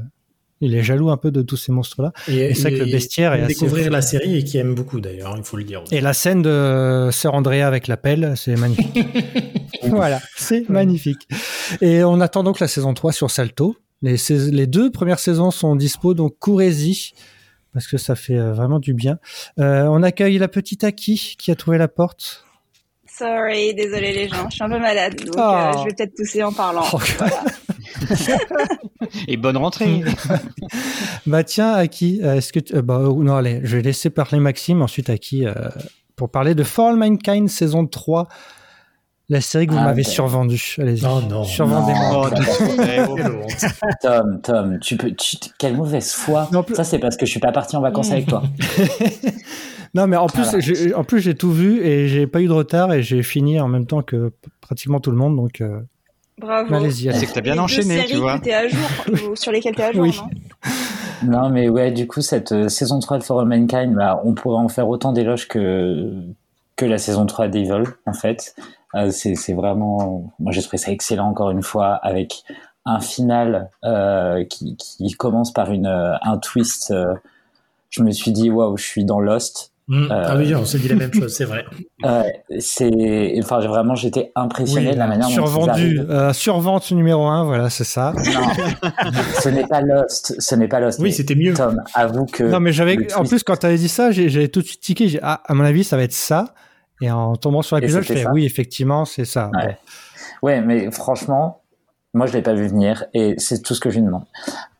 il 0.61 0.75
est 0.75 0.83
jaloux 0.83 1.11
un 1.11 1.16
peu 1.16 1.31
de 1.31 1.42
tous 1.42 1.57
ces 1.57 1.73
monstres-là. 1.73 2.12
Et, 2.29 2.55
c'est 2.55 2.62
vrai 2.62 2.73
que 2.73 2.77
le 2.79 2.88
et- 2.88 2.92
bestiaire 2.92 3.33
est 3.35 3.38
et 3.40 3.42
assez 3.42 3.55
découvrir 3.55 3.87
fou. 3.87 3.90
la 3.92 4.03
série 4.03 4.37
et 4.38 4.44
qui 4.44 4.59
aime 4.59 4.75
beaucoup 4.75 5.01
d'ailleurs, 5.01 5.35
il 5.37 5.42
faut 5.44 5.57
le 5.57 5.64
dire. 5.64 5.83
aussi. 5.83 5.94
Et 5.94 6.01
la 6.01 6.12
scène 6.12 6.42
de 6.42 7.09
Sœur 7.12 7.35
Andrea 7.35 7.62
avec 7.66 7.87
la 7.88 7.96
pelle, 7.96 8.35
c'est 8.37 8.57
magnifique. 8.57 8.99
voilà, 9.88 10.20
c'est 10.37 10.68
magnifique. 10.68 11.27
Et 11.81 12.05
on 12.05 12.20
attend 12.20 12.42
donc 12.42 12.61
la 12.61 12.68
saison 12.68 12.92
3 12.94 13.12
sur 13.12 13.31
Salto. 13.31 13.77
Les, 14.03 14.16
sais- 14.16 14.51
les 14.51 14.66
deux 14.66 14.90
premières 14.90 15.18
saisons 15.18 15.51
sont 15.51 15.77
dispo, 15.77 16.14
donc 16.14 16.37
courez-y, 16.38 17.12
parce 17.75 17.87
que 17.87 17.99
ça 17.99 18.14
fait 18.14 18.37
euh, 18.38 18.53
vraiment 18.53 18.79
du 18.79 18.94
bien. 18.94 19.18
Euh, 19.59 19.85
on 19.85 20.03
accueille 20.03 20.38
la 20.38 20.49
petite 20.49 20.85
Aki 20.85 21.37
qui 21.38 21.51
a 21.51 21.55
trouvé 21.55 21.77
la 21.79 21.88
porte. 21.88 22.44
Sorry, 23.07 23.75
désolé 23.75 24.12
les 24.14 24.29
gens, 24.29 24.49
je 24.49 24.55
suis 24.55 24.64
un 24.64 24.70
peu 24.70 24.79
malade, 24.79 25.14
donc 25.27 25.35
Oh. 25.37 25.40
euh, 25.40 25.73
je 25.81 25.85
vais 25.85 25.94
peut-être 25.94 26.14
tousser 26.16 26.42
en 26.42 26.53
parlant. 26.53 26.85
Oh, 26.94 26.99
Et 29.29 29.37
bonne 29.37 29.57
rentrée. 29.57 30.03
Bah 31.27 31.45
tiens, 31.45 31.73
Aki, 31.75 32.21
euh, 32.23 32.37
est-ce 32.37 32.53
que 32.53 32.61
tu... 32.61 32.75
euh, 32.75 32.83
bah 32.83 32.99
euh, 32.99 33.13
non 33.13 33.37
allez, 33.37 33.61
je 33.63 33.77
vais 33.77 33.83
laisser 33.83 34.09
parler 34.11 34.41
Maxime 34.41 34.81
ensuite 34.83 35.11
Aki 35.11 35.47
euh, 35.47 35.53
pour 36.17 36.31
parler 36.31 36.55
de 36.55 36.63
For 36.65 36.89
All 36.89 36.97
Mankind 36.97 37.49
saison 37.49 37.87
3, 37.87 38.27
la 39.29 39.41
série 39.41 39.67
que 39.67 39.73
vous 39.73 39.79
Ah, 39.79 39.85
m'avez 39.85 40.03
survendue. 40.03 40.77
Allez-y. 40.79 41.03
Non, 41.05 41.21
non. 41.21 41.45
Survendez-moi. 41.45 42.31
Non. 42.31 43.07
Oh. 43.09 43.47
Tom, 44.03 44.41
Tom, 44.43 44.79
tu 44.81 44.97
peux, 44.97 45.13
tu- 45.15 45.37
quelle 45.59 45.77
mauvaise 45.77 46.11
foi. 46.13 46.49
Non, 46.53 46.63
plus- 46.63 46.75
Ça, 46.75 46.85
c'est 46.85 46.99
parce 46.99 47.17
que 47.17 47.27
je 47.27 47.31
suis 47.31 47.41
pas 47.41 47.53
parti 47.53 47.77
en 47.77 47.81
vacances 47.81 48.11
avec 48.11 48.27
toi. 48.27 48.43
Non 49.93 50.07
mais 50.07 50.17
en 50.17 50.27
plus 50.29 50.43
Voilà. 50.45 50.61
j'ai 50.61 50.95
en 50.95 51.03
plus 51.03 51.19
j'ai 51.21 51.35
tout 51.35 51.51
vu 51.51 51.83
et 51.85 52.07
j'ai 52.07 52.29
pas 52.29 52.41
eu 52.41 52.47
de 52.47 52.53
retard 52.53 52.93
et 52.93 53.03
j'ai 53.03 53.25
fini 53.25 53.59
en 53.59 53.67
même 53.67 53.87
temps 53.87 54.03
que 54.03 54.33
pratiquement 54.61 55.01
tout 55.01 55.11
le 55.11 55.17
monde 55.17 55.35
donc 55.35 55.61
euh, 55.61 55.81
Bravo. 56.40 56.90
C'est 56.90 57.26
que 57.26 57.33
t'as 57.33 57.40
bien 57.40 57.55
Les 57.55 57.61
enchaîné, 57.61 58.05
tu 58.07 58.16
vois. 58.16 58.38
que 58.38 58.44
t'es 58.44 58.55
à 58.55 58.66
jour, 58.68 58.88
ou 59.31 59.37
sur 59.37 59.53
lesquelles 59.53 59.74
t'es 59.74 59.85
à 59.85 59.92
jour, 59.92 60.03
Oui. 60.03 60.18
non 61.24 61.42
Non, 61.42 61.50
mais 61.50 61.68
ouais, 61.68 61.90
du 61.92 62.07
coup, 62.07 62.22
cette 62.22 62.53
euh, 62.53 62.68
saison 62.68 62.98
3 62.98 63.18
de 63.18 63.22
For 63.22 63.40
All 63.40 63.46
Mankind, 63.46 63.94
bah, 63.94 64.20
on 64.24 64.33
pourrait 64.35 64.59
en 64.59 64.68
faire 64.68 64.88
autant 64.88 65.12
d'éloges 65.12 65.48
que, 65.48 66.12
que 66.76 66.85
la 66.87 66.98
saison 66.98 67.26
3 67.26 67.48
d'Evil, 67.48 67.85
en 68.07 68.12
fait. 68.14 68.55
Euh, 68.94 69.11
c'est, 69.11 69.53
vraiment, 69.53 70.33
moi, 70.38 70.53
j'ai 70.53 70.62
trouvé 70.62 70.79
ça 70.79 70.90
excellent, 70.90 71.29
encore 71.29 71.50
une 71.50 71.62
fois, 71.62 71.94
avec 71.94 72.42
un 72.87 73.00
final, 73.00 73.70
euh, 73.85 74.44
qui, 74.44 74.76
qui 74.76 75.12
commence 75.12 75.53
par 75.53 75.70
une, 75.70 75.87
un 75.87 76.38
twist, 76.38 76.90
euh, 76.90 77.14
je 77.90 78.03
me 78.03 78.11
suis 78.11 78.33
dit, 78.33 78.50
waouh, 78.50 78.76
je 78.76 78.85
suis 78.85 79.05
dans 79.05 79.20
Lost. 79.20 79.69
Mm. 79.92 80.05
Euh, 80.12 80.24
Ah 80.29 80.37
oui, 80.37 80.55
on 80.55 80.64
se 80.64 80.76
dit 80.76 80.87
la 80.88 80.94
même 80.94 81.12
chose, 81.12 81.35
c'est 81.35 81.44
vrai. 81.44 81.64
C'est, 82.61 83.35
enfin, 83.42 83.61
j'ai- 83.61 83.66
vraiment, 83.68 83.94
j'étais 83.96 84.31
impressionné 84.37 84.88
Oui, 84.88 84.94
de 84.94 84.98
la 84.98 85.07
manière 85.09 85.26
dont 85.26 85.31
ils 85.31 85.35
survendu, 85.35 86.00
euh, 86.09 86.33
survente 86.33 86.90
numéro 86.92 87.26
1, 87.26 87.44
voilà, 87.44 87.70
c'est 87.70 87.85
ça. 87.85 88.12
Non, 88.16 88.22
ce 89.42 89.48
n'est 89.48 89.66
pas 89.66 89.81
Lost, 89.81 90.37
ce 90.40 90.55
n'est 90.55 90.68
pas 90.68 90.79
Lost. 90.81 91.00
Oui, 91.00 91.12
c'était 91.12 91.35
mieux. 91.35 91.55
Tom, 91.55 91.83
avoue 91.94 92.24
que. 92.26 92.44
Non 92.44 92.61
mais 92.61 92.72
j'avais 92.72 93.12
en 93.14 93.24
plus 93.24 93.42
quand 93.42 93.57
tu 93.57 93.66
avais 93.66 93.76
dit 93.79 93.88
ça, 93.88 94.12
j'ai 94.12 94.48
tout 94.48 94.61
de 94.62 94.66
suite 94.66 94.81
tiqué, 94.81 95.09
j'ai 95.09 95.18
ah 95.22 95.42
à 95.44 95.55
mon 95.55 95.64
avis 95.64 95.83
ça 95.85 95.96
va 95.96 96.05
être 96.05 96.12
ça 96.12 96.55
et 97.03 97.11
en 97.11 97.35
tombant 97.37 97.62
sur 97.62 97.76
l'épisode, 97.76 98.03
je 98.05 98.12
fais 98.12 98.26
oui, 98.33 98.44
effectivement, 98.46 99.05
c'est 99.05 99.24
ça. 99.24 99.50
Ouais. 99.55 99.76
Ouais, 100.42 100.61
mais 100.61 100.90
franchement, 100.92 101.62
moi 102.14 102.26
je 102.26 102.33
l'ai 102.35 102.42
pas 102.42 102.55
vu 102.55 102.68
venir 102.68 103.07
et 103.12 103.35
c'est 103.38 103.61
tout 103.62 103.74
ce 103.74 103.81
que 103.81 103.90
je 103.90 103.98
lui 103.98 104.05
demande. 104.07 104.24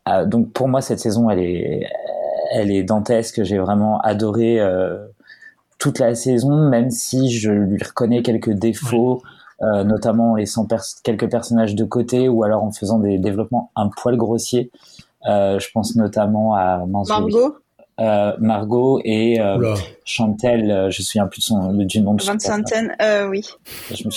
Euh, 0.09 0.25
donc 0.25 0.53
pour 0.53 0.69
moi 0.69 0.81
cette 0.81 1.01
saison 1.01 1.29
elle 1.31 1.41
est, 1.41 1.87
elle 2.53 2.71
est 2.71 2.83
dantesque. 2.83 3.43
J'ai 3.45 3.59
vraiment 3.59 3.99
adoré 4.01 4.61
euh, 4.61 4.99
toute 5.79 5.99
la 5.99 6.15
saison, 6.15 6.69
même 6.69 6.91
si 6.91 7.31
je 7.31 7.51
lui 7.51 7.83
reconnais 7.83 8.23
quelques 8.23 8.51
défauts, 8.51 9.23
euh, 9.63 9.85
notamment 9.85 10.33
en 10.33 10.35
laissant 10.37 10.67
pers- 10.67 10.83
quelques 11.03 11.31
personnages 11.31 11.75
de 11.75 11.85
côté 11.85 12.29
ou 12.29 12.45
alors 12.45 12.63
en 12.65 12.73
faisant 12.73 12.99
des 12.99 13.19
développements 13.19 13.71
un 13.77 13.89
poil 13.89 14.17
grossiers. 14.17 14.71
Euh, 15.29 15.59
je 15.59 15.69
pense 15.73 15.97
notamment 15.97 16.55
à. 16.55 16.85
Margot, 16.87 17.57
Euh, 18.01 18.33
Margot 18.39 18.99
et 19.05 19.39
euh. 19.41 19.75
Chantel. 20.07 20.71
euh, 20.71 20.91
je 20.91 21.03
me 21.03 21.05
souviens 21.05 21.27
plus 21.27 21.41
de 21.41 21.45
son, 21.45 21.73
du 21.75 22.01
nom 22.01 22.15
de 22.15 22.23
euh, 23.03 23.29
oui. 23.29 23.43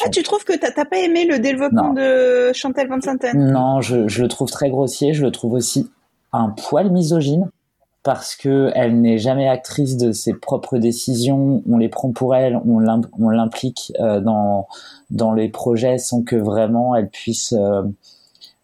Ah, 0.06 0.10
tu 0.10 0.24
trouves 0.24 0.46
que 0.46 0.54
t'as 0.58 0.86
pas 0.86 0.98
aimé 1.00 1.26
le 1.26 1.40
développement 1.40 1.90
Non. 1.90 1.94
de 1.94 2.54
Chantal 2.54 2.88
Van 2.88 3.02
Santen 3.02 3.52
Non, 3.52 3.82
je, 3.82 4.08
je 4.08 4.22
le 4.22 4.30
trouve 4.30 4.50
très 4.50 4.70
grossier. 4.70 5.14
Je 5.14 5.24
le 5.26 5.32
trouve 5.32 5.52
aussi 5.54 5.90
un 6.32 6.50
poil 6.50 6.90
misogyne 6.92 7.50
parce 8.04 8.36
que 8.36 8.70
elle 8.76 9.00
n'est 9.02 9.18
jamais 9.18 9.48
actrice 9.48 9.96
de 9.98 10.12
ses 10.12 10.34
propres 10.34 10.78
décisions. 10.78 11.64
On 11.70 11.78
les 11.78 11.90
prend 11.90 12.12
pour 12.12 12.36
elle, 12.36 12.60
on 12.68 12.80
l'im- 12.80 13.02
on 13.20 13.30
l'implique 13.30 13.94
euh, 14.00 14.20
dans 14.20 14.68
dans 15.10 15.34
les 15.34 15.48
projets 15.50 15.98
sans 15.98 16.22
que 16.22 16.36
vraiment 16.36 16.96
elle 16.96 17.10
puisse 17.10 17.54
euh, 17.54 17.84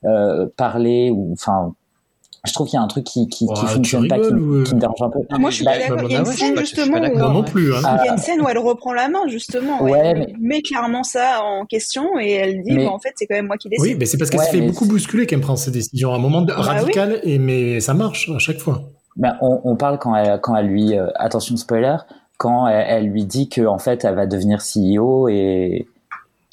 euh, 0.05 0.47
parler 0.57 1.09
ou 1.11 1.31
enfin. 1.33 1.73
Je 2.47 2.53
trouve 2.53 2.67
qu'il 2.67 2.77
y 2.77 2.79
a 2.79 2.81
un 2.81 2.87
truc 2.87 3.03
qui 3.03 3.27
qui, 3.27 3.47
tu 3.47 3.65
fonctionne 3.65 4.07
pas, 4.07 4.15
qui, 4.17 4.21
rigoles 4.27 4.39
ou, 4.41 4.63
qui 4.63 4.73
me 4.73 4.79
dérange 4.79 5.01
un 5.01 5.09
peu. 5.09 5.19
Moi, 5.37 5.49
je 5.49 5.55
suis 5.57 5.65
Bah, 5.65 5.71
pas 5.73 5.79
d'accord. 5.79 5.97
bah, 5.97 6.03
Il 6.07 6.11
y 6.13 6.15
a 6.15 6.19
une 6.19 6.23
bah, 6.25 6.31
scène, 6.31 6.55
pas 6.55 6.61
justement, 6.61 6.97
où, 6.97 7.17
non 7.33 7.43
plus. 7.43 7.75
Hein. 7.75 7.79
il 8.01 8.05
y 8.05 8.09
a 8.09 8.11
une 8.13 8.17
scène 8.17 8.39
où 8.41 8.47
elle 8.47 8.57
reprend 8.59 8.93
la 8.93 9.09
main, 9.09 9.27
justement. 9.27 9.83
Ouais, 9.83 9.99
elle 10.01 10.19
mais- 10.19 10.33
met 10.39 10.61
clairement 10.61 11.03
ça 11.03 11.41
en 11.43 11.65
question 11.65 12.17
et 12.17 12.31
elle 12.31 12.63
dit, 12.63 12.71
Mais- 12.71 12.85
bah, 12.85 12.91
en 12.93 12.99
fait, 12.99 13.11
c'est 13.17 13.27
quand 13.27 13.35
même 13.35 13.47
moi 13.47 13.57
qui 13.57 13.67
décide. 13.67 13.83
Oui, 13.85 13.95
mais 13.99 14.05
c'est 14.05 14.17
parce 14.17 14.29
qu'elle 14.31 14.39
Ouais, 14.39 14.45
se 14.45 14.51
fait 14.51 14.61
beaucoup 14.61 14.85
bousculer 14.85 15.25
qu'elle 15.25 15.41
prend 15.41 15.57
ses 15.57 15.71
décisions 15.71 16.13
à 16.13 16.15
un 16.15 16.19
moment 16.19 16.41
Bah 16.41 16.53
radical, 16.55 17.19
et, 17.23 17.39
mais 17.39 17.81
ça 17.81 17.93
marche 17.93 18.29
à 18.33 18.39
chaque 18.39 18.59
fois. 18.59 18.83
Ben, 19.19 19.37
on, 19.41 19.61
on 19.65 19.75
parle 19.75 19.99
quand 19.99 20.15
elle, 20.15 20.39
quand 20.41 20.55
elle 20.55 20.67
lui, 20.67 20.97
euh, 20.97 21.07
attention 21.15 21.57
spoiler, 21.57 21.97
quand 22.37 22.67
elle, 22.67 22.85
elle 22.87 23.05
lui 23.07 23.25
dit 23.25 23.49
que 23.49 23.61
en 23.65 23.77
fait 23.77 24.05
elle 24.05 24.15
va 24.15 24.25
devenir 24.25 24.59
CEO 24.61 25.27
et 25.27 25.87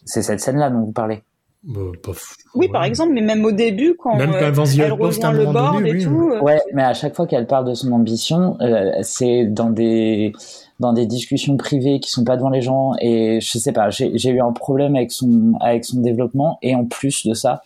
c'est 0.05 0.23
cette 0.23 0.41
scène-là 0.41 0.71
dont 0.71 0.81
vous 0.81 0.93
parlez. 0.93 1.23
Bah, 1.63 1.81
pof. 2.01 2.37
Oui, 2.55 2.69
par 2.69 2.85
exemple, 2.85 3.13
mais 3.13 3.23
même 3.23 3.45
au 3.45 3.51
début, 3.51 3.97
quand 3.99 4.17
Même 4.17 4.31
euh, 4.31 4.53
quand 4.53 4.65
elle 4.79 4.93
rejoint 4.93 5.29
un 5.29 5.33
le 5.33 5.45
board 5.47 5.75
donné, 5.75 5.91
et 5.91 5.93
oui. 5.95 6.05
tout. 6.05 6.33
Ouais, 6.41 6.61
mais 6.75 6.83
à 6.83 6.95
chaque 6.95 7.17
fois 7.17 7.27
qu'elle 7.27 7.47
parle 7.47 7.67
de 7.67 7.75
son 7.75 7.91
ambition, 7.93 8.57
euh, 8.61 8.93
c'est 9.03 9.47
dans 9.47 9.71
des 9.71 10.33
dans 10.79 10.93
des 10.93 11.07
discussions 11.07 11.57
privées 11.57 11.99
qui 11.99 12.11
sont 12.11 12.23
pas 12.23 12.37
devant 12.37 12.51
les 12.51 12.63
gens 12.63 12.93
et 13.01 13.41
je 13.41 13.59
sais 13.59 13.73
pas, 13.73 13.91
j'ai 13.91 14.17
j'ai 14.17 14.31
eu 14.31 14.41
un 14.41 14.53
problème 14.53 14.95
avec 14.95 15.11
son 15.11 15.55
avec 15.61 15.85
son 15.85 16.01
développement 16.01 16.59
et 16.63 16.75
en 16.75 16.85
plus 16.85 17.27
de 17.27 17.35
ça, 17.35 17.63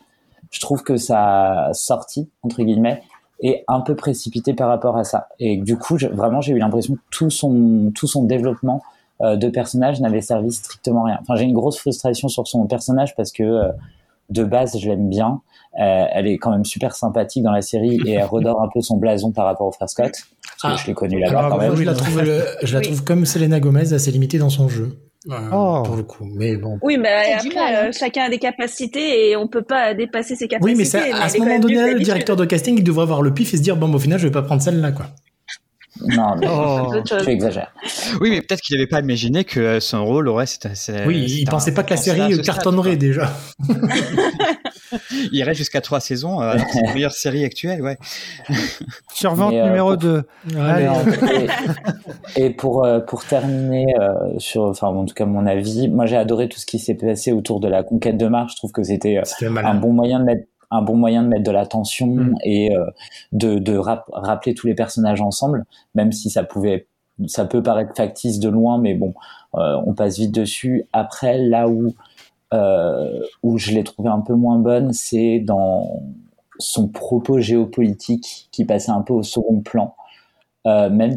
je 0.51 0.61
trouve 0.61 0.83
que 0.83 0.97
sa 0.97 1.71
sortie 1.73 2.31
entre 2.43 2.63
guillemets 2.63 3.03
est 3.43 3.65
un 3.69 3.81
peu 3.81 3.95
précipitée 3.97 4.55
par 4.55 4.69
rapport 4.69 4.97
à 4.97 5.05
ça 5.05 5.29
et 5.39 5.57
du 5.57 5.77
coup, 5.79 5.99
je- 5.99 6.09
vraiment 6.09 6.41
j'ai 6.41 6.53
eu 6.53 6.59
l'impression 6.59 6.95
que 6.95 7.01
tout 7.11 7.31
son 7.31 7.91
tout 7.95 8.07
son 8.07 8.25
développement 8.25 8.83
euh, 9.23 9.37
de 9.37 9.49
personnage 9.51 10.01
n'avait 10.01 10.21
servi 10.23 10.51
strictement 10.53 11.03
rien. 11.05 11.19
Enfin, 11.23 11.37
j'ai 11.37 11.45
une 11.45 11.53
grosse 11.53 11.79
frustration 11.79 12.29
sur 12.29 12.47
son 12.49 12.67
personnage 12.67 13.15
parce 13.17 13.33
que 13.33 13.43
euh, 13.43 13.69
de 14.31 14.45
base, 14.45 14.79
je 14.79 14.89
l'aime 14.89 15.09
bien. 15.11 15.41
Euh, 15.81 16.05
elle 16.13 16.27
est 16.27 16.39
quand 16.39 16.51
même 16.53 16.65
super 16.65 16.95
sympathique 16.95 17.43
dans 17.43 17.51
la 17.53 17.63
série 17.63 17.99
et 18.07 18.13
elle 18.13 18.25
redore 18.25 18.63
un 18.63 18.69
peu 18.73 18.81
son 18.81 18.97
blason 18.97 19.31
par 19.33 19.45
rapport 19.45 19.67
au 19.67 19.73
frère 19.73 19.89
Scott. 19.91 20.13
Parce 20.63 20.63
que 20.63 20.81
Ah. 20.81 20.83
je 20.83 20.87
l'ai 20.87 20.95
connu 20.95 21.19
là-bas 21.19 21.39
Alors, 21.39 21.51
quand 21.51 21.59
même. 21.59 21.75
je 21.77 21.83
la 21.83 21.95
trouve, 21.95 22.19
euh, 22.19 22.43
je 22.63 22.73
la 22.75 22.79
Oui. 22.81 22.87
trouve 22.87 23.05
comme 23.05 23.27
Selena 23.27 23.59
Gomez, 23.61 23.93
assez 23.93 24.11
limitée 24.11 24.39
dans 24.39 24.49
son 24.51 24.69
jeu. 24.69 24.97
Euh, 25.29 25.37
Oh. 25.53 25.83
Pour 25.85 25.97
le 25.97 26.03
coup. 26.03 26.25
Mais 26.35 26.57
bon. 26.57 26.79
Oui, 26.83 26.97
mais 26.97 27.35
après, 27.35 27.49
mal, 27.55 27.75
hein. 27.75 27.89
euh, 27.89 27.93
chacun 27.93 28.25
a 28.25 28.31
des 28.31 28.39
capacités 28.39 29.31
et 29.31 29.37
on 29.37 29.49
peut 29.49 29.63
pas 29.63 29.93
dépasser 29.95 30.35
ses 30.35 30.49
capacités. 30.49 30.73
Oui, 30.73 30.79
mais 30.79 30.85
ça, 30.85 31.01
mais 31.01 31.13
à 31.13 31.29
ce 31.29 31.39
moment 31.39 31.59
donné, 31.59 31.93
le 31.95 32.01
directeur 32.01 32.37
de 32.37 32.45
casting, 32.45 32.77
il 32.79 32.85
devrait 32.85 33.03
avoir 33.03 33.21
le 33.23 33.35
pif 33.35 33.53
et 33.53 33.57
se 33.59 33.63
dire, 33.63 33.77
bon, 33.77 33.93
au 33.93 33.99
final, 33.99 34.19
je 34.19 34.27
vais 34.27 34.33
pas 34.33 34.43
prendre 34.43 34.63
celle-là, 34.63 34.93
quoi. 34.93 35.07
Non, 36.07 36.37
mais 36.37 36.47
Oh. 36.49 36.87
C'est 36.91 36.97
autre 36.99 37.09
chose. 37.09 37.25
tu 37.25 37.31
exagères. 37.31 37.73
Oui, 38.21 38.31
mais 38.31 38.41
peut-être 38.41 38.61
qu'il 38.61 38.77
n'avait 38.77 38.87
pas 38.87 39.01
imaginé 39.01 39.45
que 39.45 39.61
euh, 39.61 39.81
son 39.81 40.05
rôle 40.07 40.29
aurait. 40.29 40.47
Oui, 41.05 41.27
il 41.41 41.45
pensait 41.47 41.75
pas 41.75 41.83
que 41.83 41.91
la 41.91 41.97
série 41.97 42.41
cartonnerait 42.41 42.97
déjà. 42.97 43.31
Il 45.33 45.43
reste 45.43 45.59
jusqu'à 45.59 45.81
trois 45.81 46.01
saisons. 46.01 46.41
Euh, 46.43 46.57
c'est 46.73 46.83
la 46.87 46.95
meilleure 46.95 47.13
série 47.13 47.45
actuelle, 47.45 47.83
ouais. 47.83 47.99
Survente 49.13 49.53
euh, 49.55 49.67
numéro 49.67 49.89
pour- 49.91 49.97
2. 49.99 50.23
Mais 50.55 50.89
en 50.89 50.95
fait, 51.05 51.49
et, 52.37 52.45
et 52.47 52.51
pour 52.51 52.85
euh, 52.85 53.01
pour 53.01 53.25
terminer 53.25 53.95
euh, 54.01 54.39
sur 54.39 54.65
enfin 54.65 54.89
en 54.89 55.05
tout 55.05 55.15
cas 55.15 55.27
mon 55.27 55.47
avis 55.47 55.89
moi 55.89 56.07
j'ai 56.07 56.17
adoré 56.17 56.49
tout 56.49 56.59
ce 56.59 56.67
qui 56.67 56.79
s'est 56.79 56.95
passé 56.95 57.33
autour 57.33 57.61
de 57.61 57.69
la 57.69 57.83
conquête 57.83 58.17
de 58.17 58.27
Mars 58.27 58.53
je 58.53 58.57
trouve 58.57 58.73
que 58.73 58.83
c'était 58.83 59.19
euh, 59.19 59.57
un 59.65 59.75
bon 59.75 59.93
moyen 59.93 60.21
de 60.21 60.25
mettre 60.25 60.47
un 60.71 60.83
bon 60.83 60.97
moyen 60.97 61.23
de 61.23 61.29
mettre 61.29 61.43
de 61.43 61.51
la 61.51 61.67
tension 61.67 62.07
Mm. 62.09 62.35
et 62.45 62.75
euh, 62.75 62.85
de 63.33 63.59
de 63.59 63.77
rap- 63.77 64.09
rappeler 64.13 64.55
tous 64.55 64.67
les 64.67 64.75
personnages 64.75 65.21
ensemble 65.21 65.65
même 65.95 66.13
si 66.13 66.31
ça 66.31 66.45
pouvait 66.45 66.87
ça 67.27 67.45
peut 67.45 67.63
paraître 67.63 67.93
factice 67.97 68.39
de 68.39 68.49
loin 68.49 68.79
mais 68.79 68.95
bon 68.95 69.15
euh, 69.57 69.77
on 69.87 69.93
passe 69.95 70.19
vite 70.19 70.33
dessus 70.33 70.85
après 70.93 71.39
là 71.39 71.69
où 71.69 71.95
euh, 72.53 73.21
où 73.43 73.59
je 73.59 73.73
l'ai 73.73 73.85
trouvé 73.85 74.09
un 74.09 74.21
peu 74.21 74.35
moins 74.35 74.59
bonne 74.59 74.93
c'est 74.93 75.39
dans 75.41 76.03
son 76.59 76.89
propos 76.89 77.41
géopolitique 77.41 78.49
qui 78.51 78.65
passait 78.65 78.91
un 78.91 79.03
peu 79.03 79.13
au 79.13 79.23
second 79.23 79.61
plan 79.61 79.95
euh, 80.67 80.91
même 80.91 81.15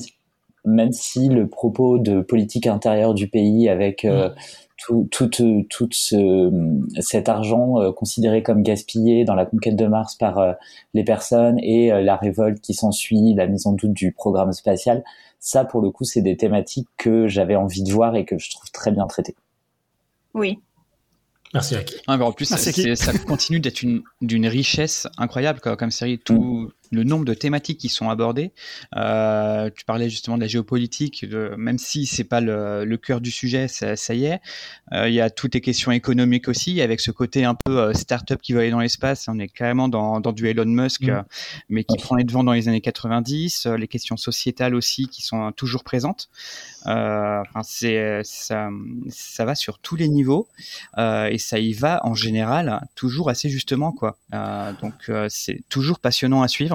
même 0.66 0.92
si 0.92 1.28
le 1.28 1.48
propos 1.48 2.00
de 2.00 2.22
politique 2.22 2.68
intérieure 2.68 3.14
du 3.14 3.28
pays 3.28 3.68
avec 3.68 4.06
euh, 4.06 4.30
tout, 4.78 5.08
tout, 5.12 5.30
euh, 5.42 5.64
tout 5.70 5.90
ce, 5.92 6.52
cet 7.00 7.28
argent 7.28 7.82
euh, 7.82 7.92
considéré 7.92 8.44
comme 8.44 8.64
gaspillé 8.64 9.26
dans 9.26 9.36
la 9.36 9.46
conquête 9.46 9.76
de 9.76 9.86
Mars 9.86 10.16
par 10.16 10.56
les 10.94 11.04
personnes 11.04 11.60
et 11.60 11.90
la 11.90 12.16
révolte 12.16 12.62
qui 12.62 12.74
s'ensuit, 12.74 13.34
la 13.34 13.48
mise 13.48 13.68
en 13.68 13.74
doute 13.74 13.94
du 13.94 14.12
programme 14.12 14.54
spatial, 14.54 15.04
ça 15.40 15.66
pour 15.66 15.82
le 15.82 15.92
coup 15.92 16.06
c'est 16.06 16.22
des 16.22 16.38
thématiques 16.38 16.90
que 16.98 17.28
j'avais 17.28 17.56
envie 17.56 17.84
de 17.84 17.92
voir 17.92 18.16
et 18.16 18.26
que 18.26 18.38
je 18.38 18.50
trouve 18.52 18.72
très 18.72 18.92
bien 18.92 19.06
traitées. 19.08 19.36
Oui. 20.34 20.60
Merci, 21.54 21.76
Aki. 21.76 21.96
En 22.08 22.32
plus, 22.32 22.50
Merci, 22.50 22.96
ça 22.98 23.14
continue 23.14 23.60
d'être 23.60 23.82
une- 23.84 24.02
d'une 24.22 24.48
richesse 24.48 25.08
incroyable 25.18 25.60
quoi, 25.62 25.78
comme 25.78 25.92
série. 25.92 26.20
Tout 26.20 26.72
le 26.92 27.04
nombre 27.04 27.26
de 27.26 27.34
thématiques 27.34 27.80
qui 27.80 27.90
sont 27.90 28.10
abordées. 28.10 28.52
Euh, 28.96 29.70
tu 29.76 29.84
parlais 29.86 30.10
justement 30.10 30.36
de 30.38 30.42
la 30.42 30.48
géopolitique, 30.48 31.28
de- 31.28 31.54
même 31.58 31.78
si 31.80 32.06
c'est 32.06 32.24
pas 32.24 32.40
le, 32.42 32.86
le 32.86 32.98
cœur 32.98 33.20
du 33.22 33.32
sujet, 33.32 33.68
ça, 33.68 33.96
ça 33.96 34.14
y 34.14 34.26
est. 34.26 34.40
Euh, 34.94 35.08
Il 35.10 35.14
y 35.16 35.22
a 35.22 35.30
toutes 35.30 35.56
les 35.56 35.62
questions 35.62 35.92
économiques 35.92 36.48
aussi, 36.48 36.82
avec 36.82 37.00
ce 37.00 37.12
côté 37.12 37.46
un 37.46 37.56
peu 37.56 37.80
euh, 37.80 37.94
start-up 37.94 38.42
qui 38.42 38.54
va 38.54 38.60
aller 38.62 38.70
dans 38.72 38.80
l'espace. 38.80 39.28
On 39.28 39.40
est 39.40 39.48
carrément 39.48 39.88
dans, 39.88 40.20
dans 40.20 40.32
du 40.34 40.48
Elon 40.48 40.66
Musk, 40.66 41.02
Mm. 41.04 41.10
euh, 41.10 41.22
mais 41.70 41.84
qui 41.84 41.98
prend 41.98 42.16
les 42.16 42.24
devants 42.24 42.44
dans 42.44 42.54
les 42.54 42.68
années 42.68 42.82
90. 42.82 43.66
euh, 43.66 43.78
les 43.78 43.88
questions 43.88 44.18
sociétales 44.18 44.76
aussi 44.76 45.08
qui 45.08 45.22
sont 45.24 45.52
toujours 45.52 45.84
présentes. 45.84 46.30
Enfin, 46.86 47.62
c'est 47.64 48.22
ça, 48.24 48.70
ça 49.10 49.46
va 49.46 49.56
sur 49.56 49.80
tous 49.80 49.96
les 49.96 50.10
niveaux 50.10 50.48
et 50.98 51.38
ça 51.38 51.58
y 51.60 51.72
va 51.74 52.06
en 52.06 52.14
général 52.14 52.82
toujours 52.96 53.30
assez 53.30 53.50
justement 53.50 53.92
quoi. 53.94 54.18
Donc 54.82 55.10
c'est 55.30 55.62
toujours 55.70 56.00
passionnant 56.00 56.42
à 56.42 56.48
suivre. 56.48 56.73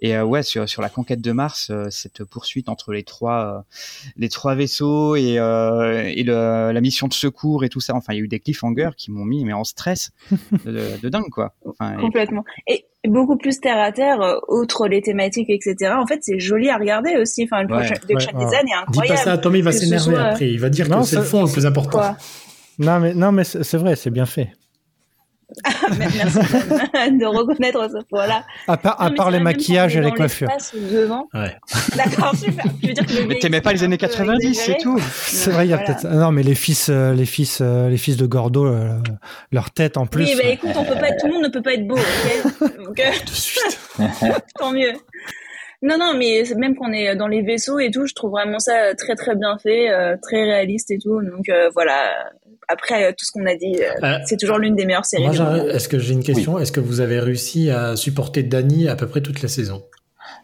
Et 0.00 0.16
euh, 0.16 0.24
ouais 0.24 0.42
sur, 0.42 0.68
sur 0.68 0.82
la 0.82 0.88
conquête 0.88 1.20
de 1.20 1.32
Mars, 1.32 1.68
euh, 1.70 1.86
cette 1.90 2.24
poursuite 2.24 2.68
entre 2.68 2.92
les 2.92 3.02
trois 3.02 3.56
euh, 3.58 3.60
les 4.16 4.28
trois 4.28 4.54
vaisseaux 4.54 5.16
et, 5.16 5.38
euh, 5.38 6.02
et 6.14 6.22
le, 6.22 6.70
la 6.72 6.80
mission 6.80 7.08
de 7.08 7.14
secours 7.14 7.64
et 7.64 7.68
tout 7.68 7.80
ça. 7.80 7.94
Enfin 7.94 8.12
il 8.12 8.16
y 8.16 8.20
a 8.20 8.24
eu 8.24 8.28
des 8.28 8.40
cliffhangers 8.40 8.90
qui 8.96 9.10
m'ont 9.10 9.24
mis 9.24 9.44
mais 9.44 9.52
en 9.52 9.64
stress 9.64 10.10
de, 10.64 11.00
de 11.02 11.08
dingue 11.08 11.30
quoi. 11.30 11.54
Enfin, 11.66 11.96
Complètement. 11.96 12.44
Et 12.66 12.84
beaucoup 13.08 13.36
plus 13.36 13.58
terre 13.60 13.78
à 13.78 13.90
terre, 13.90 14.18
outre 14.48 14.86
les 14.86 15.02
thématiques, 15.02 15.50
etc. 15.50 15.92
En 15.98 16.06
fait, 16.06 16.20
c'est 16.22 16.38
joli 16.38 16.70
à 16.70 16.76
regarder 16.76 17.16
aussi. 17.16 17.42
Enfin, 17.50 17.62
le 17.62 17.68
Ouais. 17.74 17.78
prochain, 17.80 17.94
le 18.08 18.14
Ouais, 18.14 18.14
prochain 18.24 18.38
ouais. 18.38 18.44
design 18.44 18.60
est 18.60 18.64
Dis 18.64 18.70
pas 18.70 18.80
incroyable. 19.02 19.18
ça 19.18 19.32
à 19.32 19.38
Tommy, 19.38 19.58
il 19.58 19.64
va 19.64 19.72
s'énerver 19.72 20.04
soit- 20.12 20.22
après. 20.22 20.50
Il 20.50 20.60
va 20.60 20.68
dire 20.68 20.88
Non, 20.88 21.00
que 21.00 21.06
c'est 21.08 21.16
le 21.16 21.22
fond 21.22 21.44
le 21.44 21.50
plus 21.50 21.66
important. 21.66 21.90
Quoi 21.98 22.16
Non, 22.78 23.00
mais, 23.00 23.12
non, 23.14 23.32
mais 23.32 23.42
c'est 23.42 23.76
vrai, 23.76 23.96
c'est 23.96 24.10
bien 24.10 24.24
fait. 24.26 24.52
Merci 25.98 26.38
de 26.38 27.26
reconnaître 27.26 27.88
ce 27.90 28.04
point-là. 28.04 28.44
À 28.68 28.76
part, 28.76 29.00
à 29.00 29.30
les 29.30 29.40
maquillages 29.40 29.96
et 29.96 30.00
les 30.00 30.12
coiffures. 30.12 30.48
devant. 30.74 31.28
Ouais. 31.34 31.56
D'accord, 31.96 32.34
super. 32.36 32.64
Je 32.82 32.88
veux 32.88 32.92
dire 32.94 33.06
que 33.06 33.12
le 33.12 33.26
mais 33.26 33.38
t'aimais 33.38 33.60
pas 33.60 33.72
les 33.72 33.84
années 33.84 33.98
90, 33.98 34.54
c'est 34.54 34.78
tout. 34.78 34.98
C'est 35.26 35.50
vrai, 35.50 35.66
il 35.66 35.70
y 35.70 35.72
a 35.72 35.76
Voilà. 35.76 35.94
peut-être. 35.94 36.06
ah 36.10 36.16
Non, 36.16 36.32
mais 36.32 36.42
les 36.42 36.54
fils, 36.54 36.88
euh, 36.90 37.12
les 37.14 37.26
fils, 37.26 37.58
euh, 37.60 37.88
les 37.88 37.96
fils 37.96 38.16
de 38.16 38.26
Gordo, 38.26 38.66
euh, 38.66 38.98
leur 39.50 39.70
tête 39.70 39.96
en 39.96 40.06
plus. 40.06 40.24
Oui, 40.24 40.34
bah 40.36 40.48
écoute, 40.48 40.70
on 40.76 40.84
peut 40.84 40.94
pas 40.94 41.08
être, 41.08 41.20
tout 41.20 41.26
le 41.28 41.34
monde 41.34 41.44
ne 41.44 41.48
peut 41.48 41.62
pas 41.62 41.74
être 41.74 41.86
beau, 41.86 41.96
ok 41.96 42.60
Donc, 42.84 43.00
euh, 43.00 43.10
De 43.24 43.30
suite. 43.30 43.78
tant 44.58 44.72
mieux. 44.72 44.92
Non, 45.84 45.98
non, 45.98 46.14
mais 46.16 46.44
même 46.56 46.76
qu'on 46.76 46.92
est 46.92 47.16
dans 47.16 47.26
les 47.26 47.42
vaisseaux 47.42 47.80
et 47.80 47.90
tout, 47.90 48.06
je 48.06 48.14
trouve 48.14 48.30
vraiment 48.30 48.60
ça 48.60 48.94
très 48.94 49.16
très 49.16 49.34
bien 49.34 49.58
fait, 49.58 49.90
euh, 49.90 50.16
très 50.22 50.44
réaliste 50.44 50.92
et 50.92 50.98
tout. 50.98 51.20
Donc 51.22 51.48
euh, 51.48 51.70
voilà. 51.74 51.94
Après 52.68 53.04
euh, 53.04 53.10
tout 53.10 53.24
ce 53.24 53.32
qu'on 53.32 53.44
a 53.46 53.54
dit, 53.54 53.76
euh, 53.80 54.06
Euh, 54.06 54.18
c'est 54.26 54.36
toujours 54.38 54.58
l'une 54.58 54.76
des 54.76 54.86
meilleures 54.86 55.04
séries. 55.04 55.24
Moi, 55.36 55.58
est-ce 55.74 55.88
que 55.88 55.98
j'ai 55.98 56.12
une 56.12 56.22
question? 56.22 56.58
Est-ce 56.58 56.72
que 56.72 56.80
vous 56.80 57.00
avez 57.00 57.20
réussi 57.20 57.70
à 57.70 57.96
supporter 57.96 58.42
Danny 58.42 58.88
à 58.88 58.96
peu 58.96 59.06
près 59.06 59.20
toute 59.20 59.42
la 59.42 59.48
saison? 59.48 59.82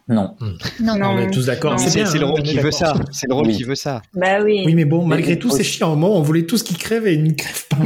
Non. 0.07 0.35
Non, 0.81 0.97
Non. 0.97 1.09
On 1.11 1.17
est 1.19 1.31
tous 1.31 1.45
d'accord. 1.45 1.79
C'est 1.79 1.89
C'est 1.89 1.99
bien, 2.01 2.05
c'est 2.07 2.17
le 2.17 2.25
hein, 2.25 2.29
rôle 2.31 2.43
qui 2.43 2.57
veut 2.57 2.71
ça. 2.71 2.93
C'est 3.11 3.27
le 3.27 3.33
rôle 3.35 3.47
Oui. 3.47 3.55
qui 3.55 3.63
veut 3.63 3.75
ça. 3.75 4.01
Bah 4.13 4.41
oui. 4.43 4.63
Oui, 4.65 4.73
mais 4.75 4.85
bon, 4.85 5.05
malgré 5.05 5.33
Mais- 5.33 5.39
tout, 5.39 5.49
c'est 5.51 5.63
chiant. 5.63 5.93
Au 5.93 5.95
moment, 5.95 6.15
on 6.17 6.21
voulait 6.21 6.43
tous 6.45 6.63
qu'ils 6.63 6.77
crèvent 6.77 7.07
et 7.07 7.13
ils 7.13 7.23
ne 7.23 7.33
crèvent 7.33 7.67
pas. 7.67 7.77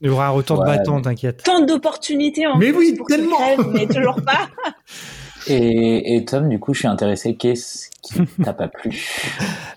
Il 0.00 0.06
y 0.06 0.08
aura 0.10 0.34
autant 0.34 0.54
de 0.56 0.60
Ouais, 0.60 0.76
bâtons, 0.76 1.00
t'inquiète. 1.02 1.42
Tant 1.42 1.64
d'opportunités 1.64 2.46
en 2.46 2.56
Mais 2.56 2.68
plus 2.68 2.78
oui, 2.78 2.94
pour 2.96 3.06
tellement. 3.08 3.36
mais 3.72 3.86
toujours 3.86 4.20
pas. 4.24 4.48
Et, 5.48 6.16
et 6.16 6.24
Tom, 6.24 6.48
du 6.48 6.58
coup, 6.60 6.72
je 6.74 6.80
suis 6.80 6.88
intéressé. 6.88 7.34
Qu'est-ce 7.36 7.87
qui 8.36 8.42
t'a 8.42 8.52
pas 8.52 8.68
plu 8.68 8.90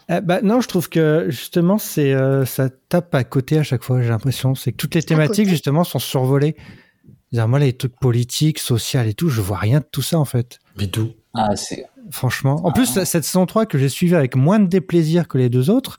Eh 0.09 0.21
bah, 0.21 0.41
non, 0.41 0.61
je 0.61 0.67
trouve 0.67 0.89
que 0.89 1.25
justement, 1.29 1.77
c'est 1.77 2.13
euh, 2.13 2.45
ça 2.45 2.69
tape 2.89 3.13
à 3.15 3.23
côté 3.23 3.57
à 3.57 3.63
chaque 3.63 3.83
fois. 3.83 4.01
J'ai 4.01 4.09
l'impression, 4.09 4.55
c'est 4.55 4.71
que 4.71 4.77
toutes 4.77 4.95
les 4.95 5.03
thématiques 5.03 5.49
justement 5.49 5.83
sont 5.83 5.99
survolées. 5.99 6.55
Moi, 7.33 7.59
les 7.59 7.73
trucs 7.73 7.97
politiques, 7.99 8.59
sociaux 8.59 9.01
et 9.01 9.13
tout, 9.13 9.29
je 9.29 9.41
vois 9.41 9.57
rien 9.57 9.79
de 9.79 9.85
tout 9.89 10.01
ça 10.01 10.19
en 10.19 10.25
fait. 10.25 10.59
Mais 10.77 10.87
tout. 10.87 11.11
Ah, 11.33 11.55
c'est 11.55 11.85
Franchement. 12.09 12.59
En 12.65 12.71
plus, 12.71 13.03
cette 13.05 13.23
saison 13.23 13.45
3 13.45 13.65
que 13.65 13.77
j'ai 13.77 13.87
suivie 13.87 14.15
avec 14.15 14.35
moins 14.35 14.59
de 14.59 14.67
déplaisir 14.67 15.27
que 15.27 15.37
les 15.37 15.49
deux 15.49 15.69
autres, 15.69 15.97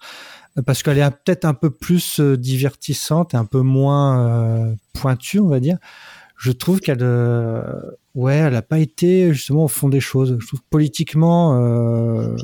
euh, 0.58 0.62
parce 0.62 0.82
qu'elle 0.82 0.98
est 0.98 1.10
peut-être 1.10 1.44
un 1.44 1.54
peu 1.54 1.70
plus 1.70 2.20
euh, 2.20 2.36
divertissante 2.36 3.34
et 3.34 3.36
un 3.36 3.44
peu 3.44 3.60
moins 3.60 4.26
euh, 4.26 4.74
pointue, 4.92 5.40
on 5.40 5.48
va 5.48 5.60
dire. 5.60 5.78
Je 6.42 6.50
trouve 6.50 6.80
qu'elle, 6.80 7.02
euh, 7.02 7.62
ouais, 8.16 8.34
elle 8.34 8.56
a 8.56 8.62
pas 8.62 8.80
été 8.80 9.32
justement 9.32 9.66
au 9.66 9.68
fond 9.68 9.88
des 9.88 10.00
choses. 10.00 10.36
Je 10.40 10.46
trouve 10.48 10.58
que 10.58 10.66
politiquement, 10.70 11.56
euh, 11.56 12.34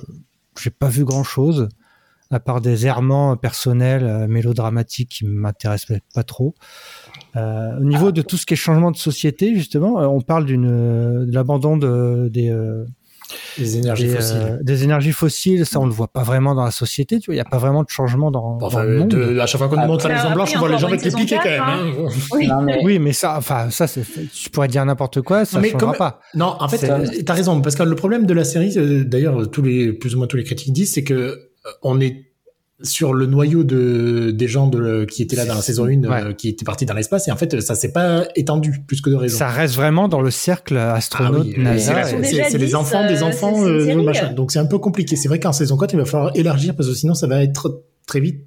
j'ai 0.56 0.70
pas 0.70 0.88
vu 0.88 1.04
grand 1.04 1.24
chose, 1.24 1.68
à 2.30 2.38
part 2.38 2.60
des 2.60 2.86
errements 2.86 3.36
personnels, 3.36 4.04
euh, 4.04 4.28
mélodramatiques 4.28 5.08
qui 5.08 5.26
m'intéressent 5.26 5.98
pas 6.14 6.22
trop. 6.22 6.54
Euh, 7.34 7.76
au 7.80 7.82
niveau 7.82 8.12
de 8.12 8.22
tout 8.22 8.36
ce 8.36 8.46
qui 8.46 8.54
est 8.54 8.56
changement 8.56 8.92
de 8.92 8.96
société, 8.96 9.56
justement, 9.56 9.98
euh, 9.98 10.06
on 10.06 10.20
parle 10.20 10.44
d'une 10.44 11.26
de 11.26 11.34
l'abandon 11.34 11.76
de, 11.76 12.28
des, 12.32 12.56
euh, 13.30 13.34
Les 13.58 13.76
énergies 13.76 14.06
des, 14.06 14.14
fossiles. 14.16 14.36
euh, 14.40 14.56
des 14.62 14.84
énergies 14.84 15.12
fossiles, 15.12 15.66
ça 15.66 15.80
on 15.80 15.86
le 15.86 15.92
voit 15.92 16.08
pas 16.08 16.22
vraiment 16.22 16.54
dans 16.54 16.64
la 16.64 16.70
société, 16.70 17.18
tu 17.18 17.26
vois, 17.26 17.34
il 17.34 17.38
y 17.38 17.40
a 17.40 17.44
pas 17.44 17.58
vraiment 17.58 17.82
de 17.82 17.88
changement 17.88 18.30
dans, 18.30 18.56
dans 18.56 18.66
Enfin, 18.66 18.84
le 18.84 18.98
monde. 19.00 19.08
de- 19.08 19.38
à 19.38 19.46
chaque 19.46 19.58
fois 19.58 19.68
qu'on 19.68 19.76
nous 19.76 19.82
Ah, 19.82 19.86
montre 19.86 20.08
la 20.08 20.14
bah, 20.14 20.22
Maison 20.22 20.34
Blanche, 20.34 20.52
on 20.54 20.58
voit 20.58 20.68
les 20.70 20.78
gens 20.78 20.86
avec 20.88 21.04
les 21.04 21.10
piquets 21.10 21.36
quand 21.42 21.48
même. 21.48 21.62
hein. 21.62 22.08
Oui. 22.32 22.46
Non, 22.46 22.62
mais- 22.62 22.80
Oui, 22.84 22.98
mais 22.98 23.12
ça, 23.12 23.36
enfin, 23.38 23.70
ça, 23.70 23.86
c'est, 23.86 24.02
tu 24.32 24.50
pourrais 24.50 24.68
dire 24.68 24.84
n'importe 24.84 25.20
quoi, 25.22 25.44
ça 25.44 25.56
Non, 25.58 25.62
mais 25.62 25.70
changera 25.70 25.88
comme- 25.90 25.98
pas. 25.98 26.20
Non, 26.34 26.56
en 26.58 26.68
fait, 26.68 26.88
euh, 26.88 27.06
t'as 27.24 27.34
raison, 27.34 27.60
parce 27.60 27.76
que 27.76 27.82
le 27.82 27.94
problème 27.96 28.26
de 28.26 28.34
la 28.34 28.44
série, 28.44 28.72
euh, 28.78 29.04
d'ailleurs, 29.04 29.50
tous 29.50 29.62
les, 29.62 29.92
plus 29.92 30.14
ou 30.14 30.18
moins 30.18 30.26
tous 30.26 30.36
les 30.36 30.44
critiques 30.44 30.72
disent, 30.72 30.94
c'est 30.94 31.04
que 31.04 31.14
euh, 31.14 31.36
on 31.82 32.00
est 32.00 32.27
sur 32.82 33.12
le 33.12 33.26
noyau 33.26 33.64
de, 33.64 34.30
des 34.30 34.46
gens 34.48 34.68
de, 34.68 35.04
qui 35.04 35.22
étaient 35.22 35.36
là 35.36 35.44
dans 35.44 35.54
la 35.54 35.62
saison 35.62 35.86
1, 35.86 36.04
euh, 36.04 36.32
qui 36.32 36.48
étaient 36.48 36.64
partis 36.64 36.86
dans 36.86 36.94
l'espace, 36.94 37.26
et 37.28 37.32
en 37.32 37.36
fait, 37.36 37.60
ça 37.60 37.74
s'est 37.74 37.92
pas 37.92 38.24
étendu, 38.36 38.82
plus 38.86 39.00
que 39.00 39.10
de 39.10 39.16
raison. 39.16 39.36
Ça 39.36 39.48
reste 39.48 39.74
vraiment 39.74 40.08
dans 40.08 40.20
le 40.20 40.30
cercle 40.30 40.76
astronaute 40.76 41.46
Ah 41.48 41.54
oui, 41.56 41.62
NASA. 41.62 42.04
c'est- 42.04 42.56
les 42.56 42.66
10, 42.66 42.74
enfants 42.74 43.06
des 43.06 43.22
euh, 43.22 43.26
enfants, 43.26 43.64
euh, 43.66 44.02
machin. 44.02 44.32
Donc 44.32 44.52
c'est 44.52 44.60
un 44.60 44.66
peu 44.66 44.78
compliqué. 44.78 45.16
C'est 45.16 45.28
vrai 45.28 45.40
qu'en 45.40 45.52
saison 45.52 45.76
4, 45.76 45.92
il 45.94 45.98
va 45.98 46.04
falloir 46.04 46.30
élargir 46.36 46.74
parce 46.76 46.88
que 46.88 46.94
sinon 46.94 47.14
ça 47.14 47.26
va 47.26 47.42
être 47.42 47.82
très 48.06 48.20
vite 48.20 48.46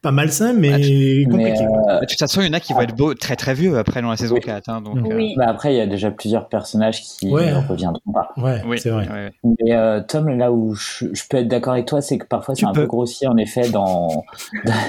pas 0.00 0.12
malsain, 0.12 0.52
mais 0.52 0.72
Ah, 0.74 0.78
Mais, 0.78 1.24
compliqué. 1.24 1.64
euh, 1.64 2.00
De 2.00 2.06
toute 2.06 2.18
façon, 2.18 2.40
il 2.40 2.46
y 2.46 2.50
en 2.50 2.52
a 2.52 2.60
qui 2.60 2.72
vont 2.72 2.82
être 2.82 2.96
beaux, 2.96 3.14
très 3.14 3.34
très 3.34 3.52
vieux 3.54 3.76
après 3.78 4.00
dans 4.00 4.10
la 4.10 4.16
saison 4.16 4.36
Oui. 4.36 4.40
4. 4.40 4.68
hein, 4.68 4.80
donc, 4.80 4.94
Mm. 4.96 5.06
euh, 5.06 5.16
Oui. 5.16 5.34
bah 5.36 5.46
après, 5.48 5.74
il 5.74 5.76
y 5.76 5.80
a 5.80 5.86
déjà 5.86 6.10
plusieurs 6.12 6.48
personnages 6.48 7.02
qui 7.02 7.28
Ouais. 7.32 7.50
ne 7.50 7.56
reviendront 7.68 8.12
pas. 8.12 8.28
ouais, 8.36 8.62
oui, 8.66 8.78
c'est 8.78 8.90
vrai. 8.90 9.32
Mais 9.42 9.72
euh, 9.74 10.00
Tom, 10.06 10.28
là 10.28 10.52
où 10.52 10.74
je, 10.74 11.06
je 11.12 11.22
peux 11.28 11.38
être 11.38 11.48
d'accord 11.48 11.72
avec 11.72 11.86
toi, 11.86 12.00
c'est 12.00 12.16
que 12.18 12.26
parfois 12.26 12.54
c'est 12.54 12.64
un 12.66 12.72
peux. 12.72 12.82
peu 12.82 12.86
grossier 12.86 13.26
en 13.26 13.36
effet 13.36 13.70
dans 13.70 14.24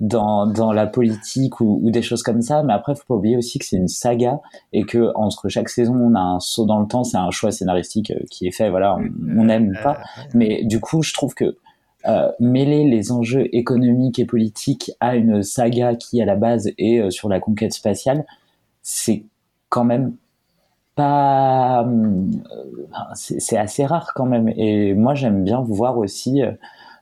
dans, 0.00 0.46
dans 0.46 0.72
la 0.72 0.86
politique 0.86 1.60
ou, 1.60 1.80
ou 1.82 1.90
des 1.90 2.02
choses 2.02 2.22
comme 2.22 2.42
ça. 2.42 2.62
Mais 2.62 2.72
après, 2.72 2.94
faut 2.94 3.04
pas 3.08 3.14
oublier 3.14 3.36
aussi 3.36 3.58
que 3.58 3.64
c'est 3.64 3.76
une 3.76 3.88
saga 3.88 4.40
et 4.72 4.84
que 4.84 5.10
entre 5.14 5.48
chaque 5.48 5.68
saison, 5.68 5.94
on 5.94 6.14
a 6.14 6.20
un 6.20 6.40
saut 6.40 6.66
dans 6.66 6.80
le 6.80 6.86
temps. 6.86 7.04
C'est 7.04 7.16
un 7.16 7.30
choix 7.30 7.50
scénaristique 7.52 8.12
qui 8.30 8.46
est 8.46 8.50
fait. 8.52 8.70
Voilà, 8.70 8.96
on, 8.96 9.08
on 9.38 9.48
aime 9.48 9.68
ou 9.68 9.82
pas. 9.82 9.98
Mais 10.34 10.64
du 10.64 10.80
coup, 10.80 11.02
je 11.02 11.12
trouve 11.14 11.34
que 11.34 11.56
euh, 12.06 12.30
mêler 12.40 12.84
les 12.84 13.12
enjeux 13.12 13.48
économiques 13.54 14.18
et 14.18 14.26
politiques 14.26 14.92
à 15.00 15.16
une 15.16 15.42
saga 15.42 15.94
qui 15.94 16.20
à 16.20 16.24
la 16.24 16.36
base 16.36 16.70
est 16.78 17.00
euh, 17.00 17.10
sur 17.10 17.28
la 17.28 17.40
conquête 17.40 17.72
spatiale, 17.72 18.26
c'est 18.82 19.24
quand 19.70 19.84
même 19.84 20.14
pas 20.94 21.84
euh, 21.84 22.22
c'est 23.14 23.40
c'est 23.40 23.56
assez 23.56 23.86
rare 23.86 24.12
quand 24.14 24.26
même. 24.26 24.48
Et 24.56 24.94
moi 24.94 25.14
j'aime 25.14 25.44
bien 25.44 25.60
voir 25.62 25.98
aussi 25.98 26.42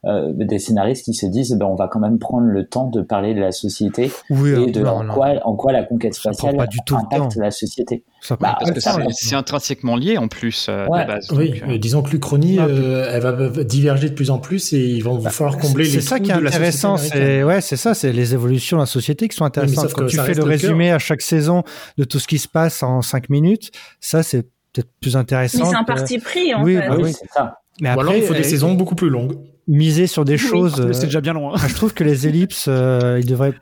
euh, 0.05 0.33
des 0.35 0.59
scénaristes 0.59 1.05
qui 1.05 1.15
se 1.15 1.27
disent 1.27 1.53
ben 1.57 1.67
on 1.67 1.77
va 1.77 1.87
quand 1.89 2.01
même 2.01 2.19
prendre 2.19 2.47
le 2.47 2.67
temps 2.67 2.89
de 2.89 3.03
parler 3.03 3.35
de 3.35 3.41
la 3.41 3.53
société 3.53 4.11
et 4.31 4.71
de 4.71 4.81
non, 4.81 4.91
en 4.91 5.05
non. 5.05 5.15
quoi 5.15 5.29
en 5.45 5.55
quoi 5.55 5.71
la 5.73 5.85
conquête 5.85 6.15
Ça 6.15 6.31
prend 6.31 6.33
spatiale 6.33 6.57
pas 6.57 6.67
du 6.67 6.79
tout 6.85 6.95
le 6.97 7.01
impacte 7.03 7.35
temps. 7.35 7.41
la 7.41 7.51
société. 7.53 8.03
Ça 8.21 8.37
Bah, 8.41 8.57
Parce 8.59 8.73
que 8.73 8.81
ça, 8.81 8.95
c'est- 9.11 9.29
c'est 9.29 9.35
intrinsèquement 9.37 9.95
lié 9.97 10.19
en 10.19 10.29
plus 10.29 10.67
euh, 10.69 10.87
Ouais, 10.89 11.03
de 11.03 11.07
base. 11.09 11.29
Oui, 11.33 11.61
donc, 11.61 11.69
euh, 11.71 11.79
disons 11.79 12.03
que 12.03 12.11
l'Uchronie, 12.11 12.59
euh, 12.59 13.11
elle 13.13 13.23
va 13.23 13.65
diverger 13.65 14.09
de 14.09 14.15
plus 14.15 14.31
en 14.31 14.39
plus 14.39 14.73
et 14.73 14.79
il 14.79 15.05
va 15.05 15.31
falloir 15.31 15.59
combler 15.59 15.85
C'est 15.85 15.97
les 15.97 16.03
ça 16.03 16.17
trous 16.17 16.25
qui 16.25 16.31
est 16.31 16.35
intéressant, 16.35 16.97
c'est 16.97 17.43
ouais, 17.45 17.61
c'est 17.61 17.77
ça, 17.77 17.95
c'est 17.95 18.13
les 18.13 18.35
évolutions 18.35 18.79
de 18.79 18.83
la 18.83 18.87
société 18.87 19.29
qui 19.29 19.37
sont 19.37 19.45
intéressantes. 19.45 19.85
sauf 19.85 19.93
Quand 19.95 20.05
que 20.05 20.11
tu 20.11 20.17
ça 20.17 20.25
fais 20.25 20.31
le 20.35 20.39
cœur. 20.39 20.47
résumé 20.47 20.91
à 20.93 20.99
chaque 20.99 21.23
saison 21.23 21.63
de 21.99 22.05
tout 22.05 22.19
ce 22.19 22.27
qui 22.27 22.39
se 22.39 22.49
passe 22.49 22.83
en 22.83 23.03
cinq 23.03 23.29
minutes, 23.29 23.71
ça 24.01 24.23
c'est 24.23 24.43
peut-être 24.73 24.91
plus 25.01 25.17
intéressant. 25.17 25.59
Mais 25.65 25.71
c'est 25.71 25.77
un 25.77 25.83
que- 25.85 25.87
parti 25.87 26.19
pris, 26.19 26.55
en 26.55 26.63
Oui, 26.65 26.77
fait. 26.77 26.89
bah 26.89 26.95
oui, 26.97 27.03
oui. 27.05 27.13
c'est 27.13 27.29
ça. 27.31 27.59
Mais 27.81 27.89
Ou 27.89 27.93
alors 27.93 28.03
après, 28.05 28.19
il 28.19 28.25
faut 28.25 28.35
des 28.35 28.41
euh, 28.41 28.43
saisons 28.43 28.75
beaucoup 28.75 28.95
plus 28.95 29.09
longues. 29.11 29.37
miser 29.67 30.07
sur 30.07 30.25
des 30.25 30.37
choses. 30.39 30.81
Euh, 30.81 30.93
C'est 30.93 31.07
déjà 31.07 31.21
bien 31.21 31.33
loin. 31.33 31.53
Enfin, 31.55 31.69
je 31.69 31.75
trouve 31.75 31.95
que 31.95 32.05
les 32.05 32.27
ellipses, 32.29 32.67
euh, 32.69 33.19
ils 33.21 33.27
devraient 33.27 33.55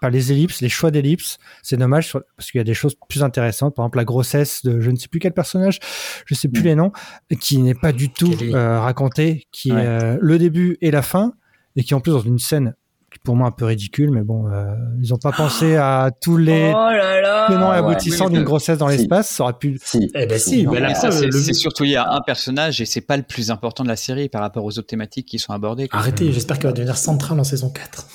pas 0.00 0.10
les 0.10 0.30
ellipses, 0.30 0.60
les 0.60 0.68
choix 0.68 0.92
d'ellipses, 0.92 1.38
c'est 1.62 1.76
dommage 1.76 2.06
sur- 2.06 2.22
parce 2.36 2.52
qu'il 2.52 2.58
y 2.58 2.60
a 2.60 2.64
des 2.64 2.74
choses 2.74 2.94
plus 3.08 3.24
intéressantes. 3.24 3.74
Par 3.74 3.84
exemple, 3.84 3.98
la 3.98 4.04
grossesse 4.04 4.62
de 4.64 4.80
je 4.80 4.90
ne 4.92 4.96
sais 4.96 5.08
plus 5.08 5.18
quel 5.18 5.32
personnage, 5.32 5.80
je 6.24 6.34
sais 6.36 6.46
plus 6.48 6.60
Mm. 6.62 6.66
les 6.66 6.74
noms, 6.76 6.92
qui 7.40 7.58
n'est 7.58 7.74
pas 7.74 7.90
du 7.92 8.08
tout 8.10 8.32
euh, 8.42 8.78
raconté, 8.80 9.48
qui 9.50 9.72
Ouais. 9.72 9.82
est 9.82 9.86
euh, 9.86 10.18
le 10.20 10.38
début 10.38 10.76
et 10.82 10.92
la 10.92 11.02
fin, 11.02 11.32
et 11.74 11.82
qui 11.82 11.94
en 11.94 12.00
plus 12.00 12.12
dans 12.12 12.20
une 12.20 12.38
scène 12.38 12.74
pour 13.24 13.36
moi 13.36 13.48
un 13.48 13.50
peu 13.52 13.64
ridicule, 13.66 14.10
mais 14.10 14.22
bon, 14.22 14.46
euh, 14.48 14.74
ils 15.00 15.12
ont 15.14 15.18
pas 15.18 15.32
pensé 15.32 15.76
à 15.76 16.10
tous 16.20 16.36
les 16.36 16.72
Oh 16.74 16.90
là 16.90 17.20
là. 17.20 17.46
tenants 17.48 17.72
et 17.72 17.76
aboutissants 17.76 18.28
d'une 18.28 18.40
que- 18.40 18.44
grossesse 18.44 18.78
dans 18.78 18.88
si. 18.88 18.96
l'espace. 18.98 19.28
Ça 19.30 19.44
aurait 19.44 19.52
pu. 19.58 19.78
Si. 19.84 20.10
Eh 20.14 20.26
ben 20.26 20.38
si, 20.38 20.66
ben 20.66 20.80
là, 20.80 20.94
ça, 20.94 21.10
c'est 21.10 21.26
le- 21.26 21.32
c'est 21.32 21.52
surtout 21.52 21.84
il 21.84 21.90
y 21.90 21.96
a 21.96 22.10
un 22.10 22.20
personnage 22.20 22.80
et 22.80 22.84
c'est 22.86 23.00
pas 23.00 23.16
le 23.16 23.22
plus 23.22 23.50
important 23.50 23.82
de 23.84 23.88
la 23.88 23.96
série 23.96 24.28
par 24.28 24.40
rapport 24.40 24.64
aux 24.64 24.70
autres 24.78 24.86
thématiques 24.86 25.26
qui 25.26 25.38
sont 25.38 25.52
abordées. 25.52 25.88
Arrêtez, 25.92 26.32
j'espère 26.32 26.58
qu'elle 26.58 26.70
va 26.70 26.74
devenir 26.76 26.96
centrale 26.96 27.38
en 27.40 27.44
saison 27.44 27.70
4. 27.70 28.06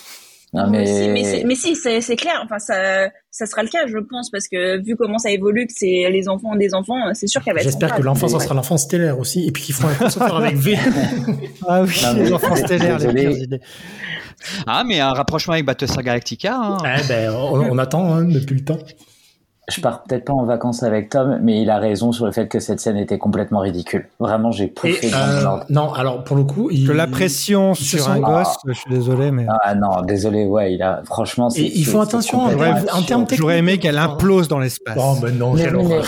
Non, 0.54 0.68
Mais, 0.70 0.80
mais, 0.80 0.86
si, 0.86 1.10
mais, 1.10 1.24
c'est- 1.24 1.44
mais 1.46 1.56
si, 1.56 1.76
c'est 1.76 2.00
c'est 2.02 2.16
clair. 2.16 2.40
Enfin, 2.46 2.60
ça, 2.60 3.10
ça 3.32 3.46
sera 3.48 3.64
le 3.64 3.70
cas, 3.70 3.88
je 3.88 3.98
pense, 3.98 4.30
parce 4.30 4.48
que 4.48 4.80
vu 4.86 4.96
comment 4.96 5.18
ça 5.18 5.32
évolue, 5.32 5.66
que 5.66 5.74
c'est 5.76 6.08
les 6.12 6.30
enfants 6.30 6.56
des 6.56 6.76
enfants, 6.76 6.96
c'est 7.14 7.26
sûr 7.28 7.44
qu'elle 7.44 7.56
va 7.56 7.62
être. 7.62 7.66
J'espère 7.66 7.96
que 7.96 8.02
l'enfant, 8.04 8.28
ça 8.28 8.38
Ouais. 8.38 8.44
sera 8.44 8.54
l'enfant 8.54 8.78
stellaire 8.78 9.18
aussi, 9.18 9.48
et 9.48 9.52
puis 9.52 9.64
qu'ils 9.64 9.74
feront 9.74 9.90
un 9.90 9.96
crossover 9.96 10.32
avec 10.46 10.56
V. 10.58 10.78
Ah 11.68 11.82
oui, 11.84 11.90
Non, 12.04 12.14
mais- 12.14 12.24
les 12.26 12.34
enfants 12.34 12.56
stellaires, 12.56 13.00
les 13.00 13.06
Désolé. 13.14 13.22
pires 13.30 13.44
idées. 13.44 13.62
Ah, 14.68 14.84
mais 14.86 15.00
un 15.00 15.14
rapprochement 15.14 15.54
avec 15.54 15.66
Battlestar 15.66 16.04
Galactica. 16.04 16.56
hein. 16.56 16.78
Eh 16.84 17.08
ben, 17.08 17.32
on, 17.34 17.72
on 17.72 17.78
attend 17.78 18.14
hein, 18.14 18.24
depuis 18.26 18.56
le 18.56 18.64
temps. 18.66 18.78
Je 19.70 19.80
pars 19.80 20.04
peut-être 20.04 20.26
pas 20.26 20.34
en 20.34 20.44
vacances 20.44 20.84
avec 20.84 21.10
Tom, 21.10 21.40
mais 21.42 21.62
il 21.62 21.70
a 21.70 21.78
raison 21.78 22.12
sur 22.12 22.26
le 22.26 22.32
fait 22.34 22.48
que 22.48 22.60
cette 22.60 22.82
scène 22.82 22.98
était 22.98 23.18
complètement 23.18 23.60
ridicule. 23.60 24.10
Vraiment, 24.20 24.52
j'ai 24.52 24.74
dans 25.12 25.18
euh, 25.18 25.60
non, 25.70 25.94
alors 25.94 26.24
pour 26.26 26.36
le 26.36 26.44
coup, 26.44 26.70
il, 26.70 26.86
Que 26.86 26.92
la 26.92 27.08
pression 27.08 27.74
sur 27.74 28.10
un 28.10 28.20
gosse, 28.20 28.58
je 28.68 28.74
suis 28.74 28.90
désolé, 28.90 29.32
mais. 29.32 29.46
Ah 29.64 29.74
non, 29.76 30.02
désolé, 30.02 30.46
ouais, 30.46 30.74
il 30.74 30.82
a, 30.84 31.02
franchement, 31.06 31.50
c'est. 31.50 31.62
Et 31.62 31.78
ils 31.78 31.86
font 31.86 32.02
attention 32.02 32.42
en 32.42 32.50
termes- 32.50 32.86
en 32.94 33.02
termes 33.04 33.26
J'aurais 33.32 33.60
aimé 33.60 33.74
technique, 33.74 33.82
qu'elle 33.84 34.00
enfin. 34.00 34.14
implose 34.16 34.48
dans 34.50 34.60
l'espace. 34.60 34.98
Oh, 35.00 35.16
mais 35.24 35.32
non, 35.32 35.54
Mais, 35.54 35.72
mais, 35.72 36.02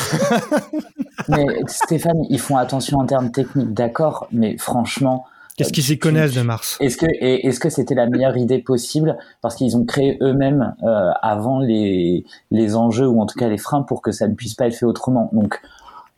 mais 1.30 1.46
Stéphane, 1.68 2.24
ils 2.30 2.40
font 2.40 2.58
attention 2.58 2.98
en 3.00 3.06
termes 3.06 3.32
techniques, 3.32 3.74
d'accord, 3.74 4.28
mais 4.32 4.58
franchement, 4.58 5.26
Qu'est-ce 5.58 5.72
qu'ils 5.72 5.84
s'y 5.84 5.98
connaissent 5.98 6.34
de 6.34 6.42
Mars? 6.42 6.78
Est-ce 6.82 6.98
que 6.98 7.06
et 7.06 7.48
est-ce 7.48 7.60
que 7.62 7.70
c'était 7.70 7.96
la 7.96 8.08
meilleure 8.08 8.36
idée 8.36 8.60
possible? 8.60 9.18
Parce 9.42 9.56
qu'ils 9.56 9.78
ont 9.78 9.86
créé 9.86 10.18
eux-mêmes 10.22 10.76
euh, 10.84 11.12
avant 11.22 11.60
les 11.60 12.26
les 12.52 12.76
enjeux 12.76 13.08
ou 13.08 13.22
en 13.22 13.26
tout 13.26 13.40
cas 13.40 13.48
les 13.48 13.58
freins 13.58 13.82
pour 13.84 14.02
que 14.02 14.12
ça 14.12 14.28
ne 14.28 14.34
puisse 14.34 14.54
pas 14.56 14.68
être 14.68 14.76
fait 14.76 14.86
autrement. 14.86 15.30
Donc, 15.32 15.60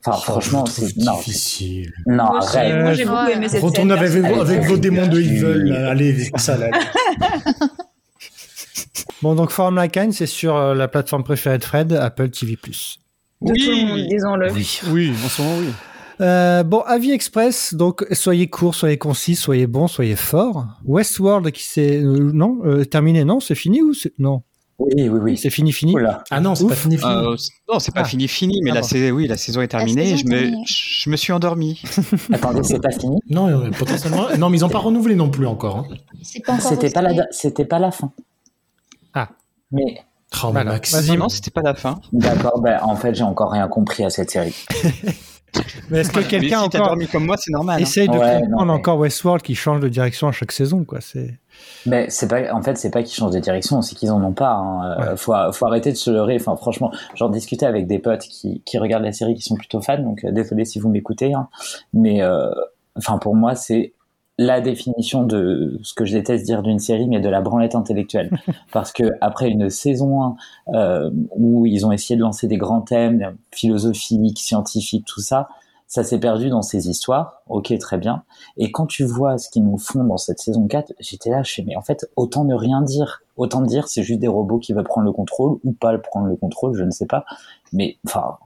enfin, 0.03 0.17
franchement, 0.17 0.63
Oh, 0.65 0.69
trouve 0.69 0.87
c'est 0.89 0.97
difficile. 0.97 1.93
non, 2.07 2.23
Moi, 2.25 2.39
j'ai- 2.51 2.57
arrête. 2.57 2.81
moi, 2.83 2.93
j'ai 2.93 3.05
beaucoup 3.05 3.17
Ouais. 3.25 3.33
aimé 3.33 3.47
cette 3.47 3.61
Retournez 3.61 3.91
scène. 3.93 3.99
avec, 3.99 4.09
vos- 4.11 4.21
personnellement. 4.21 4.41
avec 4.41 4.63
vos 4.69 4.77
démons 4.77 5.07
de 5.07 5.19
Evil, 5.19 5.71
allez, 5.71 6.17
c'est 6.23 6.37
ça, 6.39 6.57
là. 6.57 6.69
Bon, 9.21 9.33
donc 9.35 9.49
Forum 9.49 9.75
Like 9.75 9.93
Kind, 9.93 10.13
c'est 10.13 10.27
sur 10.27 10.55
euh, 10.55 10.75
la 10.75 10.87
plateforme 10.87 11.23
préférée 11.23 11.57
de 11.57 11.63
Fred, 11.63 11.91
Apple 11.93 12.29
TV+. 12.29 12.55
De 13.41 13.53
tout 13.53 13.71
le 13.71 13.85
monde, 13.87 14.07
disons-le. 14.07 14.51
Oui, 14.91 15.11
en 15.23 15.27
ce 15.29 15.41
moment, 15.41 15.55
oui. 15.59 15.67
Euh, 16.19 16.63
bon, 16.63 16.79
avis 16.81 17.11
express, 17.11 17.73
donc 17.75 18.05
soyez 18.11 18.47
court, 18.49 18.73
soyez 18.75 18.97
concis, 18.97 19.35
soyez 19.35 19.67
bon, 19.67 19.87
soyez 19.87 20.15
fort. 20.15 20.65
Westworld 20.85 21.51
qui 21.51 21.63
s'est... 21.63 21.97
euh, 22.01 22.31
non, 22.33 22.59
euh, 22.65 22.85
terminé, 22.85 23.23
non, 23.23 23.39
c'est 23.39 23.55
fini 23.55 23.81
ou 23.83 23.93
c'est... 23.93 24.13
Non, 24.17 24.41
Oui, 24.79 24.89
oui, 24.95 25.19
oui. 25.21 25.37
c'est 25.37 25.49
fini, 25.51 25.71
fini? 25.71 25.93
Oula. 25.93 26.23
Ah 26.31 26.39
non, 26.39 26.55
c'est 26.55 26.63
Ouf. 26.63 26.69
pas 26.71 26.75
fini, 26.75 26.97
fini. 26.97 27.11
Euh, 27.11 27.35
non, 27.71 27.79
c'est 27.79 27.93
pas 27.93 28.01
Ah. 28.01 28.05
fini, 28.05 28.27
fini, 28.27 28.59
mais 28.63 28.71
Ah 28.71 28.75
la, 28.75 28.81
bon. 28.81 28.87
saison, 28.87 29.15
oui, 29.15 29.27
la 29.27 29.37
saison 29.37 29.61
est 29.61 29.67
terminée. 29.67 30.17
je, 30.17 30.25
me, 30.25 30.51
je 30.65 31.09
me 31.09 31.15
suis 31.17 31.31
endormi. 31.33 31.81
Attendez, 32.33 32.63
c'est 32.63 32.81
pas 32.81 32.91
fini? 32.91 33.19
Non, 33.29 33.47
euh, 33.49 33.69
potentiellement. 33.77 34.25
non, 34.39 34.49
mais 34.49 34.57
ils 34.57 34.65
ont 34.65 34.69
pas 34.69 34.79
renouvelé 34.79 35.13
non 35.15 35.29
plus 35.29 35.45
encore. 35.45 35.77
hein. 35.77 35.87
C'est 36.23 36.43
pas 36.43 36.53
encore 36.53 36.69
C'était 36.69 36.89
pas 36.89 37.01
la, 37.03 37.25
c'était 37.31 37.65
pas 37.65 37.77
la 37.79 37.91
fin. 37.91 38.11
Ah. 39.13 39.29
Mais 39.71 40.03
Oh, 40.43 40.49
Voilà. 40.51 40.71
Max. 40.71 40.93
Vas-y. 40.93 41.17
C'était 41.29 41.51
pas 41.51 41.61
la 41.61 41.73
fin. 41.73 42.01
d'accord, 42.11 42.59
ben 42.59 42.79
en 42.83 42.95
fait, 42.97 43.15
j'ai 43.15 43.23
encore 43.23 43.51
rien 43.51 43.67
compris 43.69 44.03
à 44.03 44.09
cette 44.09 44.29
série. 44.31 44.55
Mais 45.89 45.99
est-ce 45.99 46.11
que 46.11 46.19
quelqu'un 46.19 46.59
si 46.59 46.65
encore 46.65 46.87
dormi 46.87 47.07
comme 47.07 47.25
moi, 47.25 47.35
c'est 47.37 47.51
normal. 47.51 47.77
hein. 47.79 47.81
essaye 47.81 48.07
de 48.07 48.13
Ouais, 48.13 48.39
comprendre 48.41 48.49
non, 48.59 48.65
mais- 48.65 48.71
encore 48.73 48.97
Westworld 48.99 49.41
qui 49.41 49.55
change 49.55 49.79
de 49.79 49.89
direction 49.89 50.27
à 50.27 50.31
chaque 50.31 50.51
saison, 50.51 50.83
quoi 50.83 50.99
C'est... 51.01 51.39
Mais 51.87 52.07
c'est 52.09 52.27
pas, 52.27 52.53
en 52.53 52.61
fait, 52.61 52.77
c'est 52.77 52.91
pas 52.91 53.01
qu'ils 53.01 53.15
changent 53.15 53.33
de 53.33 53.39
direction, 53.39 53.81
c'est 53.81 53.95
qu'ils 53.95 54.11
en 54.11 54.23
ont 54.23 54.33
pas. 54.33 54.51
Hein. 54.53 54.91
Euh, 55.01 55.15
faut, 55.17 55.33
faut 55.53 55.65
arrêter 55.65 55.91
de 55.91 55.97
se 55.97 56.11
leurrer. 56.11 56.35
Enfin, 56.39 56.55
franchement, 56.55 56.91
j'en 57.15 57.29
discutais 57.29 57.65
avec 57.65 57.87
des 57.87 57.97
potes 57.97 58.21
qui, 58.21 58.61
qui 58.65 58.77
regardent 58.77 59.05
la 59.05 59.11
série, 59.13 59.33
qui 59.33 59.41
sont 59.41 59.55
plutôt 59.55 59.81
fans. 59.81 59.97
Donc, 59.97 60.23
euh, 60.23 60.31
désolé 60.31 60.65
si 60.65 60.79
vous 60.79 60.89
m'écoutez. 60.89 61.33
Hein. 61.33 61.47
Mais, 61.93 62.21
euh, 62.21 62.49
enfin, 62.95 63.17
pour 63.17 63.35
moi, 63.35 63.55
c'est 63.55 63.93
la 64.37 64.61
définition 64.61 65.23
de 65.23 65.79
ce 65.81 65.93
que 65.93 66.05
je 66.05 66.13
déteste 66.13 66.45
dire 66.45 66.61
d'une 66.61 66.79
série, 66.79 67.07
mais 67.07 67.19
de 67.19 67.29
la 67.29 67.41
branlette 67.41 67.75
intellectuelle. 67.75 68.29
Parce 68.71 68.91
que 68.91 69.13
après 69.19 69.49
une 69.49 69.69
saison 69.69 70.23
1 70.23 70.35
euh, 70.73 71.09
où 71.35 71.65
ils 71.65 71.85
ont 71.85 71.91
essayé 71.91 72.15
de 72.15 72.21
lancer 72.21 72.47
des 72.47 72.57
grands 72.57 72.81
thèmes 72.81 73.35
philosophiques, 73.51 74.39
scientifiques, 74.39 75.05
tout 75.05 75.21
ça, 75.21 75.49
ça 75.87 76.03
s'est 76.03 76.19
perdu 76.19 76.49
dans 76.49 76.61
ces 76.61 76.89
histoires. 76.89 77.41
Ok, 77.47 77.75
très 77.79 77.97
bien. 77.97 78.23
Et 78.57 78.71
quand 78.71 78.85
tu 78.85 79.05
vois 79.05 79.37
ce 79.37 79.49
qu'ils 79.49 79.63
nous 79.63 79.77
font 79.77 80.03
dans 80.03 80.17
cette 80.17 80.39
saison 80.39 80.67
4, 80.67 80.93
j'étais 80.99 81.29
là, 81.29 81.43
je 81.43 81.53
fais, 81.53 81.63
mais 81.63 81.77
en 81.77 81.81
fait, 81.81 82.05
autant 82.15 82.43
ne 82.43 82.53
rien 82.53 82.81
dire. 82.81 83.23
Autant 83.37 83.61
dire, 83.61 83.87
c'est 83.87 84.03
juste 84.03 84.19
des 84.19 84.27
robots 84.27 84.59
qui 84.59 84.73
veulent 84.73 84.83
prendre 84.83 85.05
le 85.05 85.13
contrôle 85.13 85.57
ou 85.63 85.71
pas 85.71 85.93
le 85.93 86.01
prendre 86.01 86.27
le 86.27 86.35
contrôle, 86.35 86.75
je 86.75 86.83
ne 86.83 86.91
sais 86.91 87.05
pas. 87.05 87.23
Mais, 87.71 87.97
enfin, 88.05 88.37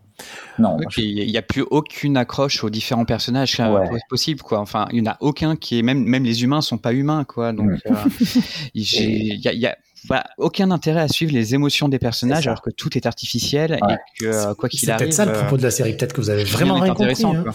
non. 0.59 0.77
Il 0.97 1.27
n'y 1.27 1.37
a 1.37 1.41
plus 1.41 1.63
aucune 1.69 2.17
accroche 2.17 2.63
aux 2.63 2.69
différents 2.69 3.05
personnages 3.05 3.59
Ouais. 3.59 3.89
possibles, 4.09 4.41
quoi. 4.41 4.59
Enfin, 4.59 4.87
il 4.91 5.01
n'y 5.01 5.07
en 5.07 5.11
a 5.11 5.17
aucun 5.21 5.55
qui 5.55 5.79
est 5.79 5.81
même 5.81 6.03
même 6.03 6.23
les 6.23 6.43
humains 6.43 6.61
sont 6.61 6.77
pas 6.77 6.93
humains, 6.93 7.23
quoi. 7.23 7.53
Donc, 7.53 7.69
Mm. 7.71 7.77
euh, 7.87 7.93
il 8.73 9.39
y 9.43 9.47
a, 9.47 9.53
il 9.53 9.59
y 9.59 9.67
a 9.67 9.77
voilà, 10.07 10.25
aucun 10.37 10.71
intérêt 10.71 11.01
à 11.01 11.07
suivre 11.07 11.31
les 11.33 11.53
émotions 11.53 11.87
des 11.87 11.99
personnages, 11.99 12.47
alors 12.47 12.61
que 12.61 12.71
tout 12.71 12.97
est 12.97 13.05
artificiel 13.05 13.77
Ouais. 13.81 13.93
et 13.93 13.97
que 14.19 14.25
euh, 14.25 14.53
quoi 14.55 14.67
qu'il 14.67 14.79
C'est 14.79 14.89
arrive, 14.91 15.05
peut-être 15.07 15.13
ça 15.13 15.25
le 15.25 15.31
euh, 15.31 15.39
propos 15.41 15.57
de 15.57 15.63
la 15.63 15.71
série. 15.71 15.95
Peut-être 15.95 16.13
que 16.13 16.21
vous 16.21 16.29
avez 16.31 16.43
vraiment 16.43 16.75
rien 16.75 16.93
compris. 16.93 17.03
intéressant, 17.03 17.35
hein. 17.35 17.43
quoi. 17.43 17.53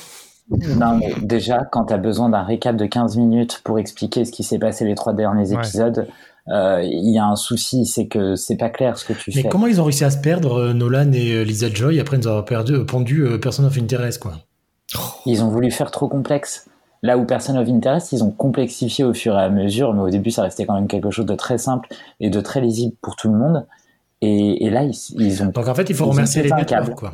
Non, 0.77 0.97
mais 0.99 1.12
déjà, 1.23 1.64
quand 1.73 1.87
tu 1.87 1.93
as 1.95 1.99
besoin 1.99 2.29
d'un 2.29 2.45
récap 2.45 2.77
de 2.77 2.87
15 2.87 3.17
minutes 3.17 3.62
pour 3.64 3.81
expliquer 3.81 4.25
ce 4.25 4.31
qui 4.31 4.45
s'est 4.45 4.61
passé 4.61 4.85
les 4.85 4.95
trois 4.95 5.12
derniers 5.12 5.49
Ouais. 5.53 5.57
épisodes, 5.57 6.07
il 6.49 7.11
y 7.11 7.19
a 7.19 7.27
un 7.27 7.37
souci, 7.37 7.87
c'est 7.87 8.07
que 8.07 8.37
c'est 8.37 8.57
pas 8.57 8.71
clair 8.71 8.97
ce 8.99 9.05
que 9.05 9.13
tu 9.13 9.33
Mais 9.35 9.43
fais. 9.43 9.49
comment 9.49 9.67
ils 9.67 9.81
ont 9.81 9.85
réussi 9.85 10.05
à 10.05 10.11
se 10.11 10.19
perdre, 10.19 10.55
euh, 10.55 10.73
Nolan 10.73 11.13
et 11.13 11.33
euh, 11.33 11.43
Lisa 11.43 11.69
Joy, 11.73 11.99
après 12.01 12.19
nous 12.19 12.27
avoir 12.29 12.45
perdu, 12.45 12.75
euh, 12.75 12.85
pondu 12.85 13.23
euh, 13.23 13.39
Person 13.39 13.65
of 13.65 13.77
Interest, 13.77 14.21
quoi? 14.21 14.35
Ils 15.27 15.43
ont 15.43 15.49
voulu 15.49 15.71
faire 15.71 15.91
trop 15.91 16.09
complexe. 16.09 16.69
Là 17.03 17.19
où 17.19 17.25
Person 17.25 17.57
of 17.59 17.69
Interest, 17.69 18.13
ils 18.13 18.23
ont 18.23 18.31
complexifié 18.31 19.05
au 19.05 19.13
fur 19.13 19.37
et 19.39 19.43
à 19.43 19.49
mesure, 19.51 19.93
mais 19.93 20.01
au 20.03 20.11
début, 20.11 20.31
ça 20.31 20.43
restait 20.43 20.65
quand 20.67 20.75
même 20.75 20.89
quelque 20.89 21.11
chose 21.11 21.27
de 21.27 21.35
très 21.35 21.59
simple 21.59 21.89
et 22.21 22.31
de 22.31 22.41
très 22.41 22.61
lisible 22.61 22.95
pour 23.03 23.17
tout 23.17 23.29
le 23.29 23.37
monde. 23.37 23.67
Et, 24.23 24.65
et 24.65 24.71
là, 24.71 24.83
ils, 24.85 24.95
ils 25.19 25.43
ont 25.43 25.47
Donc 25.47 25.69
en 25.69 25.75
fait, 25.75 25.91
il 25.91 25.95
faut 25.97 26.07
remercier 26.07 26.43
les 26.43 26.51
câble. 26.65 26.95
quoi. 26.95 27.13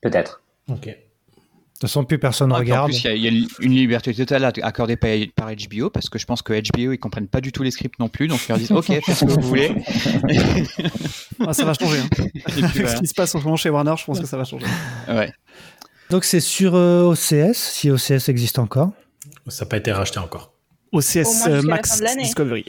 peut-être. 0.00 0.42
Ok. 0.70 0.96
De 1.78 1.82
toute 1.82 1.90
façon, 1.90 2.04
plus 2.04 2.18
personne 2.18 2.50
Ah, 2.52 2.56
puis 2.60 2.72
en 2.72 2.74
regarde. 2.86 2.90
plus, 2.90 3.04
il 3.04 3.04
y 3.04 3.08
a- 3.08 3.14
il 3.14 3.22
y, 3.22 3.44
a 3.44 3.46
une 3.60 3.72
liberté 3.72 4.12
totale 4.12 4.44
accordée 4.62 4.96
par, 4.96 5.10
par 5.36 5.48
HBO 5.54 5.90
parce 5.90 6.10
que 6.10 6.18
je 6.18 6.26
pense 6.26 6.42
que 6.42 6.52
HBO 6.52 6.90
ils 6.92 6.98
comprennent 6.98 7.28
pas 7.28 7.40
du 7.40 7.52
tout 7.52 7.62
les 7.62 7.70
scripts 7.70 8.00
non 8.00 8.08
plus, 8.08 8.26
donc 8.26 8.40
ils 8.44 8.48
leur 8.48 8.58
disent 8.58 8.72
OK, 8.72 8.86
faites 8.86 9.14
ce 9.14 9.24
que 9.24 9.30
vous 9.30 9.40
voulez. 9.40 9.72
Ah, 11.46 11.52
ça 11.52 11.64
va 11.64 11.72
changer. 11.74 11.98
Hein. 12.00 12.08
Puis, 12.10 12.62
voilà. 12.82 12.96
ce 12.96 13.00
qui 13.00 13.06
se 13.06 13.14
passe 13.14 13.32
en 13.34 13.38
ce 13.38 13.44
moment 13.44 13.56
chez 13.56 13.70
Warner, 13.70 13.94
je 13.96 14.04
pense 14.04 14.18
que 14.18 14.26
ça 14.26 14.36
va 14.36 14.42
changer. 14.42 14.66
Ouais. 15.08 15.32
Donc 16.10 16.24
c'est 16.24 16.40
sur 16.40 16.74
euh, 16.74 17.04
OCS, 17.12 17.54
si 17.54 17.90
OCS 17.90 18.28
existe 18.28 18.58
encore. 18.58 18.90
Ça 19.46 19.64
n'a 19.64 19.68
pas 19.68 19.76
été 19.76 19.92
racheté 19.92 20.18
encore. 20.18 20.52
OCS 20.92 21.46
Au 21.46 21.50
euh, 21.50 21.62
Max. 21.62 22.02
Discovery. 22.18 22.64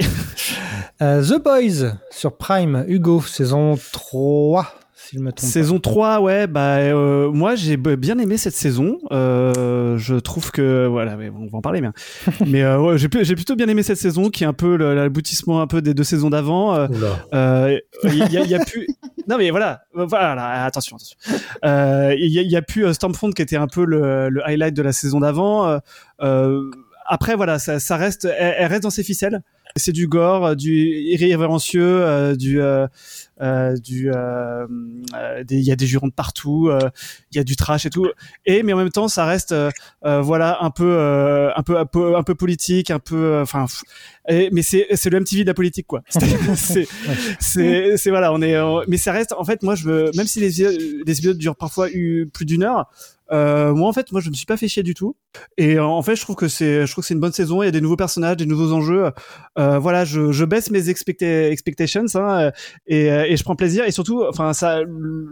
Euh, 1.01 1.23
The 1.23 1.41
Boys 1.41 1.95
sur 2.11 2.37
Prime, 2.37 2.83
Hugo, 2.87 3.21
saison 3.21 3.79
3, 3.91 4.71
si 5.09 5.15
je 5.17 5.21
me 5.21 5.31
trompe 5.31 5.49
Saison 5.49 5.79
3, 5.79 6.19
ouais, 6.21 6.47
bah 6.47 6.77
euh, 6.77 7.31
moi 7.31 7.55
j'ai 7.55 7.77
bien 7.77 8.17
aimé 8.19 8.37
cette 8.37 8.53
saison. 8.53 8.99
Euh, 9.11 9.97
je 9.97 10.15
trouve 10.15 10.51
que 10.51 10.85
voilà, 10.87 11.15
mais 11.15 11.29
on 11.29 11.47
va 11.47 11.57
en 11.57 11.61
parler 11.61 11.81
bien. 11.81 11.93
mais 12.47 12.61
euh, 12.63 12.79
ouais, 12.79 12.97
j'ai 12.97 13.09
pl- 13.09 13.25
j'ai 13.25 13.35
plutôt 13.35 13.55
bien 13.55 13.67
aimé 13.67 13.81
cette 13.83 13.97
saison 13.97 14.29
qui 14.29 14.43
est 14.43 14.47
un 14.47 14.53
peu 14.53 14.75
l'aboutissement 14.75 15.61
un 15.61 15.67
peu 15.67 15.81
des 15.81 15.93
deux 15.93 16.03
saisons 16.03 16.29
d'avant. 16.29 16.75
Euh, 16.75 16.87
euh, 17.33 17.77
Il 18.03 18.17
y, 18.31 18.37
a- 18.37 18.41
il 18.43 18.49
y 18.49 18.55
a 18.55 18.63
plus. 18.63 18.87
Non 19.27 19.37
mais 19.37 19.51
voilà, 19.51 19.81
euh, 19.95 20.05
voilà, 20.07 20.63
attention, 20.65 20.95
attention. 20.97 21.15
Euh, 21.63 22.15
Il 22.17 22.31
y, 22.31 22.39
a- 22.39 22.41
il 22.41 22.49
y 22.49 22.55
a 22.55 22.63
plus 22.63 22.91
Stormfront 22.95 23.29
qui 23.31 23.43
était 23.43 23.57
un 23.57 23.67
peu 23.67 23.85
le, 23.85 24.27
le 24.29 24.43
highlight 24.47 24.73
de 24.75 24.81
la 24.81 24.91
saison 24.91 25.19
d'avant. 25.19 25.79
Après 27.11 27.35
voilà, 27.35 27.57
ça, 27.57 27.79
ça 27.79 27.97
reste, 27.97 28.25
elle, 28.25 28.55
elle 28.57 28.67
reste 28.67 28.83
dans 28.83 28.89
ses 28.91 29.03
ficelles. 29.03 29.41
C'est 29.75 29.91
du 29.91 30.07
gore, 30.07 30.55
du 30.55 30.71
irrévérencieux, 30.87 31.83
euh, 31.83 32.35
du, 32.35 32.59
euh, 32.61 32.87
du, 33.39 34.11
euh, 34.13 34.65
euh, 35.15 35.43
il 35.49 35.59
y 35.61 35.71
a 35.71 35.75
des 35.75 35.87
jurons 35.87 36.07
de 36.07 36.13
partout, 36.13 36.67
euh, 36.69 36.79
il 37.31 37.37
y 37.37 37.39
a 37.39 37.43
du 37.43 37.55
trash 37.55 37.85
et 37.85 37.89
tout. 37.89 38.07
Et 38.45 38.63
mais 38.63 38.73
en 38.73 38.77
même 38.77 38.89
temps, 38.89 39.07
ça 39.07 39.25
reste, 39.25 39.51
euh, 39.51 39.71
euh, 40.05 40.21
voilà, 40.21 40.57
un 40.61 40.69
peu, 40.71 40.85
euh, 40.91 41.49
un 41.55 41.63
peu, 41.63 41.77
un 41.77 41.85
peu, 41.85 42.15
un 42.15 42.23
peu 42.23 42.35
politique, 42.35 42.91
un 42.91 42.99
peu, 42.99 43.15
euh, 43.15 43.41
enfin. 43.43 43.65
et- 44.27 44.49
mais 44.51 44.61
c'est, 44.61 44.87
c'est 44.95 45.09
le 45.09 45.19
MTV 45.19 45.43
de 45.43 45.47
la 45.47 45.53
politique, 45.53 45.87
quoi. 45.87 46.01
C'est, 46.55 46.87
c'est, 47.39 47.97
c'est, 47.97 48.09
voilà, 48.09 48.33
on 48.33 48.41
est, 48.41 48.55
mais 48.87 48.97
ça 48.97 49.11
reste, 49.11 49.33
en 49.37 49.43
fait, 49.43 49.63
moi, 49.63 49.75
je 49.75 49.85
veux, 49.85 50.11
même 50.15 50.27
si 50.27 50.39
les, 50.39 50.49
les 51.05 51.17
épisodes 51.17 51.37
durent 51.37 51.55
parfois 51.55 51.87
plus 51.87 52.45
d'une 52.45 52.63
heure. 52.63 52.89
Euh, 53.31 53.75
moi 53.75 53.87
en 53.87 53.93
fait 53.93 54.11
moi 54.11 54.21
je 54.21 54.29
me 54.31 54.33
suis 54.33 54.47
pas 54.47 54.57
fait 54.57 54.67
chier 54.67 54.81
du 54.81 54.95
tout 54.95 55.15
et 55.55 55.75
euh, 55.75 55.83
en 55.85 56.01
fait 56.01 56.15
je 56.15 56.21
trouve 56.21 56.35
que 56.35 56.47
c'est 56.47 56.87
je 56.87 56.91
trouve 56.91 57.03
que 57.03 57.07
c'est 57.09 57.13
une 57.13 57.19
bonne 57.19 57.31
saison 57.31 57.61
il 57.61 57.65
y 57.65 57.67
a 57.67 57.71
des 57.71 57.79
nouveaux 57.79 57.95
personnages 57.95 58.37
des 58.37 58.47
nouveaux 58.47 58.71
enjeux 58.73 59.11
euh, 59.59 59.77
voilà 59.77 60.03
je, 60.03 60.31
je 60.31 60.45
baisse 60.45 60.71
mes 60.71 60.89
expecta- 60.89 61.51
expectations 61.51 62.05
hein, 62.15 62.39
euh, 62.45 62.51
et, 62.87 63.11
euh, 63.11 63.27
et 63.31 63.37
je 63.37 63.43
prends 63.43 63.55
plaisir 63.55 63.85
et 63.85 63.91
surtout 63.91 64.23
enfin 64.27 64.53
ça 64.53 64.79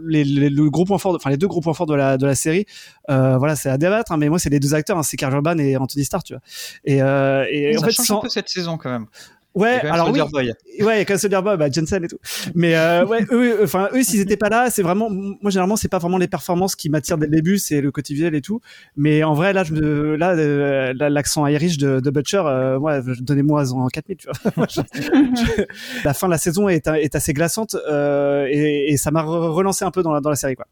les, 0.06 0.24
les, 0.24 0.48
le 0.50 0.70
gros 0.70 0.84
point 0.84 0.98
fort 0.98 1.12
de- 1.12 1.16
enfin 1.16 1.30
les 1.30 1.36
deux 1.36 1.48
gros 1.48 1.60
points 1.60 1.74
forts 1.74 1.86
de 1.86 1.94
la 1.94 2.16
de 2.16 2.26
la 2.26 2.34
série 2.34 2.64
euh, 3.10 3.36
voilà 3.38 3.56
c'est 3.56 3.68
à 3.68 3.76
débattre 3.78 4.12
hein, 4.12 4.16
mais 4.16 4.28
moi 4.28 4.38
c'est 4.38 4.50
les 4.50 4.60
deux 4.60 4.74
acteurs 4.74 4.96
hein, 4.98 5.02
c'est 5.02 5.16
Karl 5.16 5.34
Urban 5.34 5.58
et 5.58 5.76
Anthony 5.76 6.04
Starr 6.04 6.22
tu 6.22 6.32
vois 6.34 6.42
et, 6.84 7.02
euh, 7.02 7.44
et 7.50 7.72
ça 7.74 7.80
en 7.80 7.84
fait 7.84 7.92
change 7.92 8.06
sans- 8.06 8.18
un 8.18 8.22
peu 8.22 8.28
cette 8.28 8.48
saison 8.48 8.76
quand 8.78 8.90
même. 8.90 9.06
Ouais 9.54 9.80
alors 9.80 10.10
oui 10.12 10.18
Soldier 10.20 10.52
Boy. 10.76 10.86
Ouais, 10.86 10.96
il 10.96 10.98
y 10.98 11.00
a 11.00 11.04
qu'un 11.04 11.18
seul 11.18 11.30
bah, 11.30 11.70
Jensen 11.70 12.04
et 12.04 12.08
tout. 12.08 12.18
Mais 12.54 12.76
euh, 12.76 13.04
ouais, 13.06 13.24
eux, 13.32 13.60
enfin 13.64 13.88
eux, 13.92 14.02
s'ils 14.02 14.20
étaient 14.20 14.36
pas 14.36 14.48
là, 14.48 14.70
c'est 14.70 14.82
vraiment, 14.82 15.10
moi 15.10 15.50
généralement, 15.50 15.74
c'est 15.76 15.88
pas 15.88 15.98
vraiment 15.98 16.18
les 16.18 16.28
performances 16.28 16.76
qui 16.76 16.88
m'attirent 16.90 17.18
dès 17.18 17.26
le 17.26 17.32
début, 17.32 17.58
c'est 17.58 17.80
le 17.80 17.90
côté 17.90 18.14
visuel 18.14 18.34
et 18.34 18.40
tout. 18.40 18.60
Mais 18.96 19.24
en 19.24 19.34
vrai, 19.34 19.52
là, 19.52 19.64
je 19.64 19.72
me, 19.72 20.14
là, 20.16 20.32
euh, 20.36 20.92
l'accent 20.96 21.46
Irish 21.46 21.78
de, 21.78 21.98
de 22.00 22.10
Butcher, 22.10 22.42
euh, 22.44 22.78
moi, 22.78 23.00
donnez-moi 23.20 23.72
en 23.72 23.88
4000, 23.88 24.16
tu 24.18 24.28
vois. 24.28 24.52
Moi, 24.56 24.66
je- 24.70 24.80
je- 24.94 25.62
la 26.04 26.14
fin 26.14 26.28
de 26.28 26.32
la 26.32 26.38
saison 26.38 26.68
est, 26.68 26.86
est 26.86 27.14
assez 27.16 27.32
glaçante 27.32 27.74
euh, 27.88 28.46
et, 28.50 28.92
et 28.92 28.96
ça 28.96 29.10
m'a 29.10 29.22
re- 29.22 29.48
relancé 29.50 29.84
un 29.84 29.90
peu 29.90 30.02
dans 30.02 30.12
la, 30.12 30.20
dans 30.20 30.30
la 30.30 30.36
série, 30.36 30.54
quoi. 30.54 30.66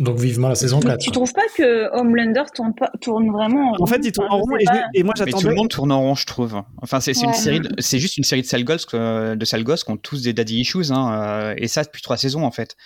Donc 0.00 0.18
vivement 0.18 0.48
la 0.48 0.54
saison 0.54 0.80
Mais 0.80 0.90
4. 0.92 0.98
tu 1.00 1.10
trouves 1.10 1.32
pas 1.34 1.44
que 1.54 1.94
Homelander 1.94 2.44
tourne, 2.54 2.74
pas, 2.74 2.90
tourne 3.02 3.30
vraiment 3.30 3.74
En 3.78 3.86
fait, 3.86 4.00
il 4.02 4.12
tourne 4.12 4.28
en 4.30 4.38
rond 4.38 4.56
et, 4.56 4.64
et 4.94 5.02
moi, 5.02 5.12
Mais 5.18 5.26
tout 5.26 5.36
j'attendais. 5.36 5.48
le 5.50 5.54
monde 5.54 5.68
tourne 5.68 5.92
en 5.92 6.00
rond, 6.00 6.14
je 6.14 6.24
trouve. 6.24 6.62
Enfin, 6.80 7.00
c'est 7.00 7.12
une 7.20 7.34
série, 7.34 7.60
juste 7.78 8.16
une 8.16 8.24
série 8.24 8.40
de 8.40 8.46
sales 8.46 8.64
gosses, 8.64 8.86
euh, 8.94 9.36
de 9.36 9.44
sales 9.44 9.62
gosses 9.62 9.84
qui 9.84 9.90
ont 9.90 9.98
tous 9.98 10.22
des 10.22 10.32
daddy 10.32 10.60
issues, 10.60 10.90
hein, 10.90 11.12
euh, 11.12 11.54
et 11.58 11.68
ça 11.68 11.84
depuis 11.84 12.00
trois 12.00 12.16
saisons 12.16 12.44
en 12.44 12.50
fait. 12.50 12.76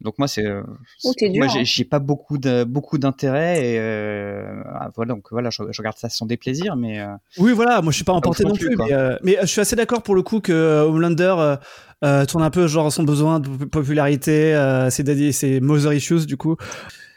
Donc 0.00 0.18
moi 0.18 0.28
c'est, 0.28 0.46
euh, 0.46 0.62
Oh, 1.04 1.12
moi 1.34 1.46
j'ai 1.48 1.60
hein. 1.60 1.64
j'ai 1.64 1.84
pas 1.84 1.98
beaucoup 1.98 2.38
de 2.38 2.64
beaucoup 2.64 2.96
d'intérêt 2.96 3.64
et 3.64 3.78
euh, 3.78 4.62
ah, 4.74 4.90
voilà 4.96 5.14
donc 5.14 5.26
voilà 5.30 5.50
je, 5.50 5.62
je 5.70 5.78
regarde 5.82 5.98
ça 5.98 6.08
sans 6.08 6.24
déplaisir, 6.24 6.74
mais 6.76 7.00
euh, 7.00 7.08
Oui, 7.36 7.52
voilà, 7.52 7.82
moi 7.82 7.92
je 7.92 7.96
suis 7.96 8.04
pas 8.04 8.14
emporté 8.14 8.44
non 8.44 8.54
plus, 8.54 8.76
mais, 8.76 8.92
euh, 8.92 9.16
mais, 9.22 9.36
je 9.42 9.46
suis 9.46 9.60
assez 9.60 9.76
d'accord 9.76 10.02
pour 10.02 10.14
le 10.14 10.22
coup 10.22 10.40
que 10.40 10.82
Homelander 10.82 11.34
euh, 11.38 11.56
euh, 12.02 12.24
tourne 12.24 12.42
un 12.42 12.50
peu 12.50 12.66
genre 12.66 12.90
son 12.90 13.02
besoin 13.02 13.40
de 13.40 13.48
popularité, 13.66 14.54
euh, 14.54 14.88
ses 14.88 15.02
daddy, 15.02 15.32
ses 15.34 15.60
mother 15.60 15.92
issues 15.92 16.26
du 16.26 16.36
coup. 16.38 16.56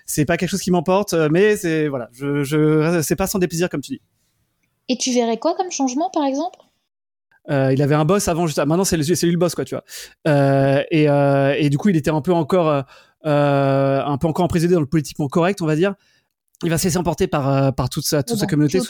C'est 0.06 0.26
pas 0.26 0.36
quelque 0.36 0.50
chose 0.50 0.62
qui 0.62 0.72
m'emporte, 0.72 1.14
mais 1.32 1.56
c'est 1.56 1.88
voilà, 1.88 2.10
je, 2.12 2.44
je 2.44 3.02
c'est 3.02 3.16
pas 3.16 3.28
sans 3.28 3.40
déplaisir 3.40 3.70
comme 3.70 3.82
tu 3.82 3.94
dis. 3.94 4.02
Et 4.90 4.98
tu 4.98 5.14
verrais 5.14 5.38
quoi 5.38 5.56
comme 5.56 5.72
changement, 5.72 6.10
par 6.10 6.26
exemple? 6.26 6.60
Il 7.50 7.82
avait 7.82 7.96
un 7.96 8.06
boss 8.06 8.28
avant, 8.28 8.48
juste 8.48 8.58
maintenant 8.66 8.84
c'est 8.86 8.98
lui 8.98 9.32
le 9.32 9.38
boss 9.38 9.56
quoi, 9.56 9.66
tu 9.66 9.76
vois. 9.76 9.84
Euh, 10.28 10.82
et, 10.92 11.10
euh, 11.10 11.56
et 11.58 11.70
du 11.70 11.78
coup 11.78 11.90
il 11.90 11.98
était 11.98 12.12
un 12.12 12.22
peu 12.22 12.34
encore 12.34 12.70
euh, 12.70 12.82
euh, 13.26 14.02
un 14.04 14.18
peu 14.18 14.28
encore 14.28 14.46
emprisonné 14.46 14.74
dans 14.74 14.80
le 14.80 14.86
politiquement 14.86 15.28
correct, 15.28 15.62
on 15.62 15.66
va 15.66 15.76
dire. 15.76 15.96
Il 16.64 16.70
va 16.70 16.78
se 16.78 16.86
laisser 16.86 16.98
emporter 16.98 17.28
par 17.28 17.50
euh, 17.50 17.72
par 17.72 17.90
toute 17.90 18.06
sa 18.06 18.24
toute 18.24 18.36
Ouais, 18.36 18.40
sa 18.42 18.48
communauté, 18.48 18.80
quoi. 18.80 18.88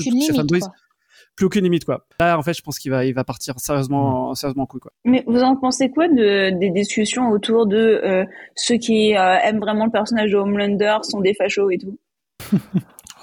plus 1.36 1.46
aucune 1.48 1.64
limite 1.64 1.86
quoi. 1.86 2.06
Là 2.20 2.38
en 2.38 2.44
fait 2.44 2.54
je 2.54 2.62
pense 2.62 2.78
qu'il 2.78 2.92
va 2.92 3.06
il 3.06 3.14
va 3.16 3.24
partir 3.24 3.60
sérieusement 3.60 4.36
sérieusement 4.36 4.68
cool 4.68 4.80
quoi. 4.82 4.92
Mais 5.06 5.24
vous 5.26 5.42
en 5.42 5.56
pensez 5.56 5.90
quoi 5.90 6.08
de, 6.08 6.52
des 6.60 6.70
discussions 6.70 7.30
autour 7.32 7.66
de 7.66 7.78
euh, 8.04 8.26
ceux 8.56 8.78
qui 8.78 9.16
euh, 9.18 9.38
aiment 9.44 9.60
vraiment 9.60 9.86
le 9.86 9.92
personnage 9.92 10.30
de 10.32 10.36
Homelander 10.38 10.98
sont 11.02 11.22
des 11.22 11.34
fachos 11.34 11.72
et 11.72 11.78
tout? 11.80 11.98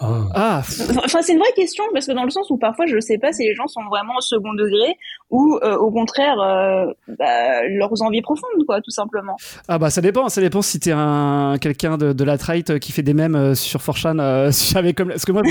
Ah. 0.00 0.22
Ah 0.34 0.62
Enfin, 1.04 1.20
c'est 1.22 1.32
une 1.32 1.38
vraie 1.38 1.52
question 1.54 1.84
parce 1.92 2.06
que 2.06 2.12
dans 2.12 2.24
le 2.24 2.30
sens 2.30 2.50
où 2.50 2.56
parfois 2.56 2.86
je 2.86 2.98
sais 3.00 3.18
pas 3.18 3.32
si 3.32 3.44
les 3.44 3.54
gens 3.54 3.66
sont 3.66 3.82
vraiment 3.90 4.14
au 4.16 4.20
second 4.20 4.54
degré 4.54 4.96
ou 5.30 5.58
euh, 5.62 5.76
au 5.76 5.90
contraire 5.90 6.40
euh, 6.40 6.86
bah, 7.18 7.66
leurs 7.68 8.02
envies 8.02 8.22
profondes, 8.22 8.64
quoi, 8.66 8.80
tout 8.80 8.90
simplement. 8.90 9.36
Ah 9.68 9.78
bah 9.78 9.90
ça 9.90 10.00
dépend, 10.00 10.28
ça 10.28 10.40
dépend 10.40 10.62
si 10.62 10.80
t'es 10.80 10.92
un 10.92 11.56
quelqu'un 11.60 11.98
de, 11.98 12.12
de 12.12 12.24
la 12.24 12.38
trite 12.38 12.78
qui 12.78 12.92
fait 12.92 13.02
des 13.02 13.14
mèmes 13.14 13.36
euh, 13.36 13.54
sur 13.54 13.80
4chan 13.80 14.18
euh, 14.18 14.50
avec 14.78 14.96
comme 14.96 15.08
parce 15.08 15.24
que 15.24 15.32
moi 15.32 15.42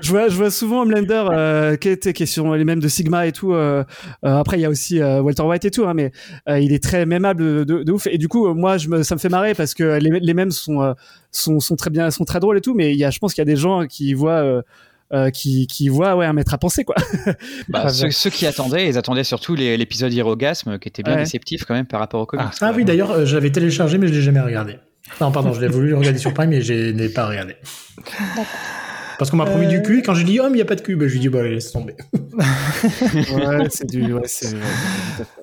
je 0.00 0.10
vois 0.10 0.28
je 0.28 0.36
vois 0.36 0.50
souvent 0.50 0.82
Homelander 0.82 1.24
euh, 1.32 1.76
qui 1.76 1.88
est 1.88 2.12
qui 2.12 2.22
est 2.22 2.26
sur 2.26 2.54
les 2.54 2.64
mèmes 2.64 2.80
de 2.80 2.88
Sigma 2.88 3.26
et 3.26 3.32
tout 3.32 3.52
euh, 3.52 3.84
euh, 4.24 4.38
après 4.38 4.58
il 4.58 4.62
y 4.62 4.64
a 4.64 4.70
aussi 4.70 5.00
euh, 5.00 5.20
Walter 5.20 5.42
White 5.42 5.64
et 5.64 5.70
tout 5.70 5.84
hein, 5.84 5.94
mais 5.94 6.12
euh, 6.48 6.58
il 6.58 6.72
est 6.72 6.82
très 6.82 7.06
mémable 7.06 7.64
de, 7.66 7.82
de 7.82 7.92
ouf 7.92 8.06
et 8.06 8.18
du 8.18 8.28
coup 8.28 8.46
euh, 8.46 8.54
moi 8.54 8.78
je 8.78 8.88
me 8.88 9.02
ça 9.02 9.14
me 9.14 9.20
fait 9.20 9.28
marrer 9.28 9.54
parce 9.54 9.74
que 9.74 9.98
les 9.98 10.20
les 10.20 10.34
mèmes 10.34 10.50
sont 10.50 10.80
euh, 10.80 10.92
sont 11.32 11.60
sont 11.60 11.76
très 11.76 11.90
bien 11.90 12.10
sont 12.10 12.24
très 12.24 12.40
drôles 12.40 12.58
et 12.58 12.60
tout 12.60 12.74
mais 12.74 12.92
il 12.92 12.98
y 12.98 13.04
a 13.04 13.10
je 13.10 13.18
pense 13.18 13.34
qu'il 13.34 13.40
y 13.40 13.46
a 13.48 13.52
des 13.52 13.56
gens 13.56 13.86
qui 13.86 14.14
voient 14.14 14.42
euh, 14.42 14.62
euh, 15.12 15.30
qui 15.30 15.66
qui 15.66 15.88
voient 15.88 16.14
ouais 16.16 16.26
un 16.26 16.32
maître 16.32 16.54
à 16.54 16.58
penser 16.58 16.84
quoi. 16.84 16.94
bah, 17.68 17.88
ceux, 17.88 18.30
qui 18.30 18.46
attendaient, 18.46 18.88
ils 18.88 18.96
attendaient 18.98 19.24
surtout 19.24 19.54
l'épisode 19.56 20.12
Irogasme 20.12 20.78
qui 20.78 20.88
était 20.88 21.02
bien 21.02 21.14
Ouais. 21.14 21.20
déceptif 21.24 21.64
quand 21.64 21.74
même 21.74 21.86
par 21.86 21.98
rapport 22.00 22.20
au 22.20 22.26
comics. 22.26 22.46
Ah, 22.48 22.54
quoi. 22.56 22.72
oui, 22.76 22.84
d'ailleurs, 22.84 23.10
euh, 23.10 23.24
je 23.26 23.34
l'avais 23.34 23.50
téléchargé, 23.50 23.98
mais 23.98 24.06
je 24.06 24.12
l'ai 24.12 24.22
jamais 24.22 24.40
regardé. 24.40 24.76
Non, 25.20 25.32
pardon, 25.32 25.52
je 25.52 25.60
l'ai 25.60 25.66
voulu 25.66 25.94
regarder 25.94 26.18
sur 26.20 26.32
Prime, 26.32 26.50
mais 26.50 26.60
je 26.62 26.92
n'ai 26.92 27.08
pas 27.08 27.26
regardé. 27.26 27.56
Parce 29.18 29.30
qu'on 29.32 29.36
m'a 29.36 29.46
promis 29.46 29.66
Euh. 29.66 29.68
du 29.70 29.82
cul, 29.82 29.98
et 29.98 30.02
quand 30.02 30.14
j'ai 30.14 30.22
dit, 30.24 30.38
oh, 30.38 30.44
mais 30.44 30.50
il 30.52 30.54
n'y 30.56 30.62
a 30.62 30.64
pas 30.64 30.76
de 30.76 30.80
cul, 30.80 30.94
ben, 30.94 31.08
je 31.08 31.12
lui 31.14 31.18
ai 31.18 31.22
dit, 31.22 31.28
bah, 31.28 31.42
laisse 31.42 31.72
tomber. 31.72 31.94
ouais, 32.12 33.66
c'est 33.68 33.86
du 33.90 34.12
ouais, 34.12 34.22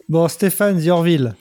Bon, 0.10 0.28
Stéphane 0.30 0.80
Ziorville. 0.80 1.36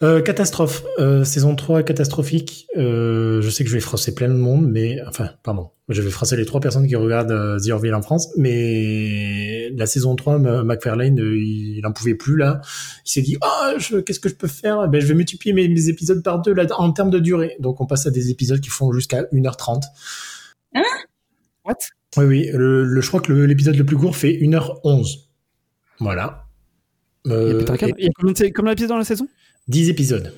Euh, 0.00 0.20
catastrophe. 0.22 0.84
Euh, 1.00 1.24
saison 1.24 1.56
3 1.56 1.82
catastrophique. 1.82 2.68
Euh, 2.76 3.40
je 3.42 3.50
sais 3.50 3.64
que 3.64 3.70
je 3.70 3.74
vais 3.74 3.80
froisser 3.80 4.14
plein 4.14 4.28
de 4.28 4.34
monde, 4.34 4.68
mais 4.70 4.98
enfin, 5.08 5.30
pardon. 5.42 5.70
Je 5.88 6.02
vais 6.02 6.10
froisser 6.10 6.36
les 6.36 6.44
trois 6.44 6.60
personnes 6.60 6.86
qui 6.86 6.94
regardent 6.94 7.32
euh, 7.32 7.58
The 7.58 7.70
Orville 7.70 7.94
en 7.94 8.02
France, 8.02 8.28
mais 8.36 9.70
la 9.70 9.86
saison 9.86 10.14
3, 10.14 10.36
M- 10.36 10.62
McFarlane, 10.62 11.18
euh, 11.18 11.36
il, 11.36 11.78
il 11.78 11.86
en 11.86 11.92
pouvait 11.92 12.14
plus 12.14 12.36
là. 12.36 12.60
Il 13.06 13.10
s'est 13.10 13.22
dit, 13.22 13.38
ah, 13.40 13.72
je 13.78 13.96
qu'est-ce 13.96 14.20
que 14.20 14.28
je 14.28 14.34
peux 14.36 14.46
faire? 14.46 14.86
Ben, 14.88 15.00
je 15.00 15.06
vais 15.06 15.14
multiplier 15.14 15.52
mes, 15.52 15.66
mes 15.66 15.88
épisodes 15.88 16.22
par 16.22 16.42
deux 16.42 16.52
là 16.52 16.64
en 16.76 16.92
termes 16.92 17.10
de 17.10 17.18
durée. 17.18 17.56
Donc, 17.58 17.80
on 17.80 17.86
passe 17.86 18.06
à 18.06 18.10
des 18.10 18.30
épisodes 18.30 18.60
qui 18.60 18.68
font 18.70 18.92
jusqu'à 18.92 19.22
1h30. 19.32 19.82
What? 21.64 21.74
Oui, 22.18 22.24
oui. 22.24 22.50
Le, 22.52 22.84
le- 22.84 23.00
je 23.00 23.08
crois 23.08 23.20
que 23.20 23.32
le- 23.32 23.46
l'épisode 23.46 23.74
le 23.76 23.84
plus 23.84 23.96
court 23.96 24.14
fait 24.16 24.32
1h11. 24.40 25.24
Voilà. 26.00 26.44
il 27.24 27.32
y 27.32 27.34
a 27.34 27.36
Euh, 27.38 27.60
et- 27.60 27.94
Il 27.98 28.04
y 28.04 28.08
a 28.08 28.10
combien 28.16 28.32
de- 28.32 28.52
combien 28.54 28.72
d'épisodes 28.72 28.90
dans 28.90 28.98
la 28.98 29.04
saison? 29.04 29.26
10 29.68 29.88
épisodes. 29.90 30.32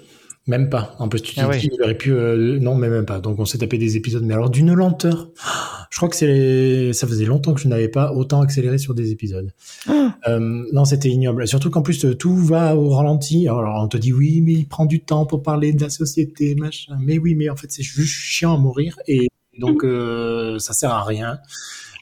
Même 0.47 0.71
pas. 0.71 0.97
En 0.99 1.09
plus, 1.09 1.21
tu 1.21 1.35
Ah 1.39 1.49
ouais. 1.49 1.59
dis, 1.59 1.69
il 1.71 1.83
aurait 1.83 1.97
pu. 1.97 2.13
euh, 2.13 2.59
non, 2.59 2.75
mais 2.75 2.89
même 2.89 3.05
pas. 3.05 3.21
Donc, 3.21 3.39
on 3.39 3.45
s'est 3.45 3.59
tapé 3.59 3.79
des 3.79 3.97
épisodes, 3.97 4.25
mais 4.25 4.35
alors 4.35 4.51
d'une 4.51 4.73
lenteur. 4.73 5.29
Je 5.91 5.97
crois 5.99 6.09
que 6.09 6.17
c'est. 6.17 6.93
Ça 6.93 7.07
faisait 7.07 7.27
longtemps 7.27 7.53
que 7.55 7.61
je 7.61 7.69
n'avais 7.69 7.89
pas 7.89 8.13
autant 8.13 8.41
accéléré 8.41 8.79
sur 8.79 8.95
des 8.95 9.13
épisodes. 9.13 9.53
Euh, 10.27 10.65
non, 10.73 10.85
c'était 10.87 11.11
ignoble. 11.11 11.47
Surtout 11.47 11.71
qu'en 11.71 11.83
plus, 11.83 12.05
tout 12.19 12.37
va 12.37 12.75
au 12.75 12.89
ralenti. 12.89 13.47
Alors, 13.49 13.81
on 13.85 13.87
te 13.89 13.99
dit 13.99 14.13
oui, 14.13 14.41
mais 14.41 14.53
il 14.55 14.67
prend 14.67 14.87
du 14.87 15.01
temps 15.05 15.27
pour 15.27 15.43
parler 15.43 15.73
de 15.73 15.83
la 15.83 15.91
société, 15.91 16.55
machin. 16.57 16.97
Mais 17.01 17.19
oui, 17.19 17.35
mais 17.35 17.49
en 17.51 17.57
fait, 17.57 17.71
c'est 17.71 17.83
juste 17.83 18.13
chiant 18.15 18.55
à 18.55 18.59
mourir. 18.59 18.97
Et 19.07 19.29
donc, 19.59 19.85
euh, 19.85 20.59
ça 20.59 20.73
sert 20.73 20.91
à 20.91 21.05
rien. 21.05 21.39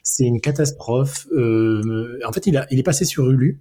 C'est 0.01 0.23
une 0.25 0.39
catastrophe. 0.41 1.27
Euh, 1.37 2.17
en 2.25 2.31
fait, 2.31 2.47
il, 2.47 2.57
a, 2.57 2.65
il 2.71 2.79
est 2.79 2.83
passé 2.83 3.05
sur 3.05 3.29
Hulu. 3.29 3.59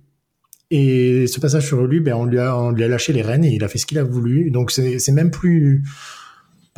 Et 0.70 1.26
ce 1.26 1.40
passage 1.40 1.66
sur 1.66 1.86
lui, 1.86 2.00
ben, 2.00 2.14
on 2.14 2.26
lui 2.26 2.38
a, 2.38 2.56
on 2.56 2.70
lui 2.70 2.84
a 2.84 2.88
lâché 2.88 3.12
les 3.12 3.22
rênes 3.22 3.44
et 3.44 3.54
il 3.54 3.64
a 3.64 3.68
fait 3.68 3.78
ce 3.78 3.86
qu'il 3.86 3.98
a 3.98 4.04
voulu. 4.04 4.50
Donc 4.50 4.70
c'est, 4.70 4.98
c'est 4.98 5.12
même 5.12 5.30
plus 5.30 5.82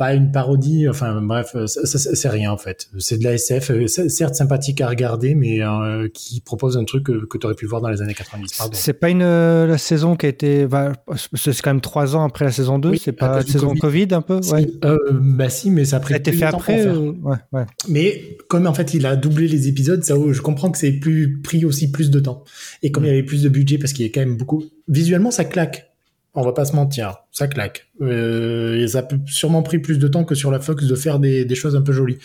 pas 0.01 0.15
une 0.15 0.31
parodie. 0.31 0.89
Enfin 0.89 1.21
bref, 1.21 1.55
ça, 1.67 1.99
c'est 1.99 2.27
rien 2.27 2.51
en 2.51 2.57
fait. 2.57 2.87
C'est 2.97 3.19
de 3.19 3.23
la 3.23 3.33
SF, 3.35 3.69
euh, 3.69 3.85
certes 3.85 4.33
sympathique 4.33 4.81
à 4.81 4.87
regarder, 4.87 5.35
mais 5.35 5.61
euh, 5.61 6.07
qui 6.11 6.41
propose 6.41 6.75
un 6.75 6.85
truc 6.85 7.03
que, 7.03 7.23
que 7.27 7.37
tu 7.37 7.45
aurais 7.45 7.53
pu 7.53 7.67
voir 7.67 7.81
dans 7.81 7.89
les 7.89 8.01
années 8.01 8.15
90. 8.15 8.57
Pardon. 8.57 8.71
C'est 8.75 8.93
pas 8.93 9.09
une 9.09 9.21
euh, 9.21 9.67
la 9.67 9.77
saison 9.77 10.15
qui 10.15 10.25
a 10.25 10.29
été. 10.29 10.65
bah, 10.65 10.93
c'est 11.35 11.61
quand 11.61 11.69
même 11.69 11.81
trois 11.81 12.15
ans 12.15 12.23
après 12.25 12.45
la 12.45 12.51
saison 12.51 12.79
2. 12.79 12.89
Oui, 12.89 12.99
c'est 13.03 13.11
pas 13.11 13.35
la 13.35 13.41
saison 13.43 13.75
Covid. 13.75 13.79
Covid, 14.07 14.07
un 14.15 14.21
peu? 14.23 14.41
Si, 14.41 14.51
Ouais. 14.53 14.67
euh, 14.85 14.97
bah 15.11 15.49
si, 15.49 15.69
mais 15.69 15.85
ça 15.85 15.97
a 15.97 15.99
pris 15.99 16.13
Ça 16.13 16.17
a 16.17 16.19
été 16.19 16.31
fait 16.31 16.45
après. 16.45 16.87
Ouais, 16.87 17.37
ouais. 17.51 17.65
Mais 17.87 18.37
comme 18.49 18.65
en 18.65 18.73
fait 18.73 18.95
il 18.95 19.05
a 19.05 19.15
doublé 19.15 19.47
les 19.47 19.67
épisodes, 19.67 20.03
ça, 20.03 20.15
je 20.31 20.41
comprends 20.41 20.71
que 20.71 20.79
c'est 20.79 20.93
plus 20.93 21.41
pris 21.43 21.63
aussi 21.63 21.91
plus 21.91 22.09
de 22.09 22.19
temps. 22.19 22.43
Et 22.81 22.91
comme 22.91 23.03
il 23.03 23.07
y 23.09 23.11
avait 23.11 23.21
plus 23.21 23.43
de 23.43 23.49
budget, 23.49 23.77
parce 23.77 23.93
qu'il 23.93 24.03
y 24.03 24.09
a 24.09 24.11
quand 24.11 24.21
même 24.21 24.37
beaucoup. 24.37 24.63
Visuellement, 24.87 25.29
ça 25.29 25.45
claque. 25.45 25.90
On 26.33 26.43
va 26.43 26.53
pas 26.53 26.65
se 26.65 26.75
mentir, 26.75 27.17
ça 27.31 27.47
claque. 27.47 27.89
Euh, 28.01 28.81
et 28.81 28.87
ça 28.87 28.99
a 28.99 29.07
sûrement 29.25 29.63
pris 29.63 29.79
plus 29.79 29.99
de 29.99 30.07
temps 30.07 30.23
que 30.23 30.35
sur 30.35 30.49
la 30.49 30.59
Fox 30.59 30.85
de 30.85 30.95
faire 30.95 31.19
des, 31.19 31.43
des 31.43 31.55
choses 31.55 31.75
un 31.75 31.81
peu 31.81 31.91
jolies. 31.91 32.19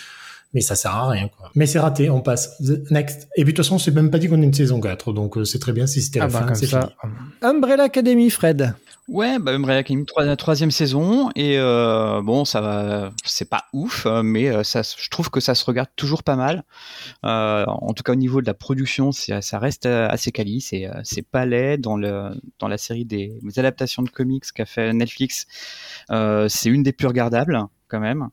Mais 0.54 0.60
ça 0.60 0.74
sert 0.74 0.94
à 0.94 1.08
rien 1.10 1.28
quoi. 1.28 1.50
Mais 1.54 1.66
c'est 1.66 1.78
raté, 1.78 2.08
on 2.10 2.20
passe. 2.20 2.56
The- 2.58 2.90
Next. 2.90 3.28
Et 3.36 3.44
puis 3.44 3.52
de 3.52 3.56
toute 3.56 3.64
façon, 3.64 3.78
c'est 3.78 3.90
même 3.90 4.10
pas 4.10 4.18
dit 4.18 4.28
qu'on 4.28 4.40
ait 4.40 4.44
une 4.44 4.54
saison 4.54 4.80
4, 4.80 5.12
donc 5.12 5.36
euh, 5.38 5.44
c'est 5.44 5.58
très 5.58 5.72
bien 5.72 5.86
si 5.86 6.00
c'était 6.02 6.18
la 6.20 6.26
Ah 6.26 6.28
bah, 6.28 6.38
fin, 6.40 6.46
comme 6.46 6.54
c'est 6.54 6.66
ça. 6.66 6.80
fini. 7.00 7.12
Umbrella 7.42 7.84
Academy, 7.84 8.30
Fred. 8.30 8.74
Ouais, 9.08 9.38
bah, 9.38 9.52
Umbrella 9.52 9.78
Academy, 9.78 10.04
troi- 10.04 10.34
troisième 10.36 10.72
saison, 10.72 11.30
et 11.36 11.58
euh, 11.58 12.20
bon, 12.22 12.44
ça 12.44 12.60
va, 12.60 13.12
c'est 13.24 13.48
pas 13.48 13.64
ouf, 13.72 14.04
mais 14.24 14.48
euh, 14.48 14.64
ça, 14.64 14.82
je 14.82 15.08
trouve 15.10 15.30
que 15.30 15.38
ça 15.38 15.54
se 15.54 15.64
regarde 15.64 15.88
toujours 15.94 16.24
pas 16.24 16.34
mal. 16.34 16.64
Euh, 17.24 17.64
en 17.68 17.92
tout 17.92 18.02
cas, 18.02 18.12
au 18.12 18.16
niveau 18.16 18.40
de 18.40 18.46
la 18.46 18.54
production, 18.54 19.12
ça 19.12 19.58
reste 19.60 19.86
assez 19.86 20.32
quali, 20.32 20.60
c'est, 20.60 20.88
c'est 21.04 21.22
pas 21.22 21.46
laid 21.46 21.78
dans 21.78 21.96
le, 21.96 22.30
dans 22.58 22.66
la 22.66 22.78
série 22.78 23.04
des, 23.04 23.38
des 23.42 23.58
adaptations 23.60 24.02
de 24.02 24.10
comics 24.10 24.44
qu'a 24.52 24.66
fait 24.66 24.92
Netflix. 24.92 25.46
Euh, 26.10 26.48
c'est 26.48 26.68
une 26.70 26.82
des 26.82 26.92
plus 26.92 27.06
regardables, 27.06 27.60
quand 27.86 28.00
même. 28.00 28.28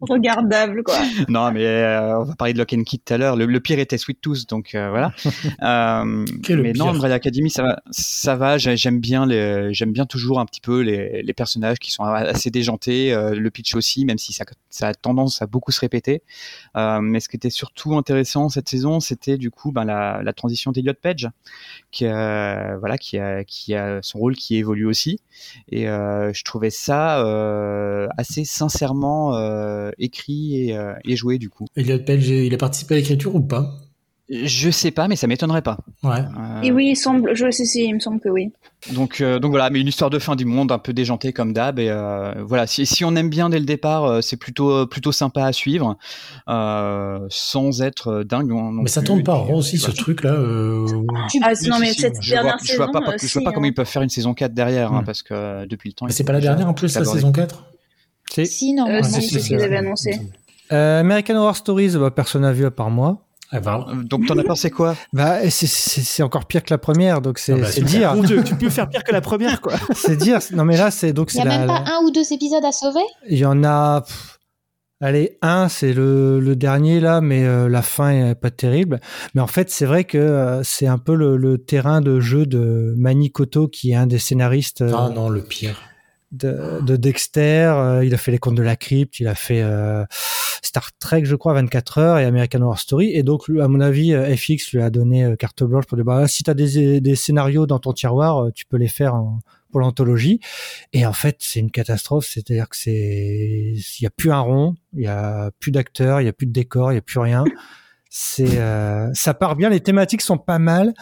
Regardable, 0.00 0.82
quoi. 0.82 0.96
non, 1.28 1.50
mais 1.52 1.64
euh, 1.64 2.18
on 2.20 2.24
va 2.24 2.34
parler 2.34 2.52
de 2.52 2.58
Lock 2.58 2.72
and 2.72 2.82
Key 2.84 2.98
tout 3.04 3.14
à 3.14 3.18
l'heure. 3.18 3.36
Le, 3.36 3.46
le 3.46 3.60
pire 3.60 3.78
était 3.78 3.96
Sweet 3.98 4.20
Tooth, 4.20 4.48
donc 4.48 4.74
euh, 4.74 4.90
voilà. 4.90 5.12
Euh, 5.62 6.24
Quel 6.42 6.54
est 6.54 6.56
le 6.56 6.62
mais 6.62 6.72
non, 6.72 6.88
Umbrella 6.88 7.14
Academy, 7.14 7.48
ça 7.50 7.62
va, 7.62 7.80
ça 7.90 8.36
va. 8.36 8.58
j'ai- 8.58 8.76
J'aime 8.76 9.00
bien 9.00 9.24
les, 9.24 9.72
j'aime 9.72 9.92
bien 9.92 10.04
toujours 10.04 10.40
un 10.40 10.46
petit 10.46 10.60
peu 10.60 10.80
les, 10.80 11.22
les 11.22 11.32
personnages 11.32 11.78
qui 11.78 11.90
sont 11.90 12.02
assez 12.04 12.50
déjantés. 12.50 13.14
euh, 13.14 13.34
le 13.34 13.50
pitch 13.50 13.74
aussi, 13.74 14.04
même 14.04 14.18
si 14.18 14.32
ça, 14.32 14.44
ça 14.68 14.88
a 14.88 14.94
tendance 14.94 15.40
à 15.42 15.46
beaucoup 15.46 15.70
se 15.72 15.80
répéter. 15.80 16.22
Euh, 16.76 17.00
mais 17.00 17.20
ce 17.20 17.28
qui 17.28 17.36
était 17.36 17.50
surtout 17.50 17.96
intéressant 17.96 18.48
cette 18.48 18.68
saison, 18.68 19.00
c'était 19.00 19.38
du 19.38 19.50
coup 19.50 19.72
ben, 19.72 19.84
la, 19.84 20.20
la 20.22 20.32
transition 20.32 20.72
d'Eliot 20.72 20.94
Page, 21.00 21.28
qui 21.92 22.06
a, 22.06 22.76
voilà, 22.78 22.98
qui 22.98 23.18
a, 23.18 23.44
qui 23.44 23.74
a 23.74 24.00
son 24.02 24.18
rôle 24.18 24.34
qui 24.34 24.56
évolue 24.56 24.86
aussi. 24.86 25.20
Et 25.70 25.88
euh, 25.88 26.32
je 26.32 26.42
trouvais 26.44 26.70
ça 26.70 27.20
euh, 27.24 28.06
assez 28.18 28.44
sincèrement 28.44 29.36
euh, 29.36 29.83
écrit 29.98 30.68
et, 30.68 30.76
euh, 30.76 30.94
et 31.04 31.16
joué 31.16 31.38
du 31.38 31.48
coup. 31.50 31.66
Elliot 31.76 31.98
Page, 32.00 32.28
il 32.28 32.52
a 32.54 32.58
participé 32.58 32.94
à 32.94 32.98
l'écriture 32.98 33.34
ou 33.34 33.40
pas? 33.40 33.76
Je 34.30 34.70
sais 34.70 34.90
pas, 34.90 35.06
mais 35.06 35.16
ça 35.16 35.26
m'étonnerait 35.26 35.60
pas. 35.60 35.76
Ouais. 36.02 36.12
Euh, 36.20 36.62
Et 36.62 36.72
oui, 36.72 36.86
il 36.92 36.96
semble, 36.96 37.36
je 37.36 37.50
sais, 37.50 37.66
si, 37.66 37.84
il 37.84 37.94
me 37.94 38.00
semble 38.00 38.20
que 38.20 38.30
oui. 38.30 38.52
Donc, 38.94 39.20
euh, 39.20 39.38
donc 39.38 39.50
voilà, 39.50 39.68
mais 39.68 39.82
une 39.82 39.86
histoire 39.86 40.08
de 40.08 40.18
fin 40.18 40.34
du 40.34 40.46
monde 40.46 40.72
un 40.72 40.78
peu 40.78 40.94
déjantée 40.94 41.34
comme 41.34 41.52
d'hab. 41.52 41.78
Et 41.78 41.90
euh, 41.90 42.32
voilà, 42.42 42.66
si, 42.66 42.86
si 42.86 43.04
on 43.04 43.14
aime 43.16 43.28
bien 43.28 43.50
dès 43.50 43.58
le 43.58 43.66
départ, 43.66 44.22
c'est 44.22 44.38
plutôt 44.38 44.86
plutôt 44.86 45.12
sympa 45.12 45.44
à 45.44 45.52
suivre, 45.52 45.98
euh, 46.48 47.18
sans 47.28 47.82
être 47.82 48.22
dingue. 48.22 48.48
non- 48.48 48.72
non 48.72 48.82
Mais 48.82 48.88
ça 48.88 49.00
plus. 49.02 49.08
tourne 49.08 49.22
pas 49.24 49.34
rond 49.34 49.56
aussi 49.56 49.76
ce 49.76 49.90
truc-là. 49.90 50.32
euh, 50.32 50.86
Ah, 51.42 51.54
Si, 51.54 51.68
non, 51.68 51.78
mais 51.78 51.92
si, 51.92 52.00
cette 52.00 52.14
je 52.22 52.30
vois, 52.32 52.42
dernière 52.42 52.58
je 52.64 52.76
vois 52.76 52.86
pas, 52.90 53.00
je 53.20 53.38
vois 53.40 53.52
comment 53.52 53.66
hein. 53.66 53.70
ils 53.70 53.74
peuvent 53.74 53.86
faire 53.86 54.02
une 54.02 54.08
saison 54.08 54.32
4 54.32 54.54
derrière, 54.54 54.92
hein, 54.94 55.02
Hmm. 55.02 55.04
parce 55.04 55.22
que 55.22 55.66
depuis 55.66 55.90
le 55.90 55.94
temps. 55.94 56.06
Mais 56.06 56.12
c'est 56.12 56.24
pas 56.24 56.32
la 56.32 56.40
dernière 56.40 56.68
en 56.68 56.74
plus, 56.74 56.94
la 56.96 57.04
saison 57.04 57.30
4 57.30 57.62
C'est 58.34 58.44
Si, 58.46 58.72
normalement. 58.74 59.00
Euh, 59.06 59.10
si, 59.10 59.22
si, 59.22 59.28
c'est 59.34 59.38
ce 59.40 59.46
qu'ils 59.48 59.58
c'est 59.58 59.64
avaient 59.64 59.76
vrai. 59.76 59.86
annoncé. 59.86 60.20
Euh, 60.72 61.00
American 61.00 61.36
Horror 61.36 61.56
Stories, 61.56 61.96
bah, 61.96 62.10
personne 62.10 62.42
n'a 62.42 62.52
vu 62.52 62.64
à 62.66 62.70
part 62.70 62.90
moi. 62.90 63.18
Ah, 63.50 63.60
bah, 63.60 63.86
Euh, 63.90 64.02
Donc 64.02 64.26
t'en 64.26 64.36
as 64.38 64.42
pensé 64.44 64.70
quoi? 64.70 64.96
Bah, 65.12 65.48
c'est- 65.50 66.22
encore 66.22 66.46
pire 66.46 66.62
que 66.64 66.72
la 66.72 66.78
première, 66.78 67.20
donc 67.20 67.38
c'est 67.38 67.52
Ah 67.52 67.56
bah, 67.58 67.70
dire. 67.70 68.14
Mon 68.16 68.22
Dieu, 68.22 68.42
tu 68.42 68.56
peux 68.56 68.70
faire 68.70 68.88
pire 68.88 69.04
que 69.04 69.12
la 69.12 69.20
première, 69.20 69.60
quoi. 69.60 69.74
c'est 69.94 70.16
dire. 70.16 70.40
Non, 70.52 70.64
mais 70.64 70.76
là, 70.76 70.90
c'est 70.90 71.12
donc 71.12 71.32
Il 71.32 71.36
n'y 71.36 71.42
c'est 71.42 71.48
a 71.48 71.50
la. 71.52 71.58
même 71.58 71.66
pas 71.68 71.84
la- 71.84 71.96
un 71.98 72.02
ou 72.04 72.10
deux 72.10 72.32
épisodes 72.32 72.64
à 72.64 72.72
sauver? 72.72 73.04
Il 73.28 73.38
y 73.38 73.44
en 73.44 73.62
a. 73.62 74.00
pff, 74.00 74.38
allez, 75.00 75.38
un, 75.42 75.68
c'est 75.68 75.92
le, 75.92 76.40
le 76.40 76.56
dernier 76.56 76.98
là, 76.98 77.20
mais 77.20 77.44
euh, 77.44 77.68
la 77.68 77.82
fin 77.82 78.10
est 78.10 78.34
pas 78.34 78.50
terrible. 78.50 78.98
Mais 79.34 79.42
en 79.42 79.46
fait, 79.46 79.70
c'est 79.70 79.86
vrai 79.86 80.04
que 80.04 80.18
euh, 80.18 80.62
c'est 80.64 80.86
un 80.86 80.98
peu 80.98 81.14
le, 81.14 81.36
le 81.36 81.58
terrain 81.58 82.00
de 82.00 82.18
jeu 82.20 82.46
de 82.46 82.94
Manny 82.96 83.30
Koto, 83.30 83.68
qui 83.68 83.92
est 83.92 83.96
un 83.96 84.06
des 84.08 84.18
scénaristes 84.18 84.80
euh, 84.80 84.92
Ah 84.96 85.10
non, 85.14 85.28
le 85.28 85.42
pire. 85.42 85.78
De, 86.34 86.80
de 86.82 86.96
Dexter. 86.96 87.72
Euh, 87.76 88.04
il 88.04 88.12
a 88.14 88.18
fait 88.18 88.30
Les 88.32 88.38
Contes 88.38 88.54
de 88.56 88.62
la 88.62 88.76
Crypte, 88.76 89.20
il 89.20 89.28
a 89.28 89.34
fait 89.34 89.62
euh, 89.62 90.04
Star 90.62 90.90
Trek, 90.98 91.24
je 91.24 91.34
crois, 91.36 91.54
24 91.54 91.98
heures 91.98 92.18
et 92.18 92.24
American 92.24 92.60
Horror 92.62 92.78
Story. 92.78 93.10
Et 93.12 93.22
donc, 93.22 93.48
à 93.60 93.68
mon 93.68 93.80
avis, 93.80 94.12
euh, 94.14 94.34
FX 94.36 94.72
lui 94.72 94.82
a 94.82 94.90
donné 94.90 95.34
carte 95.38 95.62
blanche 95.64 95.86
pour 95.86 95.96
dire 95.96 96.04
bah, 96.04 96.26
si 96.28 96.42
tu 96.42 96.50
as 96.50 96.54
des, 96.54 97.00
des 97.00 97.16
scénarios 97.16 97.66
dans 97.66 97.78
ton 97.78 97.92
tiroir, 97.92 98.48
tu 98.54 98.64
peux 98.66 98.76
les 98.76 98.88
faire 98.88 99.14
en- 99.14 99.40
pour 99.70 99.80
l'anthologie. 99.80 100.38
Et 100.92 101.04
en 101.04 101.12
fait, 101.12 101.36
c'est 101.40 101.58
une 101.58 101.70
catastrophe. 101.72 102.26
C'est-à-dire 102.32 102.68
que 102.68 102.76
c'est, 102.76 103.74
il 103.74 104.02
y 104.02 104.06
a 104.06 104.10
plus 104.10 104.30
un 104.30 104.38
rond, 104.40 104.76
il 104.92 105.02
y 105.02 105.06
a 105.08 105.50
plus 105.58 105.72
d'acteurs, 105.72 106.20
il 106.20 106.24
y 106.26 106.28
a 106.28 106.32
plus 106.32 106.46
de 106.46 106.52
décors, 106.52 106.92
il 106.92 106.94
y 106.94 106.98
a 106.98 107.02
plus 107.02 107.18
rien. 107.18 107.44
C'est, 108.08 108.58
euh, 108.60 109.10
ça 109.14 109.34
part 109.34 109.56
bien. 109.56 109.70
Les 109.70 109.80
thématiques 109.80 110.22
sont 110.22 110.38
pas 110.38 110.60
mal, 110.60 110.94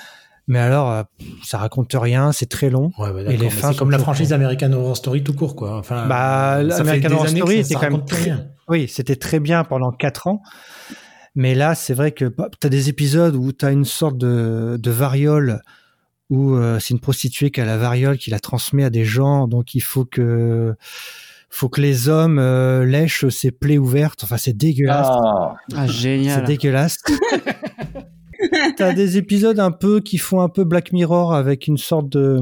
mais 0.48 0.58
alors, 0.58 0.90
euh, 0.90 1.02
ça 1.44 1.58
raconte 1.58 1.92
rien. 1.94 2.32
C'est 2.32 2.48
très 2.48 2.68
long. 2.70 2.90
Ouais, 2.98 3.12
bah, 3.12 3.30
Et 3.32 3.36
les 3.36 3.50
fins 3.50 3.72
c'est 3.72 3.78
comme 3.78 3.90
la 3.90 3.98
franchise. 3.98 4.32
American 4.32 4.72
Horror 4.72 4.96
Story 4.96 5.22
tout 5.22 5.34
court, 5.34 5.54
quoi. 5.56 5.76
Enfin, 5.78 6.06
Bah, 6.08 6.54
American 6.78 7.12
Horror 7.12 7.28
Story 7.28 7.58
était 7.58 7.74
quand 7.74 7.90
même 7.90 8.04
très- 8.04 8.22
rien. 8.24 8.46
Oui, 8.68 8.88
c'était 8.88 9.16
très 9.16 9.40
bien 9.40 9.64
pendant 9.64 9.90
quatre 9.92 10.26
ans. 10.26 10.42
Mais 11.34 11.54
là, 11.54 11.74
c'est 11.74 11.94
vrai 11.94 12.12
que 12.12 12.26
tu 12.26 12.66
as 12.66 12.70
des 12.70 12.88
épisodes 12.88 13.34
où 13.36 13.52
tu 13.52 13.64
as 13.64 13.70
une 13.70 13.84
sorte 13.86 14.18
de, 14.18 14.76
de 14.80 14.90
variole 14.90 15.62
où 16.28 16.54
euh, 16.54 16.78
c'est 16.78 16.90
une 16.94 17.00
prostituée 17.00 17.50
qui 17.50 17.60
a 17.60 17.64
la 17.64 17.76
variole, 17.78 18.18
qui 18.18 18.30
la 18.30 18.38
transmet 18.40 18.84
à 18.84 18.90
des 18.90 19.04
gens. 19.04 19.48
Donc, 19.48 19.74
il 19.74 19.80
faut 19.80 20.04
que 20.04 20.74
faut 21.50 21.68
que 21.68 21.80
les 21.82 22.08
hommes 22.08 22.38
euh, 22.38 22.84
lèchent 22.86 23.28
ses 23.28 23.50
plaies 23.50 23.76
ouvertes. 23.78 24.24
Enfin, 24.24 24.36
c'est 24.38 24.56
dégueulasse. 24.56 25.06
Ah, 25.10 25.54
Ah, 25.74 25.86
c'est 25.86 25.92
génial. 25.92 26.44
dégueulasse. 26.44 26.98
T'as 28.76 28.92
des 28.92 29.18
épisodes 29.18 29.58
un 29.58 29.70
peu 29.70 30.00
qui 30.00 30.18
font 30.18 30.40
un 30.40 30.48
peu 30.48 30.64
Black 30.64 30.92
Mirror 30.92 31.34
avec 31.34 31.66
une 31.66 31.78
sorte 31.78 32.08
de 32.08 32.40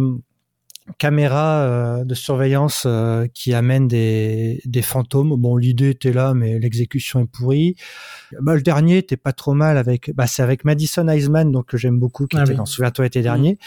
caméra 0.98 1.62
euh, 1.62 2.04
de 2.04 2.14
surveillance 2.14 2.84
euh, 2.86 3.26
qui 3.32 3.54
amène 3.54 3.86
des, 3.86 4.60
des 4.64 4.82
fantômes. 4.82 5.36
Bon, 5.36 5.56
l'idée 5.56 5.90
était 5.90 6.12
là, 6.12 6.34
mais 6.34 6.58
l'exécution 6.58 7.20
est 7.20 7.26
pourrie. 7.26 7.76
Bah, 8.40 8.54
le 8.54 8.62
dernier 8.62 8.98
était 8.98 9.16
pas 9.16 9.32
trop 9.32 9.54
mal 9.54 9.78
avec, 9.78 10.10
bah, 10.14 10.26
c'est 10.26 10.42
avec 10.42 10.64
Madison 10.64 11.06
Eisman, 11.08 11.52
donc 11.52 11.66
que 11.66 11.76
j'aime 11.76 11.98
beaucoup, 11.98 12.26
qui 12.26 12.36
Ah 12.36 12.42
était 12.42 12.52
oui. 12.52 12.56
dans 12.56 12.66
Souviens-toi 12.66 13.06
été 13.06 13.22
dernier. 13.22 13.58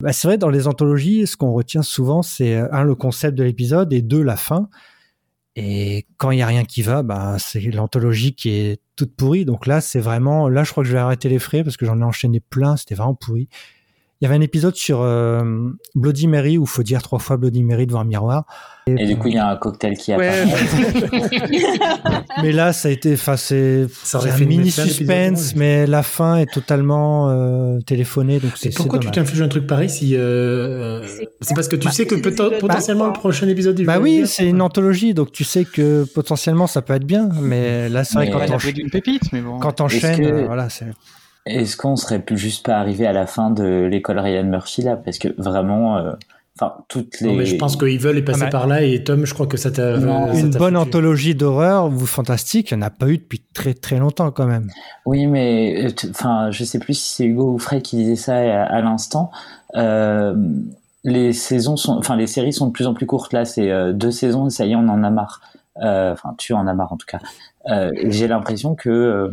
Bah, 0.00 0.12
c'est 0.12 0.28
vrai, 0.28 0.38
dans 0.38 0.48
les 0.48 0.66
anthologies, 0.66 1.26
ce 1.26 1.36
qu'on 1.36 1.52
retient 1.52 1.82
souvent, 1.82 2.22
c'est 2.22 2.56
euh, 2.56 2.68
un, 2.72 2.82
le 2.82 2.94
concept 2.94 3.36
de 3.36 3.44
l'épisode 3.44 3.92
et 3.92 4.02
deux, 4.02 4.22
la 4.22 4.36
fin. 4.36 4.68
Et 5.56 6.06
quand 6.16 6.30
il 6.30 6.38
y 6.38 6.42
a 6.42 6.46
rien 6.46 6.64
qui 6.64 6.80
va, 6.82 7.02
bah, 7.02 7.36
c'est 7.38 7.60
l'anthologie 7.60 8.34
qui 8.34 8.50
est 8.50 8.80
Donc 9.44 9.66
là, 9.66 9.80
c'est 9.80 10.00
vraiment, 10.00 10.48
là, 10.48 10.64
je 10.64 10.70
crois 10.70 10.82
que 10.82 10.88
je 10.88 10.94
vais 10.94 10.98
arrêter 10.98 11.28
les 11.28 11.38
frais 11.38 11.64
parce 11.64 11.76
que 11.76 11.86
j'en 11.86 12.00
ai 12.00 12.04
enchaîné 12.04 12.40
plein. 12.40 12.76
C'était 12.76 12.94
vraiment 12.94 13.14
pourri. 13.14 13.48
Il 14.20 14.24
y 14.24 14.26
avait 14.26 14.36
un 14.36 14.42
épisode 14.42 14.76
sur 14.76 15.00
euh, 15.00 15.42
Bloody 15.94 16.26
Mary 16.26 16.58
où 16.58 16.66
faut 16.66 16.82
dire 16.82 17.00
trois 17.02 17.18
fois 17.18 17.38
Bloody 17.38 17.62
Mary 17.62 17.86
devant 17.86 18.00
un 18.00 18.04
miroir. 18.04 18.44
et 18.86 19.06
du 19.06 19.16
coup, 19.16 19.28
il 19.28 19.34
y 19.34 19.38
a 19.38 19.48
un 19.48 19.56
cocktail 19.56 19.96
qui 19.96 20.14
Ouais. 20.14 20.28
apparaît. 20.28 21.20
Mais 22.42 22.52
là, 22.52 22.72
ça 22.74 22.88
a 22.88 22.90
été, 22.90 23.14
enfin, 23.14 23.36
c'est 23.38 23.86
Ça 24.02 24.18
aurait 24.18 24.28
c'est 24.30 24.36
un 24.36 24.38
une 24.40 24.48
mini 24.48 24.70
suspense, 24.70 25.54
mais 25.56 25.86
la 25.86 26.02
fin 26.02 26.36
est 26.36 26.50
totalement 26.52 27.30
euh, 27.30 27.80
téléphonée, 27.80 28.38
donc 28.40 28.52
c'est 28.56 28.74
pourquoi 28.74 28.98
tu 28.98 29.10
t'infliges 29.10 29.42
un 29.42 29.48
truc 29.48 29.66
pareil 29.66 29.88
si 29.90 30.14
euh, 30.16 31.02
C'est- 31.40 31.54
parce 31.54 31.68
que 31.68 31.76
tu 31.76 31.86
Bah, 31.88 31.92
sais 31.92 32.06
que 32.06 32.14
potentiellement 32.60 33.06
le 33.06 33.12
prochain 33.12 33.48
épisode 33.48 33.78
il 33.78 33.86
Bah 33.86 33.98
oui, 34.00 34.22
c'est 34.26 34.46
une 34.46 34.60
anthologie, 34.62 35.14
donc 35.14 35.32
tu 35.32 35.44
sais 35.44 35.64
que 35.64 36.04
potentiellement 36.14 36.66
ça 36.66 36.82
peut 36.82 36.94
être 36.94 37.06
bien, 37.06 37.28
mais 37.40 37.88
là, 37.88 38.04
c'est 38.04 38.14
vrai 38.14 38.30
quand 38.30 38.40
on 38.50 38.70
d'une 38.72 38.90
pépite, 38.90 39.32
mais 39.32 39.40
bon. 39.40 39.58
quand 39.58 39.80
euh, 39.80 40.46
voilà, 40.46 40.68
c'est. 40.68 40.86
Est-ce 41.46 41.76
qu'on 41.76 41.96
serait 41.96 42.20
plus 42.20 42.38
juste 42.38 42.64
pas 42.66 42.76
arrivé 42.76 43.06
à 43.06 43.12
la 43.12 43.26
fin 43.26 43.50
de 43.50 43.84
l'école 43.90 44.18
Ryan 44.18 44.44
Murphy 44.44 44.82
là? 44.82 44.96
Parce 44.96 45.18
que 45.18 45.28
vraiment, 45.40 45.96
euh, 45.96 46.12
enfin, 46.56 46.74
toutes 46.88 47.20
les. 47.20 47.28
Non, 47.28 47.34
mais 47.34 47.46
je 47.46 47.56
pense 47.56 47.76
qu'ils 47.76 47.98
veulent 47.98 48.18
y 48.18 48.22
passer 48.22 48.40
Ah, 48.42 48.44
mais- 48.46 48.50
par 48.50 48.66
là 48.66 48.82
et 48.82 49.02
Tom, 49.02 49.24
je 49.24 49.32
crois 49.34 49.46
que 49.46 49.56
ça 49.56 49.70
t'a. 49.70 49.96
Une 49.96 50.50
t'a 50.50 50.58
bonne 50.58 50.74
foutu. 50.76 50.88
anthologie 50.88 51.34
d'horreur 51.34 51.86
ou 51.86 51.98
fantastique, 52.00 52.70
il 52.70 52.76
n'y 52.76 52.84
en 52.84 52.86
a 52.86 52.90
pas 52.90 53.08
eu 53.08 53.18
depuis 53.18 53.42
très 53.54 53.72
très 53.74 53.98
longtemps 53.98 54.30
quand 54.30 54.46
même. 54.46 54.68
Oui, 55.06 55.26
mais 55.26 55.86
euh, 55.86 55.90
enfin, 56.10 56.50
je 56.50 56.62
sais 56.64 56.78
plus 56.78 56.94
si 56.94 57.14
c'est 57.14 57.24
Hugo 57.24 57.54
ou 57.54 57.58
Fred 57.58 57.82
qui 57.82 57.96
disait 57.96 58.16
ça 58.16 58.36
à, 58.36 58.62
à 58.64 58.80
l'instant. 58.82 59.30
Euh, 59.76 60.34
les 61.04 61.32
saisons 61.32 61.76
sont, 61.78 61.96
enfin, 61.96 62.16
les 62.16 62.26
séries 62.26 62.52
sont 62.52 62.66
de 62.66 62.72
plus 62.72 62.86
en 62.86 62.92
plus 62.92 63.06
courtes. 63.06 63.32
Là, 63.32 63.46
c'est 63.46 63.70
euh, 63.70 63.94
deux 63.94 64.10
saisons 64.10 64.48
et 64.48 64.50
ça 64.50 64.66
y 64.66 64.72
est, 64.72 64.76
on 64.76 64.88
en 64.88 65.02
a 65.02 65.10
marre. 65.10 65.40
Euh, 65.82 66.12
Enfin, 66.12 66.34
tu 66.36 66.52
en 66.52 66.66
as 66.66 66.74
marre 66.74 66.92
en 66.92 66.98
tout 66.98 67.06
cas. 67.06 67.20
Euh, 67.68 67.90
et 67.94 68.10
J'ai 68.10 68.26
l'impression 68.28 68.74
que 68.74 68.88
euh, 68.88 69.28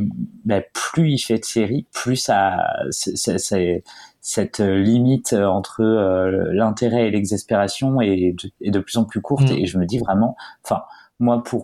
ben, 0.45 0.61
plus 0.73 1.11
il 1.11 1.17
fait 1.19 1.37
de 1.39 1.45
séries, 1.45 1.85
plus 1.93 2.17
ça, 2.17 2.57
c'est- 2.91 3.15
c'est- 3.15 3.37
c'est- 3.37 3.83
cette 4.21 4.59
limite 4.59 5.31
entre 5.33 5.81
euh, 5.81 6.51
l'intérêt 6.51 7.07
et 7.07 7.11
l'exaspération 7.11 8.01
est 8.01 8.35
de, 8.43 8.49
est 8.61 8.71
de 8.71 8.79
plus 8.79 8.97
en 8.97 9.05
plus 9.05 9.21
courte. 9.21 9.49
Mm. 9.51 9.57
Et 9.57 9.65
je 9.65 9.77
me 9.77 9.85
dis 9.85 9.97
vraiment, 9.99 10.35
enfin, 10.65 10.81
moi, 11.21 11.41
pour 11.43 11.63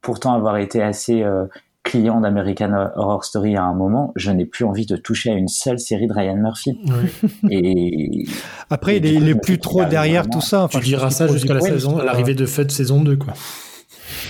pourtant 0.00 0.34
avoir 0.34 0.56
été 0.56 0.82
assez 0.82 1.22
euh, 1.22 1.44
client 1.84 2.20
d'American 2.20 2.90
Horror 2.96 3.24
Story 3.24 3.56
à 3.56 3.62
un 3.62 3.74
moment, 3.74 4.12
je 4.16 4.32
n'ai 4.32 4.44
plus 4.46 4.64
envie 4.64 4.86
de 4.86 4.96
toucher 4.96 5.30
à 5.30 5.34
une 5.34 5.46
seule 5.48 5.78
série 5.78 6.08
de 6.08 6.12
Ryan 6.12 6.36
Murphy. 6.36 6.80
Ouais. 6.88 7.50
Et 7.50 8.24
Après, 8.70 8.94
Et 8.94 8.96
il 8.98 9.06
est, 9.06 9.14
coup, 9.14 9.22
il 9.22 9.28
est 9.28 9.34
plus 9.40 9.58
trop 9.58 9.80
arrive 9.80 9.90
derrière 9.90 10.22
vraiment- 10.22 10.34
tout 10.40 10.40
ça. 10.44 10.64
Enfin, 10.64 10.80
tu 10.80 10.84
diras 10.86 11.10
ça 11.10 11.28
jusqu'à 11.28 11.54
la 11.54 11.60
saison, 11.60 11.98
à 11.98 12.04
l'arrivée 12.04 12.34
de 12.34 12.46
Fud 12.46 12.70
saison 12.72 13.00
2, 13.02 13.16
quoi. 13.16 13.34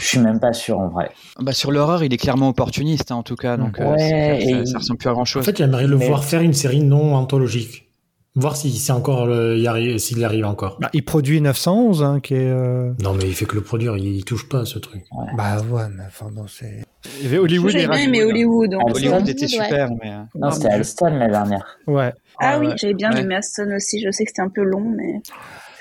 Je 0.01 0.07
suis 0.07 0.18
même 0.18 0.41
pas 0.41 0.53
sûr 0.53 0.78
en 0.78 0.89
vrai. 0.89 1.11
Bah, 1.41 1.53
sur 1.53 1.70
l'horreur, 1.72 2.03
il 2.05 2.12
est 2.12 2.16
clairement 2.18 2.49
opportuniste, 2.49 3.11
hein, 3.11 3.16
en 3.16 3.22
tout 3.22 3.37
cas. 3.37 3.57
Donc, 3.57 3.80
euh, 3.80 3.93
Ouais, 3.93 4.41
ça, 4.64 4.72
ça 4.72 4.78
ressemble 4.78 4.99
plus 4.99 5.09
à 5.09 5.12
grand 5.12 5.22
En 5.22 5.24
chose. 5.24 5.45
fait, 5.45 5.57
j'aimerais 5.57 5.87
le 5.87 5.97
Mais- 5.97 6.07
voir 6.07 6.24
faire 6.24 6.41
une 6.43 6.53
série 6.55 6.80
non 6.83 7.14
anthologique. 7.14 7.89
Voir 8.35 8.57
si 8.57 8.70
c'est 8.78 8.93
encore 8.93 9.28
arrive, 9.28 9.99
s'il 9.99 10.18
y 10.18 10.24
arrive 10.24 10.47
encore. 10.47 10.78
Bah, 10.80 10.89
il 10.95 11.05
produit 11.05 11.43
911, 11.43 12.03
hein, 12.03 12.18
qui 12.20 12.33
est. 12.33 12.39
euh, 12.49 12.91
Non, 13.03 13.12
mais 13.12 13.24
il 13.24 13.35
fait 13.35 13.45
que 13.45 13.55
le 13.57 13.61
produire, 13.61 13.95
il, 13.99 14.07
il 14.07 14.24
touche 14.24 14.49
pas 14.49 14.61
à 14.61 14.64
ce 14.64 14.78
truc. 14.78 15.03
Bah 15.37 15.59
ouais, 15.70 15.83
mais 15.95 16.05
enfin 16.07 16.30
bon, 16.33 16.47
c'est. 16.49 16.83
Il 17.18 17.24
y 17.24 17.26
avait 17.26 17.37
Hollywood 17.37 17.70
J'avais 17.72 17.89
bien 17.89 17.99
aimé. 17.99 18.24
Hollywood. 18.24 18.70
donc, 18.70 18.80
Ah, 18.87 18.89
euh, 18.89 18.95
Hollywood 18.95 19.12
Hollywood, 19.16 19.28
était 19.28 19.43
ouais. 19.43 19.49
super, 19.64 19.89
mais. 20.03 20.12
euh, 20.12 20.22
Non, 20.35 20.51
c'était 20.51 20.68
Alston 20.68 21.14
la 21.18 21.28
dernière. 21.28 21.76
Ouais. 21.87 22.14
Ah 22.41 22.59
Ouais, 22.59 22.68
oui, 22.68 22.72
j'avais 22.76 22.95
bien 22.95 23.12
Ouais. 23.12 23.20
aimé 23.20 23.35
Aston 23.35 23.70
aussi. 23.76 24.01
Je 24.03 24.11
sais 24.11 24.24
que 24.24 24.30
c'était 24.30 24.41
un 24.41 24.49
peu 24.49 24.62
long, 24.62 24.80
mais 24.97 25.20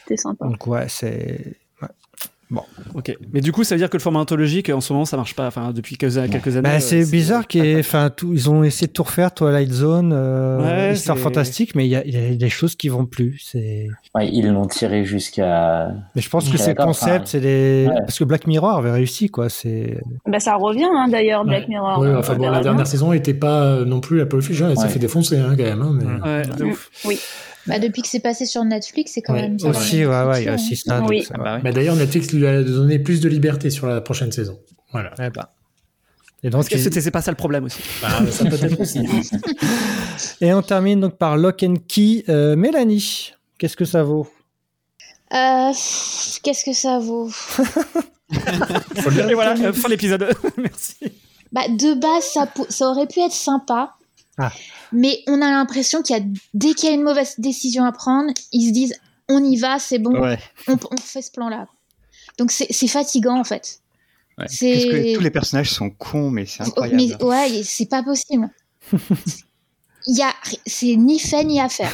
c'était 0.04 0.18
sympa. 0.18 0.46
Donc 0.46 0.68
ouais, 0.68 0.88
c'est. 0.90 1.56
Ok. 2.94 3.16
Mais 3.34 3.42
du 3.42 3.52
coup, 3.52 3.64
ça 3.64 3.76
veut 3.76 3.80
dire 3.80 3.90
que 3.90 3.98
le 3.98 4.02
format 4.02 4.20
anthologique, 4.20 4.70
en 4.70 4.82
ce 4.82 4.92
moment, 4.92 5.06
ça 5.06 5.16
marche 5.18 5.36
pas. 5.36 5.48
Enfin, 5.48 5.72
depuis 5.72 5.98
quelques, 5.98 6.30
quelques 6.32 6.48
années. 6.58 6.62
Bah, 6.62 6.76
euh, 6.76 6.80
c'est 6.80 7.10
bizarre 7.10 7.48
qu'il 7.48 7.64
y 7.66 7.70
ait, 7.72 7.80
enfin, 7.80 8.10
tout, 8.10 8.34
ils 8.34 8.50
ont 8.50 8.64
essayé 8.64 8.88
de 8.88 8.92
tout 8.92 9.04
refaire, 9.04 9.34
Twilight 9.34 9.72
Zone, 9.72 10.12
euh, 10.14 10.60
Ouais, 10.90 10.94
Histoire 10.94 11.18
fantastique, 11.18 11.76
mais 11.76 11.86
il 11.86 11.90
y 11.90 11.96
a, 11.96 12.06
il 12.06 12.14
y 12.14 12.34
a 12.34 12.36
des 12.36 12.50
choses 12.50 12.76
qui 12.76 12.90
vont 12.90 13.06
plus. 13.06 13.40
C'est, 13.52 13.88
Ouais, 14.16 14.30
ils 14.32 14.48
l'ont 14.52 14.68
tiré 14.68 15.06
jusqu'à. 15.06 15.92
mais 16.16 16.22
je 16.22 16.30
pense 16.30 16.44
que 16.44 16.50
suis 16.50 16.58
c'est 16.60 16.68
le 16.70 16.74
d'accord, 16.74 16.88
concept, 16.88 17.16
enfin, 17.16 17.26
c'est 17.26 17.40
des, 17.40 17.88
ouais. 17.90 17.96
parce 18.02 18.20
que 18.20 18.24
Black 18.26 18.48
Mirror 18.48 18.78
avait 18.78 18.92
réussi, 18.92 19.30
quoi. 19.30 19.48
C'est, 19.50 19.98
Bah 20.28 20.40
ça 20.40 20.56
revient 20.56 20.84
hein, 20.92 21.08
d'ailleurs, 21.10 21.46
Black 21.46 21.62
Ouais. 21.64 21.68
Mirror. 21.70 22.00
Ouais, 22.00 22.14
enfin 22.16 22.34
on 22.36 22.40
bon, 22.40 22.50
la 22.50 22.62
dernière 22.62 22.88
saison 22.88 23.14
était 23.14 23.34
pas 23.34 23.64
euh, 23.64 23.86
non 23.86 24.00
plus 24.02 24.18
la 24.18 24.26
Fiction, 24.42 24.70
elle 24.70 24.78
s'est 24.78 24.88
fait 24.90 25.00
défoncer 25.00 25.38
hein, 25.38 25.54
quand 25.58 25.64
même. 25.64 25.82
Hein, 25.82 25.94
mais... 25.94 26.30
Ouais, 26.30 26.42
de 26.58 26.64
Mm. 26.66 26.70
ouf. 26.70 26.90
Bah, 27.68 27.80
depuis 27.80 28.02
que 28.02 28.08
c'est 28.08 28.20
passé 28.20 28.46
sur 28.46 28.64
Netflix, 28.64 29.12
c'est 29.14 29.22
quand 29.22 29.34
Ouais, 29.34 29.42
même. 29.44 29.60
ça 29.60 29.68
aussi, 29.70 30.06
ouais, 30.06 30.24
ouais, 30.24 30.42
il 30.42 30.46
y 30.46 30.50
a 30.50 30.58
fiction, 30.58 30.74
aussi 30.74 30.76
ça. 30.78 31.00
donc 31.00 31.10
Oui. 31.10 31.24
ça 31.24 31.34
Ah 31.38 31.44
bah. 31.44 31.60
Bah, 31.64 31.72
D'ailleurs, 31.72 31.96
Netflix 31.96 32.32
lui 32.34 32.46
a 32.48 32.64
donné 32.64 33.00
plus 33.00 33.22
de 33.22 33.30
liberté 33.30 33.70
sur 33.70 33.88
la 33.88 34.02
prochaine 34.02 34.32
saison. 34.32 34.60
Voilà. 34.92 35.14
Ouais, 35.20 35.30
bah. 35.30 35.54
Et 36.44 36.50
donc, 36.50 36.66
c'est 36.70 37.12
pas 37.12 37.22
ça 37.22 37.30
le 37.32 37.38
problème 37.38 37.66
aussi. 37.66 37.80
Bah, 38.02 38.10
ça 38.32 38.46
peut 38.46 38.56
être 38.56 38.80
aussi. 38.80 39.00
et 40.42 40.54
on 40.54 40.62
termine 40.64 41.00
donc 41.00 41.18
par 41.18 41.38
Lock 41.38 41.62
and 41.64 41.76
Key. 41.88 42.24
Euh, 42.30 42.56
Mélanie, 42.56 43.34
qu'est-ce 43.60 43.78
que 43.78 43.86
ça 43.86 44.02
vaut? 44.04 44.28
Euh, 45.34 45.72
Qu'est-ce 46.44 46.66
que 46.66 46.74
ça 46.74 46.98
vaut? 47.00 47.30
Et 48.32 49.34
voilà, 49.34 49.54
euh, 49.60 49.72
fin 49.74 49.88
de 49.88 49.94
l'épisode. 49.94 50.28
Merci. 50.58 50.96
Bah, 51.52 51.62
de 51.70 51.94
base, 52.00 52.24
ça, 52.24 52.48
ça 52.70 52.90
aurait 52.90 53.08
pu 53.08 53.20
être 53.20 53.32
sympa. 53.34 53.92
Ah. 54.38 54.52
Mais 54.92 55.20
on 55.28 55.42
a 55.42 55.50
l'impression 55.52 56.02
qu'il 56.02 56.16
y 56.16 56.20
a, 56.20 56.24
dès 56.54 56.74
qu'il 56.74 56.90
y 56.90 56.92
a 56.92 56.96
une 56.96 57.04
mauvaise 57.04 57.36
décision 57.38 57.84
à 57.86 57.92
prendre, 57.92 58.34
ils 58.52 58.68
se 58.68 58.74
disent 58.74 58.96
on 59.30 59.44
y 59.44 59.58
va, 59.58 59.78
c'est 59.80 60.00
bon, 60.00 60.20
Ouais. 60.20 60.40
on, 60.68 60.78
on 60.92 60.98
fait 60.98 61.22
ce 61.22 61.32
plan-là. 61.32 61.68
Donc 62.38 62.52
c'est 62.52 62.88
fatigant 62.88 63.38
en 63.40 63.44
fait. 63.44 63.80
ouais. 64.38 64.46
C'est- 64.48 64.72
Qu'est-ce 64.72 64.86
que 64.88 65.16
tous 65.16 65.22
les 65.22 65.30
personnages 65.32 65.70
sont 65.72 65.90
cons, 65.90 66.30
mais 66.32 66.46
c'est 66.46 66.64
incroyable. 66.64 67.02
Mais 67.20 67.24
ouais, 67.24 67.62
c'est 67.64 67.88
pas 67.90 68.04
possible. 68.04 68.50
Il 70.08 70.18
y 70.18 70.24
a, 70.24 70.34
c'est 70.66 70.96
ni 70.96 71.20
fait 71.20 71.44
ni 71.44 71.62
à 71.62 71.70
faire. 71.70 71.94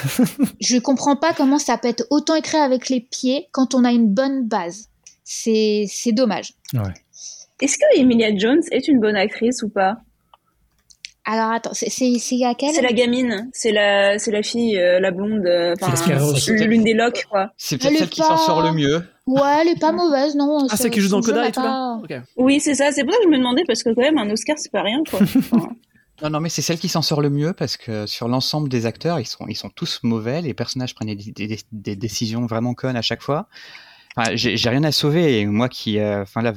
Je 0.62 0.78
comprends 0.78 1.18
pas 1.18 1.34
comment 1.34 1.60
ça 1.60 1.78
peut 1.78 1.90
être 1.90 2.06
autant 2.10 2.36
écrit 2.36 2.56
avec 2.58 2.88
les 2.88 3.02
pieds 3.02 3.48
quand 3.52 3.76
on 3.76 3.84
a 3.84 3.92
une 3.92 4.08
bonne 4.14 4.48
base. 4.48 4.88
C'est 5.26 5.86
c'est 5.90 6.14
dommage. 6.14 6.54
Est-ce 7.60 7.78
que 7.78 8.00
Emilia 8.00 8.34
Jones 8.38 8.62
est 8.72 8.88
une 8.88 9.02
bonne 9.02 9.18
actrice 9.18 9.62
ou 9.62 9.68
pas? 9.68 9.98
Alors 11.30 11.52
attends, 11.52 11.74
c'est 11.74 11.90
c'est 11.90 12.18
c'est 12.20 12.44
à 12.46 12.54
quelle 12.56 12.74
C'est 12.74 12.82
la 12.82 12.94
gamine, 12.94 13.50
c'est 13.52 13.74
la, 13.74 14.18
c'est 14.18 14.32
la 14.32 14.42
fille, 14.44 14.78
euh, 14.78 15.02
la 15.02 15.12
blonde, 15.12 15.46
euh, 15.46 15.76
enfin, 15.82 15.94
l'une 16.64 16.84
des 16.86 16.94
locks 16.94 17.26
quoi. 17.30 17.52
C'est 17.58 17.78
peut-être 17.78 17.98
celle 17.98 18.10
qui 18.10 18.22
s'en 18.22 18.30
pas- 18.30 18.38
sort 18.38 18.62
le 18.62 18.72
mieux. 18.72 19.04
Ouais, 19.26 19.42
elle 19.62 19.68
est 19.68 19.80
pas 19.80 19.92
mauvaise, 19.92 20.36
non. 20.36 20.60
Ah, 20.70 20.78
ce- 20.78 20.84
c'est 20.84 20.90
qui 20.90 21.02
joue 21.02 21.10
dans 21.10 21.20
Coda 21.22 21.46
et 21.46 21.52
tout 21.52 21.60
pas- 21.60 22.00
là. 22.10 22.24
Oui, 22.38 22.62
c'est 22.62 22.76
ça. 22.76 22.94
C'est 22.94 23.04
pour 23.04 23.12
ça 23.12 23.18
que 23.20 23.26
je 23.26 23.30
me 23.30 23.38
demandais 23.38 23.64
parce 23.68 23.84
que 23.84 23.90
quand 23.94 24.02
même 24.02 24.18
un 24.18 24.30
Oscar 24.30 24.56
c'est 24.58 24.72
pas 24.72 24.84
rien 24.84 25.04
quoi. 25.10 25.20
Enfin, 25.36 25.70
Non, 26.24 26.30
non, 26.32 26.40
mais 26.40 26.50
c'est 26.50 26.62
celle 26.64 26.80
qui 26.80 26.88
s'en 26.88 27.02
sort 27.02 27.22
le 27.22 27.30
mieux 27.30 27.52
parce 27.54 27.76
que 27.78 28.06
sur 28.08 28.28
l'ensemble 28.30 28.70
des 28.70 28.86
acteurs, 28.88 29.20
ils 29.20 29.26
sont, 29.28 29.46
ils 29.50 29.56
sont 29.56 29.70
tous 29.70 30.00
mauvais. 30.04 30.42
Les 30.42 30.54
personnages 30.56 30.96
prennent 30.96 31.14
des, 31.14 31.32
des- 31.48 31.60
des 31.74 31.96
décisions 31.96 32.46
vraiment 32.48 32.74
connes 32.74 32.96
à 32.96 33.02
chaque 33.04 33.22
fois. 33.22 33.48
Enfin, 34.18 34.32
j'ai 34.36 34.70
rien 34.70 34.84
à 34.84 34.92
sauver. 34.92 35.40
Et 35.40 35.46
moi 35.46 35.70
qui, 35.70 36.00
euh, 36.00 36.24
enfin 36.24 36.42
là, 36.42 36.52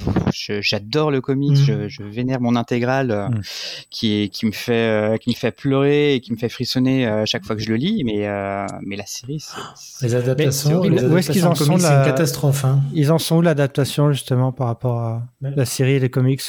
j'adore 0.61 1.11
le 1.11 1.21
comics, 1.21 1.51
Mhm. 1.59 1.65
je, 1.65 1.89
je 1.89 2.03
vénère 2.03 2.41
mon 2.41 2.57
intégrale 2.57 3.11
euh, 3.11 3.29
Mhm. 3.29 3.43
qui, 3.91 4.23
est, 4.23 4.29
qui 4.29 4.47
me 4.47 4.53
fait, 4.53 4.73
euh, 4.73 5.17
qui 5.19 5.29
me 5.31 5.35
fait 5.35 5.51
pleurer 5.51 6.15
et 6.15 6.21
qui 6.21 6.33
me 6.33 6.39
fait 6.39 6.49
frissonner 6.49 7.07
euh, 7.07 7.23
à 7.23 7.27
chaque 7.27 7.45
fois 7.45 7.57
que 7.57 7.63
je 7.63 7.69
le 7.69 7.77
lis. 7.77 8.03
Mais, 8.05 8.27
euh, 8.27 8.67
mais 8.87 8.97
la 8.97 9.05
série, 9.07 9.41
c'est- 9.41 10.07
Les 10.07 10.15
adaptations, 10.15 10.83
les 10.83 11.05
Où 11.05 11.17
est-ce 11.19 11.31
qu'ils 11.33 11.47
en 11.47 11.55
sont, 11.55 11.77
c'est 11.77 11.83
la- 11.89 11.99
une 11.99 12.05
catastrophe. 12.07 12.65
Hein. 12.65 12.81
Ils 12.95 13.13
en 13.13 13.19
sont 13.19 13.37
où 13.37 13.43
l'adaptation 13.43 14.11
justement 14.13 14.53
par 14.53 14.69
rapport 14.69 14.99
à 14.99 15.23
la 15.43 15.65
série 15.67 15.93
et 15.93 16.01
les 16.01 16.11
comics? 16.11 16.43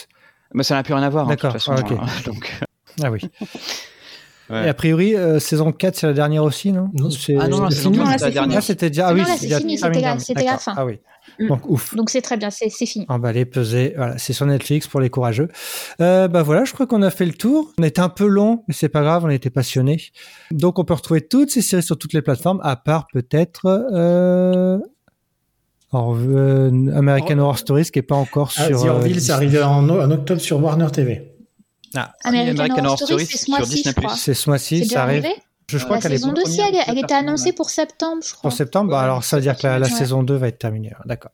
Mais 0.53 0.63
ça 0.63 0.75
n'a 0.75 0.83
plus 0.83 0.93
rien 0.93 1.03
à 1.03 1.09
voir. 1.09 1.25
hein, 1.27 1.31
de 1.31 1.35
toute 1.35 1.41
D'accord, 1.43 1.53
façon, 1.61 1.73
ah, 1.75 2.03
hein. 2.03 2.05
Donc, 2.25 2.57
Ah 3.03 3.09
oui. 3.11 3.19
Ouais. 4.51 4.65
Et 4.65 4.69
a 4.69 4.73
priori, 4.73 5.15
euh, 5.15 5.39
saison 5.39 5.71
4, 5.71 5.95
c'est 5.95 6.07
la 6.07 6.13
dernière 6.13 6.43
aussi, 6.43 6.71
non 6.71 6.89
Non, 6.93 7.09
C'est- 7.09 7.35
Ah 7.39 7.47
non, 7.47 7.61
non, 7.61 7.69
c'est 7.69 7.89
la 7.89 8.03
Ah, 8.27 8.29
dernière. 8.31 8.63
c'était 8.63 8.89
déjà. 8.89 9.07
Ah 9.07 9.13
Non, 9.13 9.21
oui, 9.21 9.27
là, 9.27 9.35
c'est 9.37 9.57
fini, 9.59 9.77
c'était 9.77 10.01
la- 10.01 10.19
c'était 10.19 10.39
la 10.43 10.45
D'accord. 10.51 10.61
fin. 10.61 10.73
Ah 10.77 10.85
oui. 10.85 10.99
Mm. 11.39 11.47
Donc 11.47 11.69
ouf. 11.69 11.95
Donc 11.95 12.09
c'est 12.09 12.21
très 12.21 12.35
bien, 12.35 12.49
c'est 12.49 12.69
c'est 12.69 12.85
fini. 12.87 13.05
Emballé, 13.07 13.45
pesé, 13.45 13.93
voilà, 13.95 14.17
c'est 14.17 14.33
sur 14.33 14.45
Netflix 14.47 14.87
pour 14.87 14.99
les 14.99 15.09
courageux. 15.09 15.49
Euh, 16.01 16.27
bah 16.27 16.41
voilà, 16.43 16.65
je 16.65 16.73
crois 16.73 16.87
qu'on 16.87 17.01
a 17.03 17.11
fait 17.11 17.25
le 17.25 17.33
tour. 17.33 17.71
On 17.79 17.83
était 17.83 18.01
un 18.01 18.09
peu 18.09 18.25
long, 18.27 18.63
mais 18.67 18.73
c'est 18.73 18.89
pas 18.89 19.01
grave, 19.01 19.23
on 19.23 19.29
était 19.29 19.51
passionnés. 19.51 20.01
Donc 20.49 20.79
on 20.79 20.83
peut 20.83 20.95
retrouver 20.95 21.21
toutes 21.21 21.51
ces 21.51 21.61
séries 21.61 21.83
sur 21.83 21.97
toutes 21.97 22.13
les 22.13 22.21
plateformes, 22.23 22.59
à 22.63 22.75
part 22.75 23.05
peut-être 23.13 23.61
euh, 23.93 24.79
alors, 25.93 26.15
euh, 26.17 26.69
American 26.95 27.35
Oh. 27.37 27.41
Horror 27.41 27.57
Stories 27.59 27.85
qui 27.91 27.99
est 27.99 28.03
pas 28.03 28.15
encore 28.15 28.51
Ah, 28.57 28.67
sur. 28.67 28.81
The 28.81 28.85
euh, 28.85 28.89
Orville, 28.91 29.21
c'est 29.21 29.31
arrivé 29.31 29.61
en, 29.61 29.87
en 29.89 30.11
octobre 30.11 30.39
sur 30.41 30.61
Warner 30.63 30.87
TV. 30.91 31.30
Ah, 31.95 32.13
American, 32.23 32.85
Horror 32.85 32.97
Story, 32.99 33.25
c'est 33.25 33.37
ce 33.37 33.45
sur 33.45 33.57
mois-ci, 33.57 33.75
Disney+. 33.75 33.93
je 33.95 34.01
crois. 34.01 34.15
c'est 34.15 34.33
ce 34.33 34.49
mois-ci, 34.49 34.77
C'est 34.79 34.83
ça 34.83 34.87
déjà 34.89 35.03
arrive. 35.03 35.25
arrivé 35.25 35.41
Je 35.67 35.77
crois 35.77 35.95
La 35.97 36.01
qu'elle 36.01 36.11
est 36.13 36.17
saison 36.17 36.33
2 36.33 36.41
aussi, 36.41 36.59
elle, 36.61 36.75
elle 36.87 36.97
était 36.97 37.13
annoncée 37.13 37.53
pour 37.53 37.69
septembre, 37.69 38.21
je 38.25 38.31
crois. 38.33 38.41
Pour 38.49 38.51
septembre, 38.53 38.91
bah 38.91 39.01
alors 39.01 39.23
ça 39.23 39.37
veut 39.37 39.41
dire 39.41 39.55
que 39.57 39.65
la, 39.67 39.79
la 39.79 39.87
Ouais. 39.87 39.91
saison 39.93 40.21
2 40.23 40.35
va 40.35 40.47
être 40.49 40.57
terminée. 40.59 40.91
D'accord. 41.05 41.31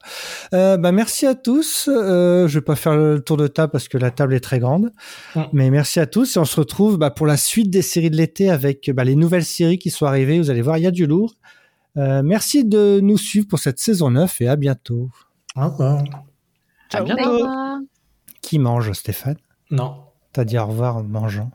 Euh, 0.53 0.77
bah 0.77 0.91
merci 0.91 1.25
à 1.25 1.33
tous. 1.35 1.89
Euh, 1.91 2.47
je 2.47 2.59
vais 2.59 2.63
pas 2.65 2.75
faire 2.75 2.95
le 2.95 3.19
tour 3.19 3.37
de 3.37 3.47
table 3.47 3.71
parce 3.71 3.87
que 3.87 3.97
la 3.97 4.11
table 4.11 4.33
est 4.35 4.39
très 4.39 4.59
grande. 4.59 4.91
Mm. 5.35 5.41
Mais 5.53 5.69
merci 5.69 5.99
à 5.99 6.05
tous 6.05 6.35
et 6.35 6.39
on 6.39 6.45
se 6.45 6.55
retrouve 6.59 6.97
bah, 6.97 7.09
pour 7.11 7.25
la 7.27 7.37
suite 7.37 7.69
des 7.71 7.81
séries 7.81 8.09
de 8.11 8.17
l'été 8.17 8.49
avec 8.51 8.89
bah, 8.91 9.03
les 9.03 9.15
nouvelles 9.15 9.45
séries 9.45 9.79
qui 9.79 9.89
sont 9.89 10.05
arrivées. 10.05 10.37
Vous 10.39 10.49
allez 10.51 10.61
voir, 10.61 10.77
il 10.77 10.83
y 10.83 10.87
a 10.87 10.91
du 10.91 11.05
lourd. 11.07 11.33
Euh, 11.97 12.21
merci 12.23 12.63
de 12.63 12.99
nous 13.01 13.17
suivre 13.17 13.47
pour 13.47 13.57
cette 13.57 13.79
saison 13.79 14.11
9 14.11 14.41
et 14.41 14.47
à 14.47 14.55
bientôt. 14.55 15.09
Au 15.55 15.67
revoir. 15.69 16.03
à 16.93 17.01
Au 17.01 17.05
bientôt. 17.05 17.47
Qui 18.43 18.59
mange, 18.59 18.91
Stéphane? 18.93 19.37
Non. 19.71 20.03
Revoir 20.37 20.97
en 20.97 21.03
mangeant. 21.03 21.51